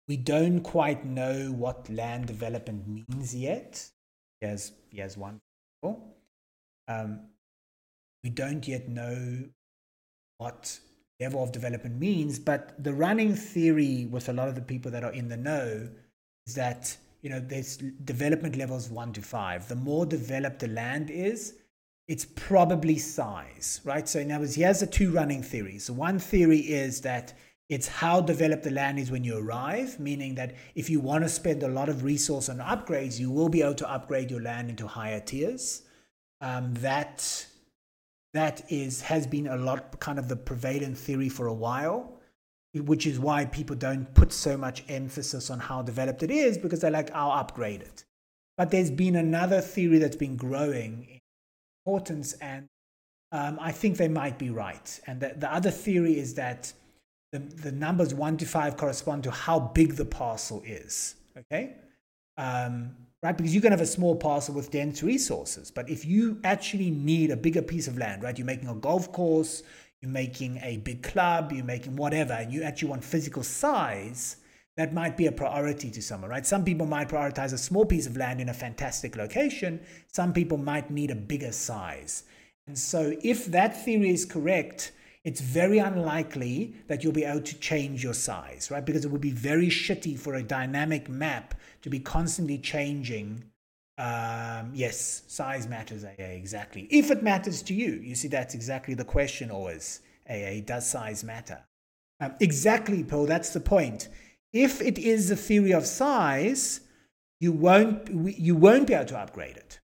We 0.07 0.17
don't 0.17 0.61
quite 0.61 1.05
know 1.05 1.53
what 1.53 1.89
land 1.91 2.27
development 2.27 2.89
means 2.89 3.35
yet. 3.35 3.91
Here's, 4.41 4.73
here's 4.91 5.17
one. 5.17 5.41
Um, 6.89 7.21
we 8.25 8.31
don't 8.31 8.67
yet 8.67 8.89
know 8.89 9.45
what 10.39 10.79
level 11.21 11.43
of 11.43 11.53
development 11.53 11.99
means. 11.99 12.39
But 12.39 12.83
the 12.83 12.95
running 12.95 13.35
theory 13.35 14.07
with 14.07 14.29
a 14.29 14.33
lot 14.33 14.49
of 14.49 14.55
the 14.55 14.63
people 14.63 14.91
that 14.93 15.05
are 15.05 15.13
in 15.13 15.29
the 15.29 15.37
know 15.37 15.89
is 16.47 16.55
that 16.55 16.97
you 17.23 17.31
know 17.31 17.41
there's 17.41 17.77
development 17.77 18.57
levels 18.57 18.89
one 18.89 19.13
to 19.13 19.23
five. 19.23 19.69
The 19.69 19.75
more 19.75 20.07
developed 20.07 20.61
the 20.61 20.69
land 20.69 21.11
is, 21.11 21.55
it's 22.09 22.25
probably 22.25 22.97
size, 22.99 23.81
right? 23.85 24.09
So 24.09 24.19
in 24.19 24.33
other 24.33 24.41
words, 24.41 24.57
has 24.57 24.81
the 24.81 24.87
two 24.87 25.13
running 25.13 25.43
theories. 25.43 25.85
So 25.85 25.93
one 25.93 26.19
theory 26.19 26.59
is 26.59 27.03
that 27.03 27.35
it's 27.69 27.87
how 27.87 28.23
developed 28.23 28.63
the 28.63 28.71
land 28.71 28.99
is 28.99 29.11
when 29.11 29.25
you 29.25 29.37
arrive, 29.37 30.01
meaning 30.01 30.35
that 30.37 30.55
if 30.75 30.89
you 30.89 31.01
want 31.01 31.25
to 31.25 31.29
spend 31.29 31.63
a 31.63 31.69
lot 31.69 31.91
of 31.91 32.03
resource 32.03 32.49
on 32.49 32.59
upgrades, 32.59 33.21
you 33.21 33.31
will 33.31 33.51
be 33.51 33.61
able 33.61 33.75
to 33.75 33.91
upgrade 33.91 34.31
your 34.31 34.41
land 34.41 34.71
into 34.71 34.87
higher 34.87 35.21
tiers. 35.21 35.83
Um, 36.41 36.73
that 36.75 37.47
that 38.35 38.71
is 38.71 39.01
has 39.03 39.27
been 39.27 39.47
a 39.47 39.57
lot 39.57 39.99
kind 40.01 40.19
of 40.19 40.29
the 40.29 40.37
prevalent 40.37 40.97
theory 40.97 41.29
for 41.29 41.47
a 41.47 41.53
while 41.53 42.15
which 42.75 43.07
is 43.07 43.19
why 43.19 43.47
people 43.47 43.75
don't 43.75 44.13
put 44.15 44.33
so 44.33 44.57
much 44.57 44.85
emphasis 44.89 45.51
on 45.51 45.59
how 45.59 45.83
developed 45.83 46.23
it 46.23 46.31
is 46.31 46.59
because 46.59 46.81
they're 46.81 46.91
like 46.91 47.11
i'll 47.15 47.33
upgrade 47.33 47.81
it 47.81 48.05
but 48.57 48.71
there's 48.71 48.91
been 48.91 49.17
another 49.17 49.61
theory 49.61 49.99
that's 49.99 50.17
been 50.17 50.37
growing 50.37 51.09
in 51.11 51.19
importance 51.89 52.35
and 52.35 52.67
um, 53.33 53.59
i 53.61 53.73
think 53.73 53.97
they 53.97 54.09
might 54.09 54.39
be 54.39 54.51
right 54.51 55.01
and 55.07 55.21
the, 55.21 55.33
the 55.37 55.53
other 55.53 55.71
theory 55.71 56.19
is 56.19 56.35
that 56.35 56.73
the, 57.33 57.39
the 57.39 57.73
numbers 57.73 58.15
1 58.15 58.37
to 58.39 58.47
5 58.47 58.77
correspond 58.77 59.23
to 59.25 59.31
how 59.31 59.59
big 59.59 59.95
the 59.95 60.05
parcel 60.05 60.63
is 60.67 61.15
okay 61.37 61.75
um, 62.37 62.95
right? 63.23 63.37
Because 63.37 63.55
you 63.55 63.61
can 63.61 63.73
have 63.73 63.81
a 63.81 63.87
small 63.87 64.15
parcel 64.17 64.55
with 64.55 64.71
dense 64.71 65.03
resources, 65.03 65.71
but 65.71 65.91
if 65.91 66.05
you 66.05 66.39
actually 66.45 66.91
need 66.91 67.31
a 67.31 67.37
bigger 67.37 67.63
piece 67.63 67.89
of 67.89 67.99
land, 67.99 68.23
right? 68.23 68.39
You're 68.39 68.47
making 68.47 68.69
a 68.69 68.75
golf 68.75 69.11
course, 69.13 69.65
you're 70.01 70.11
making 70.11 70.61
a 70.63 70.77
big 70.79 71.03
club, 71.03 71.53
you're 71.53 71.65
making 71.65 71.97
whatever, 71.97 72.35
and 72.35 72.53
you 72.53 72.63
actually 72.63 72.91
want 72.91 73.05
physical 73.05 73.43
size, 73.43 74.37
that 74.79 74.95
might 74.95 75.17
be 75.17 75.27
a 75.27 75.33
priority 75.33 75.91
to 75.91 76.01
someone, 76.01 76.31
right? 76.31 76.47
Some 76.47 76.65
people 76.65 76.87
might 76.87 77.09
prioritize 77.09 77.53
a 77.53 77.59
small 77.59 77.85
piece 77.85 78.07
of 78.07 78.17
land 78.17 78.41
in 78.41 78.49
a 78.49 78.55
fantastic 78.55 79.17
location. 79.17 79.81
Some 80.13 80.33
people 80.33 80.57
might 80.57 80.89
need 80.89 81.11
a 81.11 81.17
bigger 81.17 81.51
size. 81.51 82.23
And 82.69 82.79
so, 82.79 83.13
if 83.21 83.47
that 83.47 83.85
theory 83.85 84.11
is 84.11 84.25
correct, 84.25 84.93
it's 85.25 85.41
very 85.41 85.79
unlikely 85.79 86.77
that 86.87 87.03
you'll 87.03 87.13
be 87.13 87.25
able 87.25 87.41
to 87.43 87.59
change 87.59 88.05
your 88.05 88.15
size, 88.15 88.71
right? 88.71 88.87
Because 88.87 89.05
it 89.05 89.11
would 89.11 89.21
be 89.21 89.33
very 89.33 89.67
shitty 89.67 90.17
for 90.17 90.37
a 90.37 90.45
dynamic 90.45 91.09
map 91.09 91.55
to 91.83 91.91
be 91.91 91.99
constantly 91.99 92.59
changing 92.59 93.43
Um, 93.99 94.71
yes, 94.75 95.25
size 95.27 95.67
matters, 95.67 96.05
AA, 96.05 96.23
exactly. 96.43 96.87
If 96.89 97.11
it 97.11 97.21
matters 97.21 97.63
to 97.63 97.75
you, 97.75 97.95
you 97.95 98.15
see, 98.15 98.29
that's 98.29 98.55
exactly 98.55 98.95
the 98.95 99.05
question 99.05 99.51
always. 99.51 100.03
AA, 100.31 100.61
does 100.65 100.89
size 100.89 101.25
matter? 101.25 101.65
Um, 102.21 102.35
exactly, 102.41 103.03
Paul, 103.03 103.27
that's 103.27 103.51
the 103.51 103.61
point. 103.61 104.09
If 104.53 104.81
it 104.81 104.99
is 104.99 105.31
a 105.31 105.37
theory 105.37 105.73
of 105.73 105.87
size, 105.87 106.81
you 107.41 107.53
won't, 107.53 108.09
you 108.39 108.55
won't 108.57 108.87
be 108.87 108.95
able 108.95 109.07
to 109.07 109.19
upgrade 109.19 109.57
it. 109.57 109.81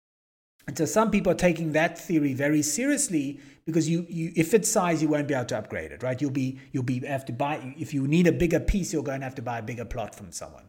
And 0.68 0.78
so 0.78 0.86
some 0.86 1.12
people 1.12 1.32
are 1.32 1.36
taking 1.36 1.74
that 1.74 1.97
theory 1.97 2.34
very 2.34 2.62
seriously 2.62 3.39
because 3.66 3.89
you, 3.89 4.05
you 4.09 4.32
if 4.36 4.53
it's 4.53 4.70
size, 4.70 5.01
you 5.01 5.07
won't 5.07 5.28
be 5.28 5.34
able 5.34 5.45
to 5.45 5.57
upgrade 5.57 5.91
it, 5.91 6.03
right? 6.03 6.22
You'll 6.22 6.32
be 6.32 6.59
you'll 6.72 6.84
be 6.84 6.99
have 6.99 7.26
to 7.26 7.34
buy 7.34 7.76
if 7.78 7.93
you 7.93 8.07
need 8.07 8.28
a 8.28 8.32
bigger 8.32 8.59
piece, 8.59 8.93
you're 8.93 9.03
going 9.03 9.20
to 9.20 9.26
have 9.26 9.36
to 9.36 9.41
buy 9.41 9.59
a 9.59 9.62
bigger 9.62 9.86
plot 9.86 10.16
from 10.16 10.32
someone. 10.32 10.66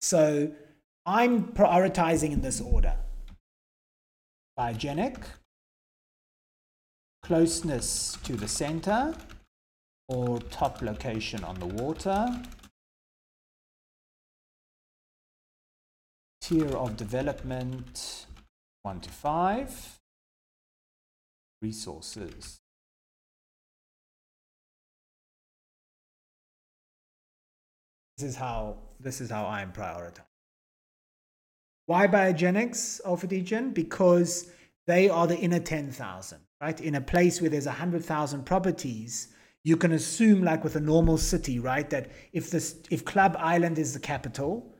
So 0.00 0.50
I'm 1.06 1.44
prioritizing 1.52 2.32
in 2.32 2.40
this 2.40 2.60
order. 2.60 2.96
Biogenic, 4.58 5.22
closeness 7.22 8.16
to 8.24 8.34
the 8.34 8.48
center, 8.48 9.14
or 10.08 10.38
top 10.40 10.80
location 10.80 11.42
on 11.44 11.58
the 11.58 11.66
water, 11.66 12.40
tier 16.44 16.76
of 16.76 16.94
development 16.98 18.26
1 18.82 19.00
to 19.00 19.08
5, 19.08 19.98
resources. 21.62 22.58
This 28.18 28.28
is 28.28 28.36
how 28.36 28.76
this 29.00 29.22
is 29.22 29.30
how 29.30 29.46
I'm 29.46 29.72
prioritizing. 29.72 30.20
Why 31.86 32.06
biogenics, 32.06 33.00
Alpha 33.06 33.26
Degen? 33.26 33.72
Because 33.72 34.50
they 34.86 35.08
are 35.08 35.26
the 35.26 35.38
inner 35.38 35.60
10,000, 35.60 36.38
right? 36.60 36.80
In 36.80 36.94
a 36.94 37.00
place 37.00 37.40
where 37.40 37.50
there's 37.50 37.66
100,000 37.66 38.44
properties, 38.44 39.28
you 39.64 39.78
can 39.78 39.92
assume, 39.92 40.42
like 40.42 40.62
with 40.62 40.76
a 40.76 40.80
normal 40.80 41.16
city, 41.16 41.58
right, 41.58 41.88
that 41.88 42.10
if 42.34 42.50
this 42.50 42.76
if 42.90 43.02
Club 43.02 43.34
Island 43.38 43.78
is 43.78 43.94
the 43.94 44.00
capital, 44.00 44.73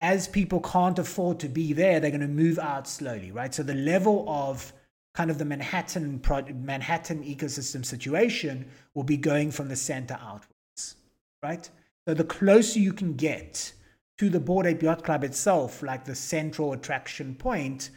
as 0.00 0.28
people 0.28 0.60
can't 0.60 0.98
afford 0.98 1.40
to 1.40 1.48
be 1.48 1.72
there, 1.72 1.98
they're 1.98 2.10
going 2.10 2.20
to 2.20 2.28
move 2.28 2.58
out 2.58 2.86
slowly, 2.86 3.32
right? 3.32 3.52
So 3.54 3.62
the 3.62 3.74
level 3.74 4.24
of 4.28 4.72
kind 5.14 5.30
of 5.30 5.38
the 5.38 5.44
Manhattan 5.44 6.20
Manhattan 6.64 7.24
ecosystem 7.24 7.84
situation 7.84 8.66
will 8.94 9.02
be 9.02 9.16
going 9.16 9.50
from 9.50 9.68
the 9.68 9.76
center 9.76 10.16
outwards, 10.22 10.96
right? 11.42 11.68
So 12.06 12.14
the 12.14 12.24
closer 12.24 12.78
you 12.78 12.92
can 12.92 13.14
get 13.14 13.72
to 14.18 14.28
the 14.28 14.40
Bored 14.40 14.66
Ape 14.66 14.82
Yacht 14.82 15.02
Club 15.02 15.24
itself, 15.24 15.82
like 15.82 16.04
the 16.04 16.14
central 16.14 16.72
attraction 16.72 17.34
point, 17.34 17.90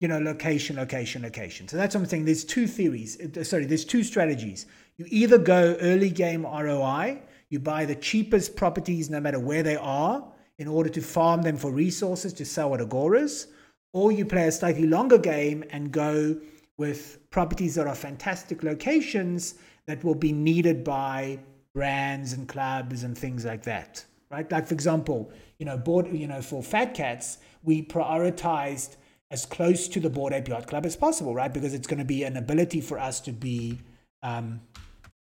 you 0.00 0.08
know, 0.08 0.18
location, 0.18 0.76
location, 0.76 1.22
location. 1.22 1.68
So 1.68 1.76
that's 1.76 1.94
what 1.94 2.02
I'm 2.02 2.06
saying. 2.06 2.24
There's 2.26 2.44
two 2.44 2.66
theories. 2.66 3.18
Uh, 3.20 3.44
sorry, 3.44 3.64
there's 3.64 3.84
two 3.84 4.02
strategies. 4.02 4.66
You 4.98 5.06
either 5.08 5.38
go 5.38 5.76
early 5.80 6.10
game 6.10 6.44
ROI, 6.44 7.22
you 7.48 7.58
buy 7.58 7.86
the 7.86 7.94
cheapest 7.94 8.56
properties 8.56 9.08
no 9.08 9.20
matter 9.20 9.38
where 9.38 9.62
they 9.62 9.76
are 9.76 10.30
in 10.60 10.68
order 10.68 10.88
to 10.90 11.00
farm 11.00 11.42
them 11.42 11.56
for 11.56 11.72
resources 11.72 12.32
to 12.34 12.44
sell 12.44 12.72
at 12.74 12.80
agoras, 12.80 13.46
or 13.92 14.12
you 14.12 14.24
play 14.24 14.46
a 14.46 14.52
slightly 14.52 14.86
longer 14.86 15.18
game 15.18 15.64
and 15.70 15.90
go 15.90 16.38
with 16.76 17.18
properties 17.30 17.74
that 17.74 17.88
are 17.88 17.94
fantastic 17.94 18.62
locations 18.62 19.54
that 19.86 20.04
will 20.04 20.14
be 20.14 20.32
needed 20.32 20.84
by 20.84 21.38
brands 21.74 22.32
and 22.32 22.46
clubs 22.46 23.02
and 23.02 23.18
things 23.18 23.44
like 23.44 23.64
that 23.64 24.04
right? 24.30 24.50
Like 24.50 24.66
for 24.66 24.74
example 24.74 25.32
you 25.58 25.66
know 25.66 25.76
board 25.76 26.08
you 26.12 26.26
know 26.26 26.40
for 26.40 26.62
fat 26.62 26.94
cats 26.94 27.38
we 27.62 27.82
prioritized 27.82 28.96
as 29.30 29.46
close 29.46 29.86
to 29.88 30.00
the 30.00 30.10
Bored 30.10 30.32
Ape 30.32 30.48
Yacht 30.48 30.66
Club 30.66 30.86
as 30.86 30.96
possible 30.96 31.34
right? 31.34 31.52
Because 31.52 31.74
it's 31.74 31.86
going 31.86 31.98
to 31.98 32.04
be 32.04 32.22
an 32.24 32.36
ability 32.36 32.80
for 32.80 32.98
us 32.98 33.20
to 33.20 33.32
be 33.32 33.78
um, 34.22 34.60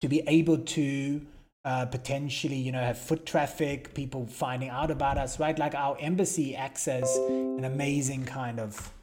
to 0.01 0.07
be 0.07 0.21
able 0.27 0.57
to 0.57 1.21
uh, 1.67 1.85
potentially, 1.85 2.55
you 2.55 2.71
know, 2.71 2.79
have 2.79 2.97
foot 2.97 3.25
traffic, 3.25 3.93
people 3.93 4.25
finding 4.25 4.69
out 4.69 4.89
about 4.89 5.17
us, 5.17 5.37
right? 5.37 5.59
Like 5.59 5.75
our 5.75 5.97
embassy 5.99 6.55
acts 6.55 6.87
as 6.87 7.13
an 7.17 7.65
amazing 7.65 8.23
kind 8.23 8.57
of 8.57 8.93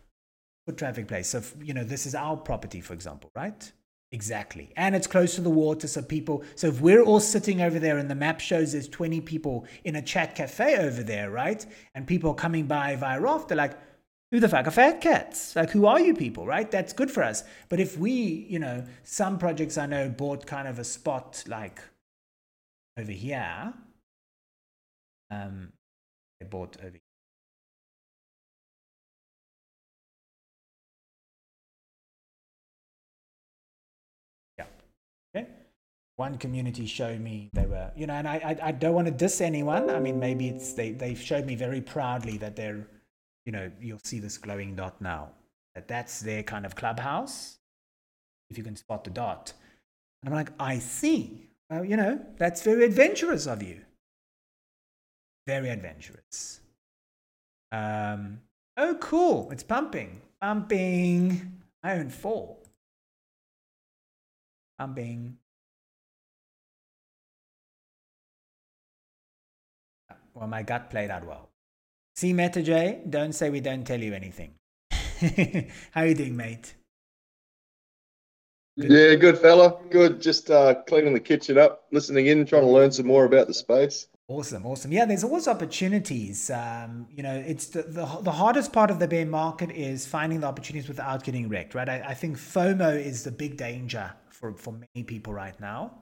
foot 0.65 0.79
traffic 0.79 1.07
place. 1.07 1.29
So, 1.29 1.43
you 1.63 1.75
know, 1.75 1.85
this 1.85 2.07
is 2.07 2.15
our 2.15 2.39
property, 2.39 2.81
for 2.81 2.95
example, 2.95 3.31
right? 3.37 3.71
Exactly. 4.13 4.73
And 4.79 4.97
it's 4.97 5.07
close 5.07 5.35
to 5.35 5.43
the 5.43 5.51
water. 5.51 5.87
So 5.87 6.01
people, 6.01 6.43
so 6.55 6.69
if 6.69 6.81
we're 6.81 7.03
all 7.03 7.21
sitting 7.21 7.61
over 7.61 7.79
there 7.79 7.99
and 7.99 8.11
the 8.11 8.15
map 8.15 8.41
shows 8.41 8.73
there's 8.73 8.89
20 8.89 9.21
people 9.21 9.67
in 9.85 9.97
a 9.97 10.03
chat 10.03 10.35
cafe 10.35 10.79
over 10.79 11.03
there, 11.03 11.31
right? 11.31 11.67
And 11.95 12.07
people 12.07 12.31
are 12.31 12.35
coming 12.35 12.65
by 12.67 12.97
via 12.97 13.21
raft, 13.21 13.49
they're 13.49 13.59
like, 13.59 13.79
who 14.31 14.41
the 14.41 14.49
fuck 14.49 14.67
are 14.67 14.71
fat 14.71 15.03
cats? 15.03 15.55
Like, 15.55 15.69
who 15.69 15.85
are 15.85 16.01
you 16.01 16.15
people, 16.15 16.47
right? 16.47 16.71
That's 16.71 16.95
good 16.95 17.11
for 17.11 17.25
us. 17.25 17.45
But 17.69 17.79
if 17.79 17.99
we, 17.99 18.11
you 18.49 18.59
know, 18.59 18.87
some 19.03 19.37
projects 19.37 19.77
I 19.77 19.85
know 19.85 20.09
bought 20.09 20.47
kind 20.47 20.67
of 20.67 20.79
a 20.79 20.85
spot 20.85 21.45
like 21.47 21.83
over 22.97 23.13
here, 23.13 23.73
um, 25.31 25.73
I 26.41 26.45
bought 26.45 26.77
over 26.81 26.91
here. 26.91 27.01
Yeah. 34.59 34.67
Okay. 35.35 35.49
One 36.17 36.39
community 36.39 36.87
showed 36.87 37.21
me 37.21 37.51
they 37.53 37.67
were, 37.67 37.91
you 37.97 38.07
know, 38.07 38.15
and 38.15 38.29
I, 38.29 38.37
I, 38.37 38.69
I 38.69 38.73
don't 38.73 38.95
want 38.95 39.09
to 39.09 39.13
diss 39.13 39.41
anyone. 39.41 39.91
I 39.91 39.99
mean, 39.99 40.21
maybe 40.21 40.49
it's 40.49 40.73
they, 40.73 40.93
they 40.93 41.15
showed 41.15 41.45
me 41.45 41.57
very 41.57 41.81
proudly 41.81 42.39
that 42.39 42.55
they're, 42.55 42.87
you 43.45 43.53
know, 43.53 43.71
you'll 43.81 44.01
see 44.05 44.21
this 44.21 44.39
glowing 44.39 44.77
dot 44.77 45.01
now. 45.01 45.31
That 45.75 45.89
that's 45.89 46.21
their 46.21 46.45
kind 46.45 46.65
of 46.65 46.77
clubhouse. 46.77 47.59
If 48.51 48.59
you 48.59 48.63
can 48.63 48.77
spot 48.77 49.03
the 49.03 49.11
dot. 49.11 49.53
And 50.23 50.33
I'm 50.33 50.37
like, 50.37 50.53
I 50.61 50.79
see. 50.79 51.49
Well, 51.71 51.85
you 51.85 51.97
know, 51.97 52.21
that's 52.37 52.63
very 52.63 52.85
adventurous 52.85 53.47
of 53.47 53.63
you. 53.63 53.81
Very 55.47 55.71
adventurous. 55.71 56.61
Um, 57.73 58.41
oh, 58.77 58.97
cool. 59.01 59.51
It's 59.51 59.63
pumping. 59.63 60.21
Pumping. 60.41 61.61
I 61.83 61.95
own 61.95 62.09
four. 62.09 62.57
Pumping. 64.79 65.39
Well, 70.35 70.49
my 70.49 70.63
gut 70.63 70.91
played 70.91 71.11
out 71.11 71.27
well. 71.27 71.51
See, 72.17 72.33
Meta 72.33 72.63
J, 72.63 73.03
don't 73.09 73.33
say 73.33 73.51
we 73.51 73.61
don't 73.61 73.85
tell 73.85 74.01
you 74.01 74.15
anything. 74.15 74.55
How 75.93 76.03
you 76.03 76.15
doing, 76.15 76.37
mate? 76.37 76.75
Yeah, 78.77 79.15
good 79.15 79.39
fella. 79.39 79.77
Good. 79.91 80.21
Just 80.21 80.51
uh, 80.51 80.83
cleaning 80.87 81.15
the 81.15 81.21
kitchen 81.21 81.59
up, 81.59 81.85
listening 81.93 82.27
in, 82.27 82.45
trying 82.45 82.63
to 82.63 82.69
learn 82.69 82.91
some 82.91 83.07
more 83.07 83.25
about 83.25 83.47
the 83.47 83.55
space. 83.55 84.09
Awesome, 84.27 84.65
awesome. 84.65 84.91
Yeah, 84.91 85.05
there's 85.05 85.23
always 85.23 85.47
opportunities. 85.47 86.51
Um, 86.51 87.07
you 87.11 87.23
know, 87.23 87.35
it's 87.47 87.67
the, 87.67 87.83
the, 87.83 88.07
the 88.23 88.33
hardest 88.33 88.73
part 88.73 88.91
of 88.91 88.99
the 88.99 89.07
bear 89.07 89.27
market 89.27 89.71
is 89.71 90.07
finding 90.07 90.41
the 90.41 90.47
opportunities 90.47 90.89
without 90.89 91.23
getting 91.25 91.49
wrecked, 91.49 91.75
right? 91.75 91.89
I, 91.89 92.03
I 92.09 92.15
think 92.15 92.39
FOMO 92.39 92.99
is 92.99 93.23
the 93.23 93.31
big 93.31 93.59
danger 93.59 94.13
for 94.31 94.55
for 94.55 94.73
many 94.73 95.05
people 95.05 95.35
right 95.35 95.59
now. 95.61 95.99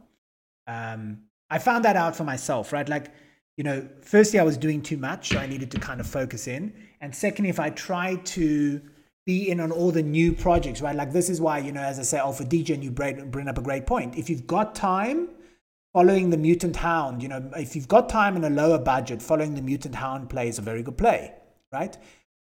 Um, 0.69 1.23
I 1.51 1.59
found 1.59 1.85
that 1.85 1.97
out 1.97 2.15
for 2.15 2.25
myself, 2.25 2.73
right? 2.73 2.89
Like, 2.89 3.13
you 3.57 3.65
know, 3.65 3.89
firstly, 4.01 4.39
I 4.39 4.45
was 4.45 4.57
doing 4.57 4.83
too 4.83 4.97
much, 4.97 5.31
so 5.31 5.39
I 5.39 5.47
needed 5.47 5.71
to 5.73 5.81
kind 5.81 6.01
of 6.01 6.07
focus 6.07 6.47
in, 6.47 6.73
and 7.01 7.15
secondly, 7.15 7.51
if 7.51 7.59
I 7.59 7.71
tried 7.71 8.25
to 8.27 8.81
be 9.25 9.51
in 9.51 9.61
on 9.61 9.71
all 9.71 9.91
the 9.91 10.03
new 10.03 10.33
projects, 10.33 10.81
right? 10.81 10.97
Like 10.97 11.13
this 11.13 11.31
is 11.31 11.41
why, 11.41 11.59
you 11.59 11.73
know, 11.73 11.83
as 11.83 11.99
I 11.99 12.03
say, 12.03 12.19
Alpha 12.19 12.45
Degen, 12.45 12.77
and 12.77 12.85
you 12.85 12.91
bring 12.91 13.49
up 13.49 13.59
a 13.59 13.63
great 13.63 13.87
point. 13.87 14.17
If 14.17 14.29
you've 14.29 14.47
got 14.47 14.75
time, 14.75 15.29
following 15.93 16.31
the 16.31 16.37
Mutant 16.37 16.77
Hound, 16.77 17.23
you 17.23 17.29
know, 17.29 17.51
if 17.57 17.77
you've 17.77 17.89
got 17.89 18.09
time 18.09 18.35
and 18.37 18.45
a 18.45 18.51
lower 18.51 18.79
budget, 18.79 19.21
following 19.21 19.55
the 19.55 19.63
Mutant 19.63 19.95
Hound 19.95 20.31
play 20.31 20.49
is 20.49 20.59
a 20.59 20.63
very 20.63 20.83
good 20.83 20.97
play, 20.97 21.35
right? 21.71 21.97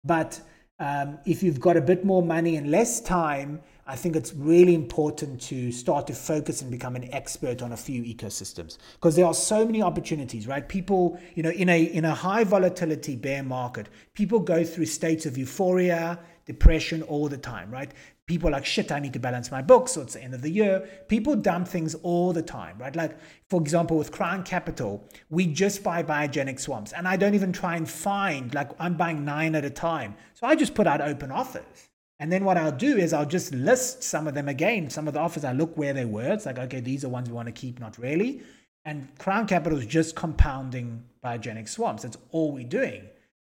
But 0.04 0.40
um, 0.78 1.18
if 1.26 1.42
you've 1.42 1.60
got 1.60 1.76
a 1.76 1.80
bit 1.80 2.04
more 2.04 2.22
money 2.22 2.56
and 2.56 2.70
less 2.70 3.00
time, 3.00 3.60
I 3.86 3.96
think 3.96 4.14
it's 4.14 4.32
really 4.32 4.74
important 4.74 5.40
to 5.42 5.72
start 5.72 6.06
to 6.06 6.14
focus 6.14 6.62
and 6.62 6.70
become 6.70 6.94
an 6.94 7.12
expert 7.12 7.60
on 7.60 7.72
a 7.72 7.76
few 7.76 8.04
ecosystems 8.04 8.78
because 8.94 9.16
there 9.16 9.26
are 9.26 9.34
so 9.34 9.66
many 9.66 9.82
opportunities, 9.82 10.46
right? 10.46 10.66
People, 10.66 11.18
you 11.34 11.42
know, 11.42 11.50
in 11.50 11.68
a 11.68 11.82
in 11.82 12.04
a 12.04 12.14
high 12.14 12.44
volatility 12.44 13.16
bear 13.16 13.42
market, 13.42 13.88
people 14.14 14.38
go 14.38 14.62
through 14.62 14.86
states 14.86 15.26
of 15.26 15.36
euphoria, 15.36 16.20
depression 16.52 17.02
all 17.02 17.28
the 17.28 17.38
time, 17.38 17.70
right? 17.70 17.92
People 18.26 18.48
are 18.48 18.52
like, 18.52 18.66
shit, 18.66 18.90
I 18.90 18.98
need 18.98 19.12
to 19.12 19.20
balance 19.20 19.50
my 19.50 19.62
books, 19.62 19.92
so 19.92 20.00
it's 20.02 20.14
the 20.14 20.22
end 20.22 20.34
of 20.34 20.42
the 20.42 20.50
year. 20.50 20.88
People 21.08 21.36
dump 21.36 21.68
things 21.68 21.94
all 22.02 22.32
the 22.32 22.42
time, 22.42 22.76
right? 22.78 22.94
Like, 22.94 23.16
for 23.48 23.60
example, 23.60 23.96
with 23.96 24.10
Crown 24.10 24.42
Capital, 24.42 25.08
we 25.28 25.46
just 25.46 25.82
buy 25.82 26.02
biogenic 26.02 26.58
swamps, 26.58 26.92
and 26.92 27.06
I 27.06 27.16
don't 27.16 27.34
even 27.34 27.52
try 27.52 27.76
and 27.76 27.88
find, 27.88 28.52
like, 28.54 28.70
I'm 28.78 28.96
buying 28.96 29.24
nine 29.24 29.54
at 29.54 29.64
a 29.64 29.70
time. 29.70 30.16
So 30.34 30.46
I 30.46 30.54
just 30.56 30.74
put 30.74 30.86
out 30.86 31.00
open 31.00 31.30
offers. 31.30 31.88
And 32.18 32.30
then 32.32 32.44
what 32.44 32.56
I'll 32.56 32.80
do 32.88 32.96
is 32.96 33.12
I'll 33.12 33.32
just 33.38 33.54
list 33.54 34.02
some 34.02 34.26
of 34.26 34.34
them 34.34 34.48
again. 34.48 34.90
Some 34.90 35.08
of 35.08 35.14
the 35.14 35.20
offers, 35.20 35.44
I 35.44 35.52
look 35.52 35.76
where 35.76 35.92
they 35.92 36.04
were. 36.04 36.32
It's 36.32 36.46
like, 36.46 36.58
okay, 36.58 36.80
these 36.80 37.04
are 37.04 37.08
ones 37.08 37.28
we 37.28 37.34
want 37.34 37.46
to 37.46 37.52
keep, 37.52 37.80
not 37.80 37.96
really. 37.96 38.42
And 38.84 39.08
Crown 39.18 39.46
Capital 39.46 39.78
is 39.78 39.86
just 39.86 40.16
compounding 40.16 41.04
biogenic 41.24 41.68
swamps. 41.68 42.02
That's 42.02 42.18
all 42.30 42.52
we're 42.52 42.64
doing. 42.64 43.02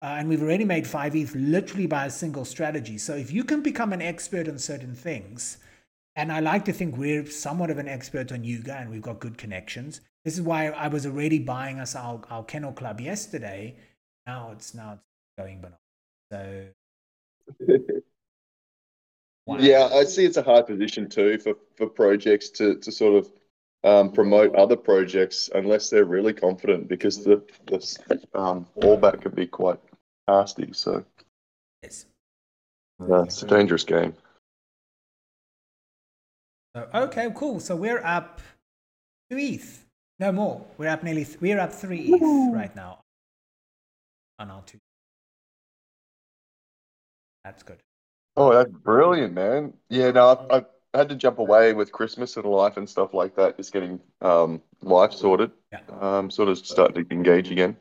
Uh, 0.03 0.17
and 0.17 0.27
we've 0.27 0.43
already 0.43 0.65
made 0.65 0.85
5 0.85 1.15
ETH 1.15 1.33
literally 1.33 1.87
by 1.87 2.07
a 2.07 2.09
single 2.09 2.43
strategy. 2.43 2.97
So 2.97 3.15
if 3.15 3.31
you 3.31 3.45
can 3.45 3.61
become 3.61 3.93
an 3.93 4.01
expert 4.01 4.49
on 4.49 4.57
certain 4.57 4.93
things, 4.93 5.59
and 6.17 6.29
I 6.29 6.41
like 6.41 6.65
to 6.65 6.73
think 6.73 6.97
we're 6.97 7.25
somewhat 7.25 7.69
of 7.69 7.77
an 7.77 7.87
expert 7.87 8.33
on 8.33 8.43
Yuga 8.43 8.75
and 8.75 8.89
we've 8.89 9.01
got 9.01 9.21
good 9.21 9.37
connections. 9.37 10.01
This 10.25 10.33
is 10.33 10.41
why 10.41 10.67
I 10.67 10.89
was 10.89 11.05
already 11.05 11.39
buying 11.39 11.79
us 11.79 11.95
our, 11.95 12.21
our 12.29 12.43
kennel 12.43 12.73
club 12.73 12.99
yesterday. 12.99 13.77
Now 14.27 14.51
it's 14.51 14.73
now 14.75 14.93
it's 14.93 15.01
going 15.37 15.61
bananas. 15.61 15.79
So 16.31 17.79
wow. 19.45 19.57
Yeah, 19.59 19.85
I 19.85 20.03
see 20.03 20.25
it's 20.25 20.37
a 20.37 20.43
hard 20.43 20.67
position 20.67 21.09
too 21.09 21.39
for, 21.39 21.55
for 21.77 21.87
projects 21.87 22.49
to, 22.51 22.75
to 22.75 22.91
sort 22.91 23.15
of 23.15 23.31
um, 23.85 24.11
promote 24.11 24.53
other 24.55 24.75
projects 24.75 25.49
unless 25.55 25.89
they're 25.89 26.05
really 26.05 26.33
confident 26.33 26.89
because 26.89 27.23
the, 27.23 27.41
the 27.67 28.19
um, 28.33 28.67
fallback 28.77 29.33
be 29.35 29.47
quite 29.47 29.79
nasty. 30.27 30.69
So 30.73 31.05
Yes. 31.81 32.05
yeah, 33.07 33.23
it's 33.23 33.43
a 33.43 33.47
dangerous 33.47 33.83
game. 33.83 34.15
So, 36.75 36.87
okay, 36.93 37.29
cool. 37.35 37.59
So 37.59 37.75
we're 37.75 38.03
up 38.03 38.41
two 39.29 39.37
ETH. 39.37 39.85
No 40.19 40.31
more. 40.31 40.65
We're 40.77 40.89
up 40.89 41.03
nearly. 41.03 41.25
Th- 41.25 41.39
we're 41.41 41.59
up 41.59 41.71
three 41.73 41.99
ETH 42.13 42.53
right 42.53 42.75
now. 42.75 42.99
On 44.39 44.49
our 44.49 44.61
two. 44.63 44.79
That's 47.43 47.61
good. 47.63 47.77
Oh, 48.35 48.53
that's 48.53 48.71
brilliant, 48.71 49.33
man. 49.33 49.73
Yeah, 49.89 50.11
no, 50.11 50.47
I, 50.49 50.57
I 50.57 50.97
had 50.97 51.09
to 51.09 51.15
jump 51.15 51.37
away 51.39 51.73
with 51.73 51.91
Christmas 51.91 52.35
and 52.37 52.45
life 52.45 52.77
and 52.77 52.89
stuff 52.89 53.13
like 53.13 53.35
that, 53.35 53.57
just 53.57 53.71
getting 53.73 53.99
um, 54.21 54.61
life 54.81 55.13
sorted. 55.13 55.51
Yeah. 55.71 55.81
Um, 56.01 56.31
sort 56.31 56.49
of 56.49 56.57
starting 56.57 57.05
to 57.05 57.13
engage 57.13 57.51
again. 57.51 57.77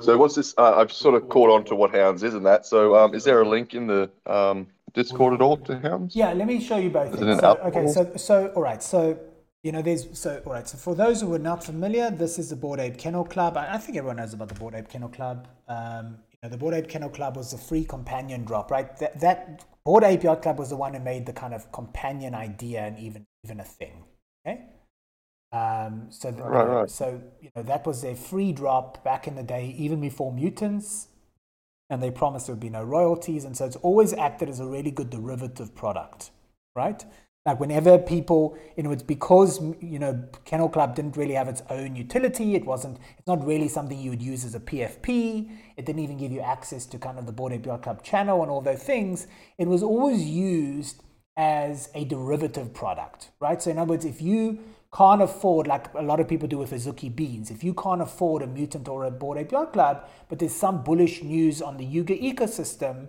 So 0.00 0.16
what's 0.18 0.34
this? 0.34 0.54
Uh, 0.56 0.76
I've 0.76 0.92
sort 0.92 1.14
of 1.14 1.28
caught 1.28 1.50
on 1.50 1.64
to 1.64 1.74
what 1.74 1.94
Hounds 1.94 2.22
is 2.22 2.34
and 2.34 2.44
that. 2.46 2.66
So 2.66 2.96
um, 2.96 3.14
is 3.14 3.24
there 3.24 3.40
a 3.40 3.48
link 3.48 3.74
in 3.74 3.86
the 3.86 4.10
um, 4.26 4.66
Discord 4.94 5.34
at 5.34 5.40
all 5.40 5.56
to 5.58 5.78
Hounds? 5.78 6.16
Yeah, 6.16 6.32
let 6.32 6.46
me 6.46 6.60
show 6.60 6.76
you 6.76 6.90
both. 6.90 7.14
Is 7.14 7.20
it 7.20 7.28
an 7.28 7.38
So, 7.38 7.58
okay, 7.64 7.86
so 7.86 8.12
so 8.16 8.48
all 8.56 8.62
right, 8.62 8.82
so 8.82 9.18
you 9.62 9.72
know, 9.72 9.82
there's 9.82 10.18
so 10.18 10.42
all 10.46 10.52
right. 10.52 10.66
So 10.66 10.78
for 10.78 10.94
those 10.94 11.20
who 11.20 11.32
are 11.34 11.38
not 11.38 11.62
familiar, 11.62 12.10
this 12.10 12.38
is 12.38 12.50
the 12.50 12.56
Bored 12.56 12.80
Ape 12.80 12.96
Kennel 12.96 13.24
Club. 13.24 13.56
I, 13.56 13.74
I 13.74 13.78
think 13.78 13.98
everyone 13.98 14.16
knows 14.16 14.32
about 14.32 14.48
the 14.48 14.54
Bored 14.54 14.74
Ape 14.74 14.88
Kennel 14.88 15.10
Club. 15.10 15.48
Um, 15.68 16.18
you 16.30 16.38
know, 16.42 16.48
the 16.48 16.56
Bored 16.56 16.74
Ape 16.74 16.88
Kennel 16.88 17.10
Club 17.10 17.36
was 17.36 17.50
the 17.50 17.58
free 17.58 17.84
companion 17.84 18.44
drop, 18.44 18.70
right? 18.70 18.96
That 18.98 19.20
that 19.20 19.64
Bored 19.84 20.04
Ape 20.04 20.22
Yacht 20.22 20.42
Club 20.42 20.58
was 20.58 20.70
the 20.70 20.76
one 20.76 20.94
who 20.94 21.00
made 21.00 21.26
the 21.26 21.32
kind 21.32 21.52
of 21.52 21.70
companion 21.72 22.34
idea 22.34 22.80
and 22.80 22.98
even 22.98 23.26
even 23.44 23.60
a 23.60 23.64
thing. 23.64 24.04
Okay. 24.46 24.64
Um, 25.52 26.08
so 26.10 26.30
the, 26.30 26.44
Right, 26.44 26.66
right. 26.68 26.90
so 26.90 27.22
you 27.40 27.50
know 27.56 27.62
that 27.64 27.86
was 27.86 28.02
their 28.02 28.16
free 28.16 28.52
drop 28.52 29.04
back 29.04 29.28
in 29.28 29.36
the 29.36 29.42
day, 29.44 29.74
even 29.78 30.00
before 30.00 30.32
mutants 30.32 31.08
and 31.90 32.02
they 32.02 32.10
promised 32.10 32.46
there 32.46 32.54
would 32.54 32.60
be 32.60 32.70
no 32.70 32.84
royalties. 32.84 33.44
And 33.44 33.56
so 33.56 33.66
it's 33.66 33.76
always 33.76 34.12
acted 34.14 34.48
as 34.48 34.60
a 34.60 34.66
really 34.66 34.90
good 34.90 35.10
derivative 35.10 35.74
product, 35.74 36.30
right? 36.76 37.04
Like 37.46 37.60
whenever 37.60 37.98
people, 37.98 38.58
you 38.76 38.82
know, 38.82 38.92
it's 38.92 39.04
because, 39.04 39.62
you 39.80 39.98
know, 40.00 40.22
Kennel 40.44 40.68
Club 40.68 40.96
didn't 40.96 41.16
really 41.16 41.34
have 41.34 41.48
its 41.48 41.62
own 41.70 41.96
utility. 41.96 42.56
It 42.56 42.66
wasn't, 42.66 42.98
it's 43.18 43.26
not 43.28 43.46
really 43.46 43.68
something 43.68 43.98
you 43.98 44.10
would 44.10 44.22
use 44.22 44.44
as 44.44 44.54
a 44.54 44.60
PFP. 44.60 45.50
It 45.78 45.86
didn't 45.86 46.00
even 46.02 46.18
give 46.18 46.32
you 46.32 46.40
access 46.40 46.86
to 46.86 46.98
kind 46.98 47.18
of 47.18 47.26
the 47.26 47.32
Bored 47.32 47.54
Ape 47.54 47.66
Yacht 47.66 47.84
Club 47.84 48.02
channel 48.02 48.42
and 48.42 48.50
all 48.50 48.60
those 48.60 48.82
things. 48.82 49.28
It 49.58 49.68
was 49.68 49.82
always 49.82 50.24
used 50.24 51.02
as 51.38 51.88
a 51.94 52.04
derivative 52.04 52.74
product, 52.74 53.30
right? 53.40 53.62
So 53.62 53.70
in 53.70 53.78
other 53.78 53.90
words, 53.92 54.04
if 54.04 54.22
you 54.22 54.58
can't 54.94 55.22
afford, 55.22 55.66
like 55.66 55.92
a 55.94 56.02
lot 56.02 56.18
of 56.18 56.28
people 56.28 56.48
do 56.48 56.58
with 56.58 56.72
Azuki 56.72 57.12
Beanz, 57.14 57.50
if 57.50 57.62
you 57.62 57.74
can't 57.74 58.02
afford 58.02 58.42
a 58.42 58.46
mutant 58.46 58.88
or 58.88 59.04
a 59.04 59.10
Bored 59.10 59.50
Yacht 59.52 59.72
Club, 59.72 60.08
but 60.28 60.38
there's 60.38 60.54
some 60.54 60.82
bullish 60.82 61.22
news 61.22 61.62
on 61.62 61.76
the 61.76 61.84
Yuga 61.84 62.16
ecosystem, 62.16 63.08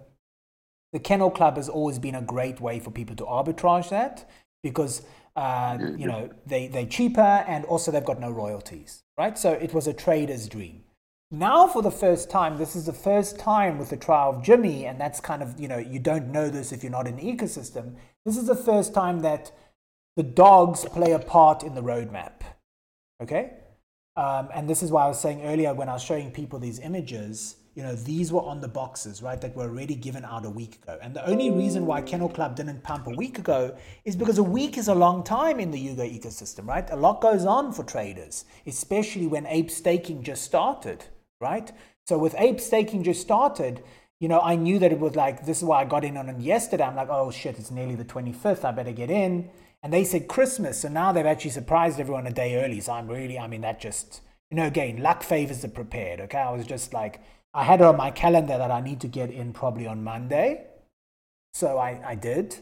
the 0.93 0.99
Kennel 0.99 1.31
Club 1.31 1.55
has 1.55 1.69
always 1.69 1.97
been 1.97 2.15
a 2.15 2.21
great 2.21 2.59
way 2.59 2.79
for 2.79 2.91
people 2.91 3.15
to 3.15 3.23
arbitrage 3.23 3.89
that 3.89 4.29
because 4.61 5.01
uh, 5.35 5.77
you 5.97 6.05
know 6.05 6.29
they 6.45 6.67
they're 6.67 6.85
cheaper 6.85 7.21
and 7.21 7.63
also 7.65 7.91
they've 7.91 8.05
got 8.05 8.19
no 8.19 8.29
royalties, 8.29 9.03
right? 9.17 9.37
So 9.37 9.53
it 9.53 9.73
was 9.73 9.87
a 9.87 9.93
trader's 9.93 10.47
dream. 10.47 10.83
Now, 11.33 11.65
for 11.65 11.81
the 11.81 11.91
first 11.91 12.29
time, 12.29 12.57
this 12.57 12.75
is 12.75 12.85
the 12.85 12.93
first 12.93 13.39
time 13.39 13.77
with 13.77 13.89
the 13.89 13.95
trial 13.95 14.31
of 14.31 14.43
Jimmy, 14.43 14.85
and 14.85 14.99
that's 14.99 15.21
kind 15.21 15.41
of 15.41 15.57
you 15.59 15.69
know 15.69 15.77
you 15.77 15.97
don't 15.97 16.27
know 16.27 16.49
this 16.49 16.73
if 16.73 16.83
you're 16.83 16.91
not 16.91 17.07
in 17.07 17.15
the 17.15 17.23
ecosystem. 17.23 17.95
This 18.25 18.37
is 18.37 18.47
the 18.47 18.55
first 18.55 18.93
time 18.93 19.21
that 19.21 19.51
the 20.15 20.23
dogs 20.23 20.85
play 20.85 21.11
a 21.11 21.19
part 21.19 21.63
in 21.63 21.75
the 21.75 21.81
roadmap. 21.81 22.41
Okay, 23.21 23.51
um, 24.15 24.49
and 24.53 24.69
this 24.69 24.83
is 24.83 24.91
why 24.91 25.05
I 25.05 25.07
was 25.07 25.19
saying 25.19 25.43
earlier 25.43 25.73
when 25.73 25.89
I 25.89 25.93
was 25.93 26.03
showing 26.03 26.31
people 26.31 26.59
these 26.59 26.79
images, 26.79 27.55
you 27.75 27.83
know, 27.83 27.95
these 27.95 28.33
were 28.33 28.41
on 28.41 28.59
the 28.59 28.67
boxes, 28.67 29.21
right, 29.21 29.39
that 29.39 29.55
were 29.55 29.63
already 29.63 29.95
given 29.95 30.25
out 30.25 30.45
a 30.45 30.49
week 30.49 30.75
ago. 30.83 30.99
And 31.01 31.15
the 31.15 31.25
only 31.25 31.49
reason 31.49 31.85
why 31.85 32.01
Kennel 32.01 32.27
Club 32.27 32.57
didn't 32.57 32.83
pump 32.83 33.07
a 33.07 33.11
week 33.11 33.39
ago 33.39 33.77
is 34.03 34.17
because 34.17 34.37
a 34.37 34.43
week 34.43 34.77
is 34.77 34.89
a 34.89 34.93
long 34.93 35.23
time 35.23 35.59
in 35.59 35.71
the 35.71 35.79
Yuga 35.79 36.03
ecosystem, 36.03 36.67
right? 36.67 36.89
A 36.91 36.95
lot 36.97 37.21
goes 37.21 37.45
on 37.45 37.71
for 37.71 37.83
traders, 37.83 38.43
especially 38.67 39.27
when 39.27 39.45
ape 39.47 39.71
staking 39.71 40.23
just 40.23 40.43
started, 40.43 41.05
right? 41.39 41.71
So 42.07 42.17
with 42.17 42.35
ape 42.37 42.59
staking 42.59 43.03
just 43.03 43.21
started, 43.21 43.81
you 44.19 44.27
know, 44.27 44.41
I 44.41 44.55
knew 44.55 44.77
that 44.79 44.91
it 44.91 44.99
was 44.99 45.15
like, 45.15 45.45
this 45.45 45.59
is 45.59 45.63
why 45.63 45.81
I 45.81 45.85
got 45.85 46.03
in 46.03 46.17
on 46.17 46.27
it 46.27 46.41
yesterday. 46.41 46.83
I'm 46.83 46.97
like, 46.97 47.09
oh 47.09 47.31
shit, 47.31 47.57
it's 47.57 47.71
nearly 47.71 47.95
the 47.95 48.03
25th. 48.03 48.65
I 48.65 48.71
better 48.71 48.91
get 48.91 49.09
in. 49.09 49.49
And 49.83 49.91
they 49.91 50.03
said 50.03 50.27
Christmas. 50.27 50.81
So 50.81 50.89
now 50.89 51.11
they've 51.11 51.25
actually 51.25 51.51
surprised 51.51 51.99
everyone 51.99 52.27
a 52.27 52.31
day 52.31 52.63
early. 52.63 52.79
So 52.81 52.93
I'm 52.93 53.07
really, 53.07 53.39
I 53.39 53.47
mean, 53.47 53.61
that 53.61 53.79
just, 53.79 54.21
you 54.49 54.57
know, 54.57 54.67
again, 54.67 55.01
luck 55.01 55.23
favors 55.23 55.61
the 55.61 55.69
prepared. 55.69 56.21
Okay. 56.21 56.37
I 56.37 56.51
was 56.51 56.65
just 56.65 56.93
like, 56.93 57.21
I 57.53 57.63
had 57.63 57.81
it 57.81 57.85
on 57.85 57.97
my 57.97 58.11
calendar 58.11 58.57
that 58.57 58.71
I 58.71 58.79
need 58.81 59.01
to 59.01 59.07
get 59.07 59.31
in 59.31 59.53
probably 59.53 59.87
on 59.87 60.03
Monday. 60.03 60.65
So 61.53 61.77
I, 61.77 62.01
I 62.05 62.15
did. 62.15 62.57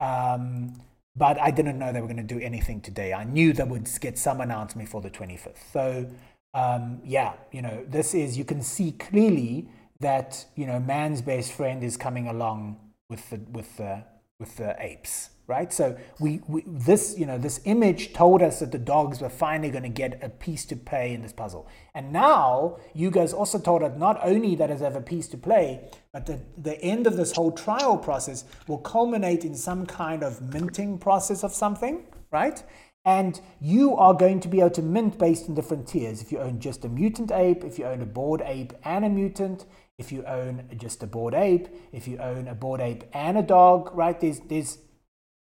Um, 0.00 0.80
but 1.16 1.40
I 1.40 1.50
didn't 1.50 1.78
know 1.78 1.92
they 1.92 2.00
were 2.00 2.06
going 2.06 2.16
to 2.18 2.22
do 2.22 2.38
anything 2.38 2.80
today. 2.80 3.12
I 3.12 3.24
knew 3.24 3.52
they 3.52 3.64
would 3.64 3.88
get 4.00 4.18
some 4.18 4.40
announcement 4.40 4.88
for 4.88 5.00
the 5.00 5.10
25th. 5.10 5.56
So, 5.72 6.06
um, 6.54 7.00
yeah, 7.04 7.34
you 7.50 7.62
know, 7.62 7.84
this 7.88 8.14
is, 8.14 8.38
you 8.38 8.44
can 8.44 8.62
see 8.62 8.92
clearly 8.92 9.68
that, 10.00 10.44
you 10.54 10.66
know, 10.66 10.78
man's 10.78 11.22
best 11.22 11.52
friend 11.52 11.82
is 11.82 11.96
coming 11.96 12.28
along 12.28 12.78
with 13.10 13.30
the, 13.30 13.40
with 13.50 13.76
the, 13.76 14.04
with 14.38 14.56
the 14.56 14.76
apes 14.78 15.30
right? 15.48 15.72
So 15.72 15.96
we, 16.20 16.42
we 16.46 16.62
this 16.66 17.18
you 17.18 17.26
know 17.26 17.38
this 17.38 17.60
image 17.64 18.12
told 18.12 18.42
us 18.42 18.60
that 18.60 18.70
the 18.70 18.78
dogs 18.78 19.20
were 19.20 19.30
finally 19.30 19.70
going 19.70 19.82
to 19.82 19.88
get 19.88 20.22
a 20.22 20.28
piece 20.28 20.64
to 20.66 20.76
play 20.76 21.14
in 21.14 21.22
this 21.22 21.32
puzzle. 21.32 21.66
And 21.94 22.12
now 22.12 22.76
you 22.94 23.10
guys 23.10 23.32
also 23.32 23.58
told 23.58 23.82
us 23.82 23.98
not 23.98 24.20
only 24.22 24.54
that 24.54 24.70
it 24.70 24.78
have 24.80 24.94
a 24.94 25.00
piece 25.00 25.26
to 25.28 25.38
play 25.38 25.90
but 26.12 26.26
that 26.26 26.62
the 26.62 26.80
end 26.80 27.06
of 27.06 27.16
this 27.16 27.32
whole 27.32 27.50
trial 27.50 27.96
process 27.96 28.44
will 28.68 28.78
culminate 28.78 29.44
in 29.44 29.54
some 29.54 29.86
kind 29.86 30.22
of 30.22 30.40
minting 30.52 30.98
process 30.98 31.42
of 31.42 31.52
something 31.52 32.06
right? 32.30 32.62
And 33.06 33.40
you 33.58 33.96
are 33.96 34.12
going 34.12 34.40
to 34.40 34.48
be 34.48 34.60
able 34.60 34.70
to 34.70 34.82
mint 34.82 35.18
based 35.18 35.48
on 35.48 35.54
different 35.54 35.88
tiers. 35.88 36.20
If 36.20 36.30
you 36.30 36.40
own 36.40 36.60
just 36.60 36.84
a 36.84 36.90
mutant 36.90 37.32
ape 37.32 37.64
if 37.64 37.78
you 37.78 37.86
own 37.86 38.02
a 38.02 38.06
bored 38.06 38.42
ape 38.44 38.74
and 38.84 39.02
a 39.04 39.08
mutant 39.08 39.64
if 39.96 40.12
you 40.12 40.24
own 40.26 40.68
just 40.76 41.02
a 41.02 41.06
bored 41.06 41.34
ape 41.34 41.68
if 41.90 42.06
you 42.06 42.18
own 42.18 42.48
a 42.48 42.54
bored 42.54 42.82
ape 42.82 43.04
and 43.14 43.38
a 43.38 43.42
dog 43.42 43.90
right? 43.94 44.20
There's 44.20 44.40
there's 44.40 44.78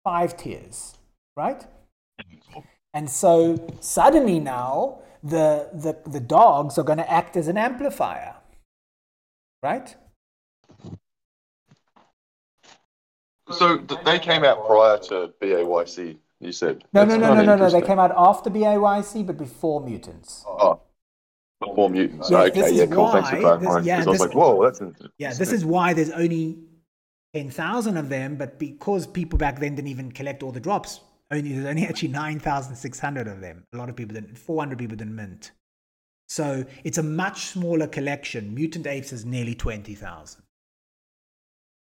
five 0.04 0.36
tiers, 0.36 0.94
right? 1.36 1.66
Mm-hmm. 2.20 2.60
And 2.92 3.10
so 3.10 3.66
suddenly 3.80 4.38
now 4.38 5.00
the, 5.22 5.68
the, 5.72 5.96
the 6.08 6.20
dogs 6.20 6.78
are 6.78 6.84
going 6.84 6.98
to 6.98 7.10
act 7.10 7.36
as 7.36 7.48
an 7.48 7.56
amplifier, 7.58 8.34
right? 9.62 9.96
So 13.50 13.76
they 13.76 14.18
came 14.18 14.44
out 14.44 14.66
prior 14.66 14.98
to 15.08 15.32
BAYC. 15.42 16.16
You 16.40 16.52
said 16.52 16.84
No, 16.92 17.04
no, 17.04 17.16
no, 17.16 17.34
no, 17.34 17.42
no, 17.42 17.56
no. 17.56 17.70
They 17.70 17.82
came 17.82 17.98
out 17.98 18.12
after 18.16 18.50
BAYC, 18.50 19.26
but 19.26 19.36
before 19.36 19.80
Mutants. 19.80 20.44
Oh, 20.46 20.56
oh, 20.60 20.80
before 21.60 21.88
mutants. 21.90 22.30
Yes, 22.30 22.50
okay, 22.50 22.72
yeah, 22.72 22.86
cool. 22.86 23.08
Thanks 23.08 23.30
for 23.30 23.36
why 23.36 23.40
clarifying. 23.42 23.76
this- 23.76 23.86
yeah, 23.86 23.96
'cause 23.98 24.06
I 24.06 24.10
was 24.10 24.18
this- 24.20 24.26
like, 24.28 24.36
whoa, 24.36 24.62
that's 24.64 24.80
interesting. 24.80 25.10
Yeah, 25.18 25.32
this 25.34 25.52
is 25.52 25.64
why 25.64 25.92
there's 25.94 26.10
only 26.10 26.58
10,000 27.34 27.96
of 27.96 28.08
them, 28.08 28.36
but 28.36 28.58
because 28.58 29.06
people 29.06 29.38
back 29.38 29.60
then 29.60 29.74
didn't 29.74 29.88
even 29.88 30.12
collect 30.12 30.42
all 30.42 30.52
the 30.52 30.60
drops, 30.60 31.00
only 31.30 31.52
there's 31.52 31.66
only 31.66 31.86
actually 31.86 32.08
9,600 32.08 33.28
of 33.28 33.40
them. 33.40 33.64
A 33.72 33.76
lot 33.76 33.88
of 33.88 33.96
people 33.96 34.14
didn't, 34.14 34.38
400 34.38 34.78
people 34.78 34.96
didn't 34.96 35.16
mint. 35.16 35.52
So 36.28 36.64
it's 36.84 36.98
a 36.98 37.02
much 37.02 37.46
smaller 37.46 37.86
collection. 37.86 38.54
Mutant 38.54 38.86
Apes 38.86 39.12
is 39.12 39.24
nearly 39.24 39.54
20,000. 39.54 40.42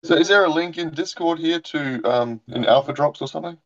So 0.05 0.16
is 0.16 0.26
there 0.28 0.45
a 0.45 0.49
link 0.51 0.76
in 0.78 0.91
Discord 0.91 1.39
here 1.39 1.61
to 1.61 2.03
um 2.05 2.41
in 2.49 2.64
alpha 2.64 2.93
drops 2.93 3.22
or 3.22 3.28
something? 3.28 3.59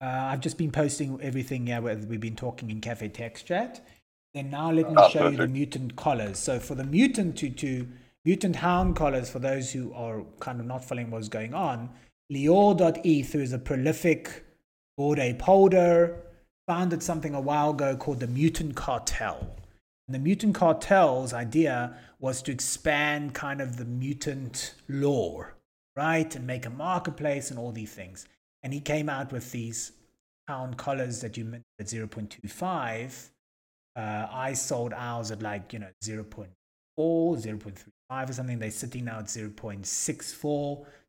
Uh, 0.00 0.06
I've 0.06 0.40
just 0.40 0.58
been 0.58 0.70
posting 0.70 1.20
everything 1.20 1.66
yeah, 1.66 1.80
where 1.80 1.96
we've 1.96 2.20
been 2.20 2.36
talking 2.36 2.70
in 2.70 2.80
Cafe 2.80 3.08
Text 3.08 3.46
Chat. 3.46 3.84
And 4.34 4.50
now 4.50 4.70
let 4.70 4.90
me 4.90 4.96
Ah, 4.96 5.02
show 5.02 5.22
you 5.22 5.36
the 5.36 5.48
mutant 5.48 5.96
collars. 5.96 6.38
So 6.38 6.60
for 6.60 6.74
the 6.74 6.84
mutant 6.84 7.36
to, 7.38 7.50
to 7.50 7.88
mutant 8.24 8.56
hound 8.56 8.96
collars, 8.96 9.30
for 9.30 9.38
those 9.38 9.72
who 9.72 9.92
are 9.92 10.22
kind 10.40 10.60
of 10.60 10.66
not 10.66 10.84
following 10.84 11.10
what's 11.10 11.28
going 11.28 11.54
on, 11.54 11.90
Lior.eth, 12.32 13.32
who 13.32 13.40
is 13.40 13.52
a 13.52 13.58
prolific 13.58 14.44
bored 14.96 15.18
ape 15.18 15.40
holder, 15.42 16.22
founded 16.66 17.02
something 17.02 17.34
a 17.34 17.40
while 17.40 17.70
ago 17.70 17.96
called 17.96 18.20
the 18.20 18.26
Mutant 18.26 18.76
Cartel. 18.76 19.56
And 20.06 20.14
the 20.14 20.18
Mutant 20.18 20.54
Cartel's 20.54 21.32
idea 21.32 21.96
was 22.18 22.42
to 22.42 22.52
expand 22.52 23.34
kind 23.34 23.60
of 23.60 23.76
the 23.76 23.84
mutant 23.84 24.74
lore, 24.88 25.54
right? 25.96 26.34
And 26.34 26.46
make 26.46 26.66
a 26.66 26.70
marketplace 26.70 27.50
and 27.50 27.58
all 27.58 27.72
these 27.72 27.92
things. 27.92 28.26
And 28.62 28.72
he 28.72 28.80
came 28.80 29.08
out 29.08 29.32
with 29.32 29.52
these 29.52 29.92
pound 30.46 30.76
collars 30.76 31.20
that 31.20 31.36
you 31.36 31.44
mint 31.44 31.64
at 31.78 31.86
0.25. 31.86 33.28
Uh, 33.96 34.26
I 34.30 34.52
sold 34.54 34.92
ours 34.94 35.30
at 35.30 35.42
like, 35.42 35.72
you 35.72 35.78
know, 35.78 35.90
0.4, 36.02 36.46
0.35 36.98 37.84
or 38.10 38.32
something. 38.32 38.58
They're 38.58 38.70
sitting 38.70 39.04
now 39.04 39.18
at 39.18 39.26
0.64. 39.26 39.84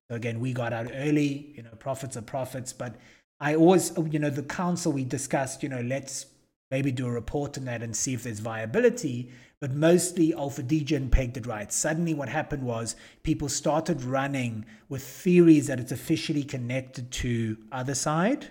So 0.09 0.15
again, 0.15 0.39
we 0.39 0.53
got 0.53 0.73
out 0.73 0.91
early, 0.93 1.53
you 1.55 1.63
know, 1.63 1.69
profits 1.79 2.17
are 2.17 2.21
profits. 2.21 2.73
But 2.73 2.95
I 3.39 3.55
always, 3.55 3.91
you 4.09 4.19
know, 4.19 4.29
the 4.29 4.43
council 4.43 4.91
we 4.91 5.05
discussed, 5.05 5.63
you 5.63 5.69
know, 5.69 5.81
let's 5.81 6.25
maybe 6.71 6.91
do 6.91 7.07
a 7.07 7.11
report 7.11 7.57
on 7.57 7.65
that 7.65 7.81
and 7.81 7.95
see 7.95 8.13
if 8.13 8.23
there's 8.23 8.39
viability. 8.39 9.31
But 9.61 9.73
mostly 9.73 10.33
Alpha 10.33 10.63
Degen 10.63 11.09
pegged 11.09 11.37
it 11.37 11.45
right. 11.45 11.71
Suddenly, 11.71 12.13
what 12.13 12.29
happened 12.29 12.63
was 12.63 12.95
people 13.23 13.49
started 13.49 14.03
running 14.03 14.65
with 14.87 15.03
theories 15.03 15.67
that 15.67 15.79
it's 15.79 15.91
officially 15.91 16.43
connected 16.43 17.11
to 17.11 17.57
Otherside 17.71 18.45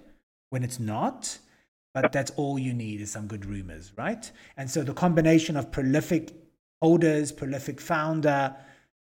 when 0.51 0.63
it's 0.63 0.79
not. 0.79 1.39
But 1.95 2.13
that's 2.13 2.31
all 2.33 2.59
you 2.59 2.75
need 2.75 3.01
is 3.01 3.11
some 3.11 3.27
good 3.27 3.47
rumors, 3.47 3.93
right? 3.97 4.31
And 4.57 4.71
so 4.71 4.85
the 4.85 4.93
combination 4.93 5.57
of 5.57 5.73
prolific 5.73 6.33
holders, 6.83 7.33
prolific 7.33 7.81
founder, 7.81 8.55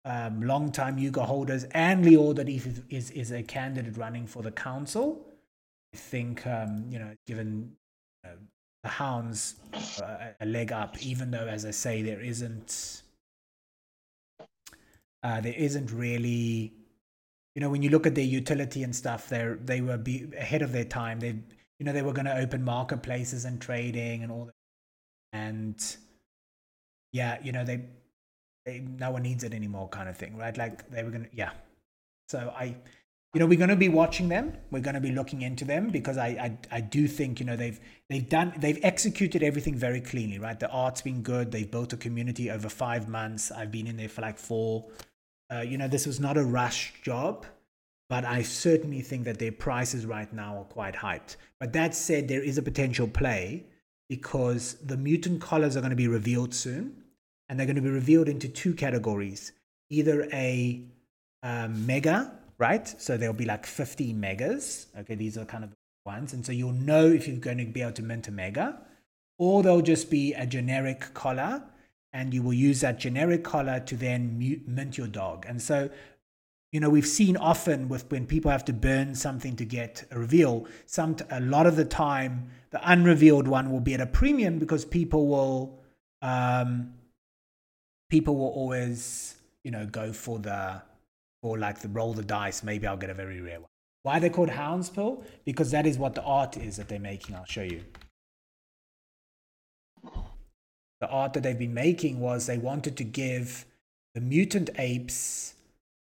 um, 0.05 0.41
long-time 0.41 0.97
Yuga 0.97 1.23
holders, 1.23 1.65
and 1.71 2.03
Lior 2.03 2.35
that 2.35 2.49
is, 2.49 2.81
is, 2.89 3.11
is 3.11 3.31
a 3.31 3.43
candidate 3.43 3.97
running 3.97 4.25
for 4.25 4.41
the 4.41 4.51
council. 4.51 5.25
I 5.93 5.97
think, 5.97 6.45
um, 6.47 6.85
you 6.89 6.99
know, 6.99 7.15
given 7.27 7.73
uh, 8.25 8.29
the 8.83 8.89
hounds 8.89 9.55
uh, 10.01 10.31
a 10.39 10.45
leg 10.45 10.71
up, 10.71 11.01
even 11.05 11.29
though, 11.31 11.47
as 11.47 11.65
I 11.65 11.71
say, 11.71 12.01
there 12.01 12.21
isn't 12.21 13.03
uh, 15.23 15.39
there 15.39 15.53
isn't 15.53 15.91
really, 15.91 16.73
you 17.53 17.61
know, 17.61 17.69
when 17.69 17.83
you 17.83 17.89
look 17.91 18.07
at 18.07 18.15
their 18.15 18.23
utility 18.23 18.81
and 18.81 18.95
stuff, 18.95 19.29
they 19.29 19.55
they 19.63 19.81
were 19.81 19.97
be 19.97 20.27
ahead 20.35 20.63
of 20.63 20.71
their 20.71 20.85
time. 20.85 21.19
They, 21.19 21.35
you 21.79 21.85
know, 21.85 21.93
they 21.93 22.01
were 22.01 22.13
going 22.13 22.25
to 22.25 22.37
open 22.37 22.63
marketplaces 22.63 23.45
and 23.45 23.61
trading 23.61 24.23
and 24.23 24.31
all 24.31 24.45
that, 24.45 24.53
and 25.33 25.97
yeah, 27.11 27.37
you 27.43 27.51
know, 27.51 27.63
they, 27.63 27.85
they 28.65 28.79
no 28.79 29.11
one 29.11 29.23
needs 29.23 29.43
it 29.43 29.53
anymore, 29.53 29.89
kind 29.89 30.09
of 30.09 30.17
thing, 30.17 30.37
right? 30.37 30.55
Like 30.55 30.89
they 30.89 31.03
were 31.03 31.11
to, 31.11 31.25
yeah. 31.33 31.51
So 32.29 32.53
I 32.55 32.75
you 33.33 33.39
know 33.39 33.45
we're 33.45 33.57
going 33.57 33.69
to 33.69 33.75
be 33.75 33.89
watching 33.89 34.29
them. 34.29 34.57
We're 34.71 34.81
going 34.81 34.95
to 34.95 35.01
be 35.01 35.11
looking 35.11 35.41
into 35.41 35.63
them 35.63 35.89
because 35.89 36.17
I, 36.17 36.27
I 36.27 36.77
i 36.77 36.81
do 36.81 37.07
think 37.07 37.39
you 37.39 37.45
know 37.45 37.55
they've 37.55 37.79
they've 38.09 38.27
done 38.27 38.53
they've 38.57 38.79
executed 38.83 39.41
everything 39.41 39.75
very 39.75 40.01
cleanly 40.01 40.39
right? 40.39 40.59
The 40.59 40.69
art's 40.69 41.01
been 41.01 41.21
good. 41.21 41.51
They've 41.51 41.69
built 41.69 41.93
a 41.93 41.97
community 41.97 42.51
over 42.51 42.69
five 42.69 43.07
months. 43.07 43.51
I've 43.51 43.71
been 43.71 43.87
in 43.87 43.97
there 43.97 44.09
for 44.09 44.21
like 44.21 44.37
four. 44.37 44.87
Uh, 45.53 45.61
you 45.61 45.77
know 45.77 45.87
this 45.87 46.05
was 46.05 46.19
not 46.19 46.37
a 46.37 46.43
rush 46.43 46.93
job 47.01 47.45
but 48.09 48.25
i 48.25 48.41
certainly 48.41 49.01
think 49.01 49.23
that 49.23 49.39
their 49.39 49.53
prices 49.53 50.05
right 50.05 50.31
now 50.33 50.57
are 50.57 50.65
quite 50.65 50.95
hyped. 50.95 51.37
But 51.59 51.73
that 51.73 51.95
said 51.95 52.27
there 52.27 52.43
is 52.43 52.57
a 52.57 52.61
potential 52.61 53.07
play 53.07 53.65
because 54.09 54.73
the 54.83 54.97
mutant 54.97 55.39
collars 55.41 55.77
are 55.77 55.79
going 55.79 55.91
to 55.91 55.95
be 55.95 56.09
revealed 56.09 56.53
soon 56.53 57.00
and 57.51 57.59
they're 57.59 57.67
going 57.67 57.75
to 57.75 57.81
be 57.83 57.89
revealed 57.89 58.27
into 58.27 58.47
two 58.47 58.73
categories 58.73 59.51
either 59.91 60.27
a 60.31 60.81
um, 61.43 61.85
mega 61.85 62.31
right? 62.61 62.87
So 63.01 63.17
there'll 63.17 63.33
be 63.33 63.45
like 63.45 63.65
50 63.65 64.13
megas. 64.13 64.85
Okay, 64.95 65.15
these 65.15 65.35
are 65.35 65.45
kind 65.45 65.63
of 65.63 65.71
ones. 66.05 66.31
And 66.33 66.45
so 66.45 66.51
you'll 66.51 66.73
know 66.73 67.07
if 67.07 67.27
you're 67.27 67.37
going 67.37 67.57
to 67.57 67.65
be 67.65 67.81
able 67.81 67.93
to 67.93 68.03
mint 68.03 68.27
a 68.27 68.31
mega, 68.31 68.79
or 69.39 69.63
they'll 69.63 69.81
just 69.81 70.11
be 70.11 70.33
a 70.35 70.45
generic 70.45 71.11
collar, 71.15 71.63
and 72.13 72.35
you 72.35 72.43
will 72.43 72.53
use 72.53 72.81
that 72.81 72.99
generic 72.99 73.43
collar 73.43 73.79
to 73.79 73.95
then 73.95 74.61
mint 74.67 74.95
your 74.95 75.07
dog. 75.07 75.43
And 75.49 75.59
so, 75.59 75.89
you 76.71 76.79
know, 76.79 76.89
we've 76.91 77.07
seen 77.07 77.35
often 77.35 77.89
with 77.89 78.11
when 78.11 78.27
people 78.27 78.51
have 78.51 78.65
to 78.65 78.73
burn 78.73 79.15
something 79.15 79.55
to 79.55 79.65
get 79.65 80.05
a 80.11 80.19
reveal, 80.19 80.67
some 80.85 81.15
a 81.31 81.41
lot 81.41 81.65
of 81.65 81.75
the 81.77 81.85
time 81.85 82.51
the 82.69 82.79
unrevealed 82.89 83.47
one 83.47 83.71
will 83.71 83.79
be 83.79 83.95
at 83.95 84.01
a 84.01 84.05
premium 84.05 84.59
because 84.59 84.85
people 84.85 85.27
will 85.27 85.79
um, 86.21 86.93
people 88.11 88.35
will 88.35 88.49
always 88.49 89.37
you 89.63 89.71
know 89.71 89.87
go 89.87 90.13
for 90.13 90.37
the 90.37 90.81
or 91.41 91.57
like 91.57 91.79
the 91.79 91.87
roll 91.87 92.13
the 92.13 92.21
dice, 92.21 92.61
maybe 92.61 92.85
I'll 92.85 92.97
get 92.97 93.09
a 93.09 93.15
very 93.15 93.41
rare 93.41 93.59
one. 93.59 93.69
Why 94.03 94.19
they're 94.19 94.29
called 94.29 94.49
Hounds 94.49 94.89
Pill? 94.89 95.23
Because 95.45 95.71
that 95.71 95.87
is 95.87 95.97
what 95.97 96.13
the 96.13 96.21
art 96.23 96.57
is 96.57 96.77
that 96.77 96.87
they're 96.87 96.99
making. 96.99 97.35
I'll 97.35 97.45
show 97.45 97.63
you. 97.63 97.83
The 101.01 101.07
art 101.07 101.33
that 101.33 101.41
they've 101.41 101.57
been 101.57 101.73
making 101.73 102.19
was 102.19 102.45
they 102.45 102.59
wanted 102.59 102.95
to 102.97 103.03
give 103.03 103.65
the 104.13 104.21
mutant 104.21 104.69
apes, 104.77 105.55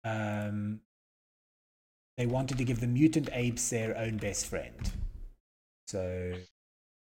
um, 0.03 0.79
they 2.17 2.25
wanted 2.25 2.57
to 2.57 2.63
give 2.63 2.79
the 2.79 2.87
mutant 2.87 3.29
apes 3.31 3.69
their 3.69 3.95
own 3.95 4.17
best 4.17 4.47
friend. 4.47 4.91
So, 5.87 6.33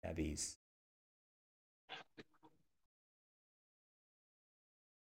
yeah, 0.04 0.14
these. 0.14 0.59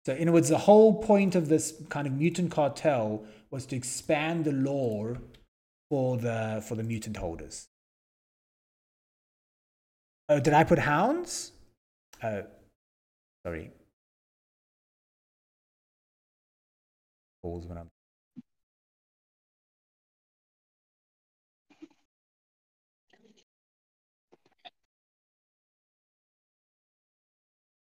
So, 0.06 0.12
in 0.12 0.28
other 0.28 0.34
words, 0.34 0.50
the 0.50 0.58
whole 0.58 1.02
point 1.02 1.34
of 1.34 1.48
this 1.48 1.82
kind 1.88 2.06
of 2.06 2.12
mutant 2.12 2.50
cartel 2.50 3.24
was 3.50 3.64
to 3.66 3.76
expand 3.76 4.44
the 4.44 4.52
lore 4.52 5.18
for 5.90 6.18
the 6.18 6.62
for 6.66 6.74
the 6.74 6.82
mutant 6.82 7.16
holders. 7.16 7.68
Oh, 10.28 10.40
did 10.40 10.52
I 10.52 10.64
put 10.64 10.78
hounds? 10.78 11.52
Oh, 12.22 12.44
sorry. 13.46 13.70
Pause 17.42 17.66
when 17.66 17.78
I'm. 17.78 17.90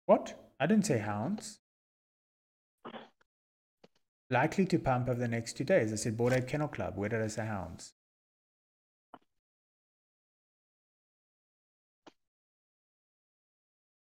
What? 0.06 0.34
I 0.58 0.66
didn't 0.66 0.84
say 0.86 0.98
hounds. 0.98 1.60
Likely 4.30 4.64
to 4.66 4.78
pump 4.78 5.08
over 5.08 5.18
the 5.18 5.26
next 5.26 5.54
two 5.54 5.64
days. 5.64 5.92
I 5.92 5.96
said 5.96 6.16
Bored 6.16 6.32
Ape 6.32 6.46
Kennel 6.46 6.68
Club. 6.68 6.96
Where 6.96 7.08
did 7.08 7.20
I 7.20 7.26
say 7.26 7.44
hounds? 7.44 7.92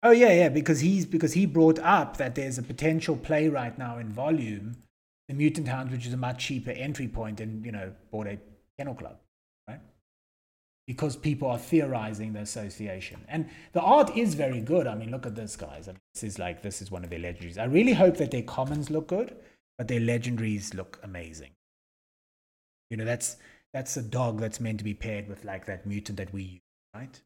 Oh 0.03 0.11
yeah, 0.11 0.33
yeah, 0.33 0.49
because 0.49 0.81
he's 0.81 1.07
because 1.07 1.33
he 1.33 1.47
brought 1.47 1.79
up 1.79 2.17
that 2.19 2.35
there's 2.35 2.59
a 2.59 2.63
potential 2.63 3.17
play 3.17 3.49
right 3.49 3.79
now 3.79 3.99
in 3.99 4.13
volume, 4.13 4.77
the 5.29 5.35
Mutant 5.35 5.69
Hounds, 5.69 5.93
which 5.93 6.07
is 6.07 6.13
a 6.13 6.17
much 6.17 6.45
cheaper 6.45 6.73
entry 6.73 7.09
point 7.09 7.39
than 7.39 7.65
you 7.65 7.73
know 7.73 7.93
Bored 8.11 8.27
Ape 8.27 8.41
Kennel 8.77 8.95
Club, 8.95 9.17
right? 9.69 9.81
Because 10.89 11.17
people 11.17 11.49
are 11.49 11.59
theorizing 11.59 12.33
the 12.33 12.41
association, 12.41 13.25
and 13.29 13.49
the 13.73 13.81
art 13.81 14.15
is 14.17 14.35
very 14.35 14.61
good. 14.61 14.89
I 14.89 14.97
mean, 14.97 15.13
look 15.13 15.25
at 15.25 15.37
this, 15.37 15.55
guys. 15.55 15.87
I 15.87 15.93
mean, 15.93 16.01
this 16.15 16.25
is 16.25 16.39
like 16.39 16.63
this 16.63 16.83
is 16.83 16.91
one 16.91 17.05
of 17.05 17.09
their 17.11 17.21
legendaries. 17.21 17.57
I 17.57 17.65
really 17.65 17.95
hope 17.95 18.17
that 18.17 18.33
their 18.33 18.43
commons 18.43 18.91
look 18.91 19.07
good 19.07 19.37
but 19.83 19.89
their 19.89 19.99
legendaries 19.99 20.75
look 20.75 21.01
amazing. 21.03 21.51
You 22.89 22.97
know, 22.99 23.05
that's 23.05 23.37
that's 23.73 23.97
a 23.97 24.03
dog 24.03 24.39
that's 24.39 24.61
meant 24.61 24.79
to 24.79 24.85
be 24.85 24.95
paired 24.95 25.27
with 25.27 25.45
like 25.45 25.67
that 25.67 25.87
mutant 25.87 26.19
that 26.19 26.33
we 26.33 26.43
use, 26.43 26.61
right? 26.95 27.21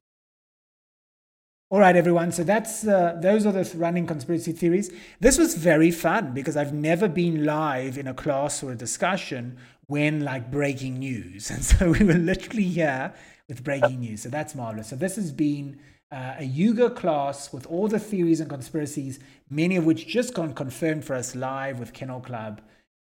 All 1.69 1.81
right, 1.81 1.95
everyone. 1.95 2.33
So 2.33 2.45
that's 2.45 2.87
uh, 2.87 3.19
those 3.21 3.45
are 3.45 3.53
the 3.53 3.71
running 3.77 4.07
conspiracy 4.07 4.53
theories. 4.53 4.91
This 5.21 5.37
was 5.37 5.55
very 5.55 5.91
fun 5.91 6.33
because 6.33 6.57
I've 6.57 6.73
never 6.73 7.09
been 7.09 7.45
live 7.45 7.99
in 7.99 8.09
a 8.09 8.15
class 8.15 8.63
or 8.63 8.73
a 8.73 8.75
discussion 8.75 9.59
when 9.89 10.25
like 10.25 10.51
breaking 10.51 11.01
news, 11.01 11.51
and 11.55 11.63
so 11.63 11.91
we 11.91 12.07
were 12.07 12.15
literally 12.15 12.65
here 12.65 13.13
with 13.49 13.63
breaking 13.65 14.01
news. 14.01 14.23
So 14.23 14.31
that's 14.31 14.55
marvelous. 14.55 14.89
So 14.89 14.97
this 14.97 15.17
has 15.17 15.31
been 15.31 15.79
uh, 16.13 16.35
a 16.39 16.45
Yuga 16.45 16.91
class 16.91 17.53
with 17.53 17.67
all 17.67 17.89
the 17.89 17.99
theories 17.99 18.41
and 18.41 18.49
conspiracies, 18.49 19.19
many 19.51 19.77
of 19.77 19.85
which 19.85 20.07
just 20.07 20.35
got 20.35 20.55
confirmed 20.55 21.05
for 21.05 21.15
us 21.15 21.35
live 21.35 21.79
with 21.79 21.93
Kennel 21.93 22.21
Club. 22.21 22.61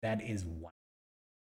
That 0.02 0.22
is 0.22 0.46
one. 0.46 0.73